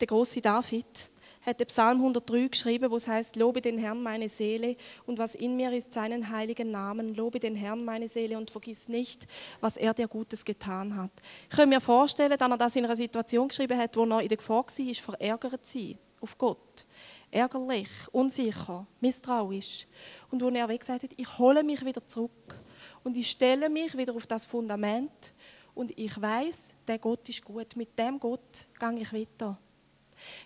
der 0.00 0.06
große 0.06 0.40
David, 0.40 1.10
hat 1.44 1.60
der 1.60 1.66
Psalm 1.66 1.98
103 1.98 2.48
geschrieben, 2.48 2.90
wo 2.90 2.96
es 2.96 3.06
heißt, 3.06 3.36
lobe 3.36 3.60
den 3.60 3.78
Herrn 3.78 4.02
meine 4.02 4.28
Seele 4.28 4.76
und 5.06 5.18
was 5.18 5.34
in 5.34 5.56
mir 5.56 5.72
ist, 5.72 5.92
seinen 5.92 6.30
heiligen 6.30 6.70
Namen. 6.70 7.14
Lobe 7.14 7.40
den 7.40 7.54
Herrn 7.54 7.84
meine 7.84 8.08
Seele 8.08 8.36
und 8.38 8.50
vergiss 8.50 8.88
nicht, 8.88 9.26
was 9.60 9.76
er 9.76 9.94
dir 9.94 10.08
Gutes 10.08 10.44
getan 10.44 10.96
hat. 10.96 11.10
Ich 11.50 11.56
kann 11.56 11.68
mir 11.68 11.80
vorstellen, 11.80 12.36
dass 12.38 12.50
er 12.50 12.56
das 12.56 12.76
in 12.76 12.84
einer 12.84 12.96
Situation 12.96 13.48
geschrieben 13.48 13.78
hat, 13.78 13.96
wo 13.96 14.04
er 14.04 14.20
in 14.20 14.28
der 14.28 14.38
Gefahr 14.38 14.64
war, 14.64 14.94
verärgert 14.94 15.66
zu 15.66 15.78
sein 15.78 15.98
auf 16.24 16.38
Gott. 16.38 16.86
Ärgerlich, 17.30 17.90
unsicher, 18.12 18.86
misstrauisch. 19.00 19.86
Und 20.30 20.40
wo 20.40 20.48
er 20.48 20.78
gesagt 20.78 21.02
hat, 21.02 21.10
ich 21.16 21.38
hole 21.38 21.62
mich 21.62 21.84
wieder 21.84 22.06
zurück 22.06 22.58
und 23.02 23.16
ich 23.16 23.30
stelle 23.30 23.68
mich 23.68 23.96
wieder 23.96 24.14
auf 24.14 24.26
das 24.26 24.46
Fundament 24.46 25.34
und 25.74 25.96
ich 25.98 26.20
weiß, 26.20 26.74
der 26.86 26.98
Gott 26.98 27.28
ist 27.28 27.44
gut. 27.44 27.76
Mit 27.76 27.98
dem 27.98 28.18
Gott 28.18 28.68
gehe 28.78 28.98
ich 29.00 29.12
weiter. 29.12 29.58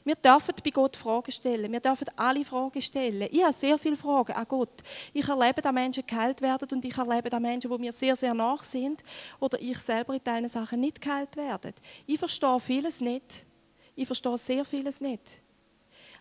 Wir 0.05 0.14
dürfen 0.14 0.55
bei 0.64 0.71
Gott 0.71 0.97
Fragen 0.97 1.31
stellen. 1.31 1.71
Wir 1.71 1.81
dürfen 1.81 2.07
alle 2.17 2.45
Fragen 2.45 2.81
stellen. 2.81 3.29
Ich 3.31 3.43
habe 3.43 3.53
sehr 3.53 3.79
viele 3.79 3.97
Fragen 3.97 4.33
an 4.33 4.47
Gott. 4.49 4.83
Ich 5.12 5.29
erlebe, 5.29 5.61
dass 5.61 5.73
Menschen 5.73 6.07
geheilt 6.07 6.41
werden 6.41 6.69
und 6.73 6.85
ich 6.85 6.97
erlebe, 6.97 7.31
dass 7.31 7.41
Menschen, 7.41 7.71
die 7.71 7.79
mir 7.79 7.93
sehr, 7.93 8.17
sehr 8.17 8.35
nach 8.35 8.62
sind 8.64 9.03
oder 9.41 9.61
ich 9.61 9.79
selber 9.79 10.14
in 10.14 10.23
teilen 10.23 10.49
Sachen 10.49 10.81
nicht 10.81 11.01
geheilt 11.01 11.37
werden. 11.37 11.73
Ich 12.07 12.19
verstehe 12.19 12.61
vieles 12.61 13.01
nicht. 13.01 13.47
Ich 13.95 14.07
verstehe 14.07 14.38
sehr 14.38 14.64
vieles 14.64 15.01
nicht. 15.01 15.43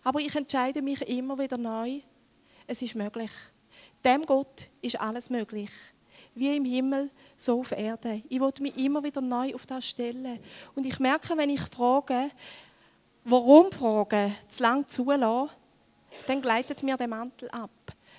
Aber 0.04 0.20
ich 0.20 0.34
entscheide 0.34 0.82
mich 0.82 1.00
immer 1.02 1.38
wieder 1.38 1.58
neu. 1.58 2.00
Es 2.66 2.82
ist 2.82 2.94
möglich. 2.94 3.30
Dem 4.04 4.24
Gott 4.24 4.70
ist 4.80 5.00
alles 5.00 5.30
möglich 5.30 5.70
wie 6.38 6.56
im 6.56 6.64
Himmel, 6.64 7.10
so 7.36 7.60
auf 7.60 7.72
Erde. 7.72 8.22
Ich 8.28 8.40
wollte 8.40 8.62
mich 8.62 8.76
immer 8.76 9.02
wieder 9.02 9.20
neu 9.20 9.54
auf 9.54 9.66
das 9.66 9.86
stellen. 9.86 10.38
Und 10.74 10.86
ich 10.86 10.98
merke, 10.98 11.36
wenn 11.36 11.50
ich 11.50 11.60
frage, 11.60 12.30
Warum-Fragen 13.24 14.34
zu 14.48 14.62
lang 14.62 14.88
zulassen, 14.88 15.50
dann 16.26 16.40
gleitet 16.40 16.82
mir 16.82 16.96
der 16.96 17.08
Mantel 17.08 17.48
ab. 17.50 17.70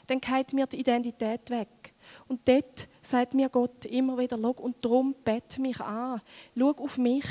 Dann 0.07 0.19
geht 0.19 0.53
mir 0.53 0.65
die 0.65 0.79
Identität 0.79 1.49
weg. 1.49 1.93
Und 2.27 2.47
dort 2.47 2.87
sagt 3.01 3.33
mir 3.33 3.49
Gott 3.49 3.85
immer 3.85 4.17
wieder, 4.17 4.37
schau, 4.41 4.51
und 4.51 4.83
darum 4.83 5.13
bett 5.23 5.59
mich 5.59 5.79
an. 5.79 6.21
Schau 6.57 6.71
auf 6.71 6.97
mich. 6.97 7.25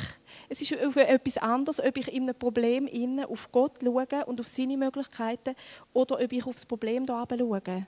Es 0.49 0.61
ist 0.61 0.73
etwas 0.73 1.39
anderes, 1.39 1.81
ob 1.81 1.97
ich 1.97 2.13
in 2.13 2.25
einem 2.25 2.35
Problem 2.35 2.87
innen 2.87 3.25
auf 3.25 3.51
Gott 3.51 3.79
schaue 3.83 4.27
und 4.27 4.41
auf 4.41 4.49
seine 4.49 4.77
Möglichkeiten 4.77 5.55
oder 5.93 6.21
ob 6.21 6.33
ich 6.33 6.47
auf 6.47 6.55
das 6.55 6.67
Problem 6.67 7.05
hier 7.05 7.27
schaue. 7.29 7.87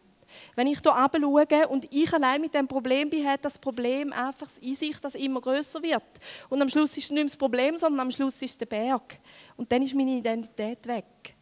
Wenn 0.54 0.66
ich 0.66 0.80
hier 0.80 0.92
schaue 0.92 1.68
und 1.68 1.92
ich 1.92 2.12
allein 2.12 2.40
mit 2.40 2.54
dem 2.54 2.68
Problem 2.68 3.10
bin, 3.10 3.26
hat 3.26 3.44
das 3.44 3.58
Problem 3.58 4.12
einfach 4.12 4.48
in 4.60 4.74
sich, 4.74 4.98
dass 5.00 5.14
immer 5.14 5.40
größer 5.40 5.82
wird. 5.82 6.02
Und 6.48 6.60
am 6.62 6.68
Schluss 6.68 6.96
ist 6.96 7.04
es 7.04 7.10
nicht 7.10 7.14
mehr 7.14 7.24
das 7.24 7.36
Problem, 7.36 7.76
sondern 7.76 8.00
am 8.00 8.10
Schluss 8.10 8.36
ist 8.36 8.50
es 8.50 8.58
der 8.58 8.66
Berg. 8.66 9.18
Und 9.56 9.70
dann 9.70 9.82
ist 9.82 9.94
meine 9.94 10.18
Identität 10.18 10.86
weg. 10.86 11.34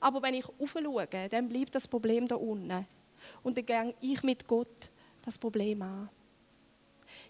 Aber 0.00 0.22
wenn 0.22 0.34
ich 0.34 0.46
aufschaue, 0.58 1.06
dann 1.30 1.48
bleibt 1.48 1.74
das 1.74 1.86
Problem 1.86 2.26
da 2.26 2.36
unten. 2.36 2.86
Und 3.42 3.58
dann 3.58 3.66
gehe 3.66 3.94
ich 4.00 4.22
mit 4.22 4.46
Gott 4.46 4.90
das 5.22 5.36
Problem 5.36 5.82
an. 5.82 6.08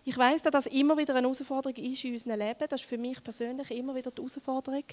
Ich 0.05 0.17
weiß, 0.17 0.43
dass 0.43 0.53
das 0.53 0.67
immer 0.67 0.97
wieder 0.97 1.15
eine 1.15 1.27
Herausforderung 1.27 1.77
ist 1.77 2.05
in 2.05 2.13
unserem 2.13 2.39
Leben. 2.39 2.67
Das 2.69 2.81
ist 2.81 2.89
für 2.89 2.99
mich 2.99 3.23
persönlich 3.23 3.71
immer 3.71 3.95
wieder 3.95 4.11
die 4.11 4.19
Herausforderung. 4.19 4.85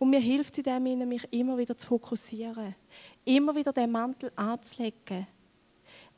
Und 0.00 0.08
mir 0.08 0.18
hilft 0.18 0.56
in 0.56 0.64
dem 0.64 1.08
mich 1.08 1.30
immer 1.30 1.58
wieder 1.58 1.76
zu 1.76 1.86
fokussieren. 1.86 2.74
Immer 3.22 3.54
wieder 3.54 3.70
den 3.70 3.90
Mantel 3.92 4.32
anzulegen. 4.34 5.26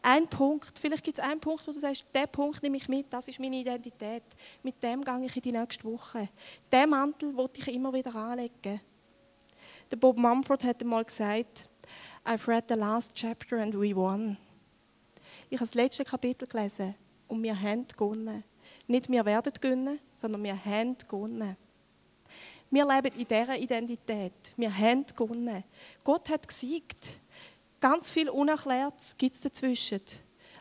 Ein 0.00 0.28
Punkt, 0.28 0.78
vielleicht 0.78 1.02
gibt 1.02 1.18
es 1.18 1.24
einen 1.24 1.40
Punkt, 1.40 1.66
wo 1.66 1.72
du 1.72 1.80
sagst, 1.80 2.04
den 2.14 2.28
Punkt 2.28 2.62
nehme 2.62 2.76
ich 2.76 2.88
mit, 2.88 3.12
das 3.12 3.26
ist 3.26 3.40
meine 3.40 3.56
Identität. 3.56 4.22
Mit 4.62 4.80
dem 4.84 5.02
gehe 5.02 5.24
ich 5.24 5.34
in 5.34 5.42
die 5.42 5.50
nächste 5.50 5.82
Woche. 5.82 6.28
Den 6.70 6.90
Mantel 6.90 7.36
wollte 7.36 7.60
ich 7.60 7.74
immer 7.74 7.92
wieder 7.92 8.14
anlegen. 8.14 8.80
Der 9.90 9.96
Bob 9.96 10.16
Mumford 10.16 10.62
hat 10.62 10.80
einmal 10.80 11.04
gesagt, 11.04 11.68
I've 12.24 12.46
read 12.46 12.66
the 12.68 12.76
last 12.76 13.16
chapter 13.16 13.58
and 13.58 13.74
we 13.74 13.96
won. 13.96 14.36
Ich 15.50 15.58
habe 15.58 15.66
das 15.66 15.74
letzte 15.74 16.04
Kapitel 16.04 16.46
gelesen 16.46 16.94
und 17.26 17.42
wir 17.42 17.60
haben 17.60 17.84
gewonnen. 17.88 18.44
Nicht 18.86 19.10
wir 19.10 19.24
werden 19.24 19.52
gewinnen, 19.60 19.98
sondern 20.14 20.44
wir 20.44 20.64
haben 20.64 20.96
gewonnen. 21.08 21.56
Wir 22.72 22.86
leben 22.86 23.14
in 23.18 23.28
dieser 23.28 23.58
Identität. 23.58 24.32
Wir 24.56 24.74
haben 24.74 25.04
gewonnen. 25.14 25.62
Gott 26.02 26.30
hat 26.30 26.48
gesiegt. 26.48 27.20
Ganz 27.78 28.10
viel 28.10 28.30
Unerklärtes 28.30 29.14
gibt 29.18 29.36
es 29.36 29.42
dazwischen. 29.42 30.00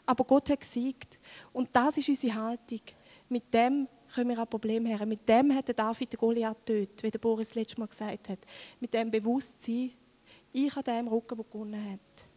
Aber 0.06 0.26
Gott 0.26 0.50
hat 0.50 0.60
gesiegt. 0.60 1.20
Und 1.54 1.70
das 1.72 1.96
ist 1.96 2.10
unsere 2.10 2.36
Haltung. 2.36 2.82
Mit 3.30 3.54
dem 3.54 3.88
können 4.14 4.30
wir 4.30 4.40
ein 4.40 4.48
Problem 4.48 4.86
haben. 4.90 5.08
Mit 5.08 5.30
dem 5.30 5.56
hat 5.56 5.70
David 5.80 6.12
den 6.12 6.18
Goliath 6.18 6.66
getötet, 6.66 7.02
wie 7.02 7.12
der 7.12 7.20
Boris 7.20 7.56
letztes 7.56 7.78
Mal 7.78 7.88
gesagt 7.88 8.28
hat. 8.28 8.40
Mit 8.82 8.94
dem 8.94 9.10
Bewusstsein, 9.10 9.92
ich 10.52 10.76
habe 10.76 10.84
dem 10.84 11.08
Rücken, 11.08 11.38
der 11.38 11.46
gewonnen 11.46 11.94
hat. 11.94 12.28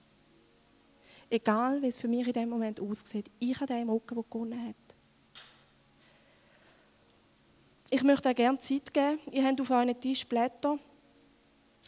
Egal, 1.29 1.83
wie 1.83 1.89
es 1.89 1.99
für 1.99 2.07
mich 2.07 2.29
in 2.29 2.33
dem 2.33 2.49
Moment 2.49 2.79
aussieht, 2.79 3.29
ich 3.41 3.57
habe 3.57 3.67
dem 3.67 3.91
Rücken, 3.91 4.15
der 4.15 4.25
gewonnen 4.31 4.69
hat. 4.69 4.84
Ich 7.95 8.03
möchte 8.03 8.29
auch 8.29 8.35
gerne 8.35 8.59
Zeit 8.59 8.93
geben. 8.93 9.21
Ihr 9.31 9.45
habt 9.45 9.61
auf 9.61 9.71
euren 9.71 9.95
Tisch 9.95 10.27
Blätter 10.27 10.77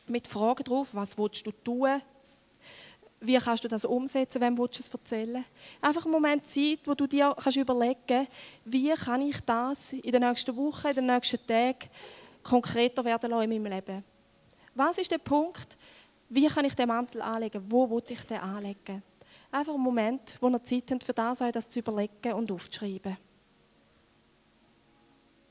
mit 0.07 0.29
Fragen 0.29 0.63
drauf. 0.63 0.95
Was 0.95 1.19
willst 1.19 1.45
du 1.45 1.51
tun? 1.51 2.01
Wie 3.19 3.37
kannst 3.39 3.65
du 3.65 3.67
das 3.67 3.85
umsetzen? 3.85 4.41
Wem 4.41 4.57
willst 4.57 4.79
du 4.79 4.83
es 4.83 4.89
erzählen? 4.89 5.45
Einfach 5.81 6.05
einen 6.05 6.13
Moment 6.13 6.47
Zeit, 6.47 6.79
wo 6.85 6.95
du 6.95 7.09
dir 7.09 7.35
kannst 7.37 7.59
überlegen 7.59 7.99
kannst, 8.07 8.31
wie 8.65 8.93
kann 8.93 9.23
ich 9.23 9.41
das 9.41 9.95
in 9.95 10.13
den 10.13 10.23
nächsten 10.23 10.57
Wochen, 10.57 10.87
in 10.87 10.95
den 10.95 11.07
nächsten 11.07 11.45
Tagen 11.45 11.91
konkreter 12.45 13.05
werden 13.05 13.29
lassen 13.29 13.51
in 13.51 13.61
meinem 13.61 13.73
Leben. 13.73 14.05
Was 14.77 14.99
ist 14.99 15.11
der 15.11 15.19
Punkt? 15.19 15.77
Wie 16.29 16.47
kann 16.47 16.67
ich 16.67 16.77
den 16.77 16.87
Mantel 16.87 17.21
anlegen? 17.21 17.65
Wo 17.67 17.91
will 17.91 18.05
ich 18.09 18.25
den 18.27 18.39
anlegen? 18.39 19.03
Einfach 19.51 19.75
einen 19.75 19.83
Moment, 19.83 20.39
wo 20.41 20.49
ihr 20.51 20.63
Zeit 20.63 20.89
habt, 20.89 21.03
für 21.03 21.13
das, 21.13 21.41
euch 21.41 21.51
das 21.51 21.69
zu 21.69 21.81
überlegen 21.81 22.33
und 22.35 22.53
aufzuschreiben. 22.53 23.17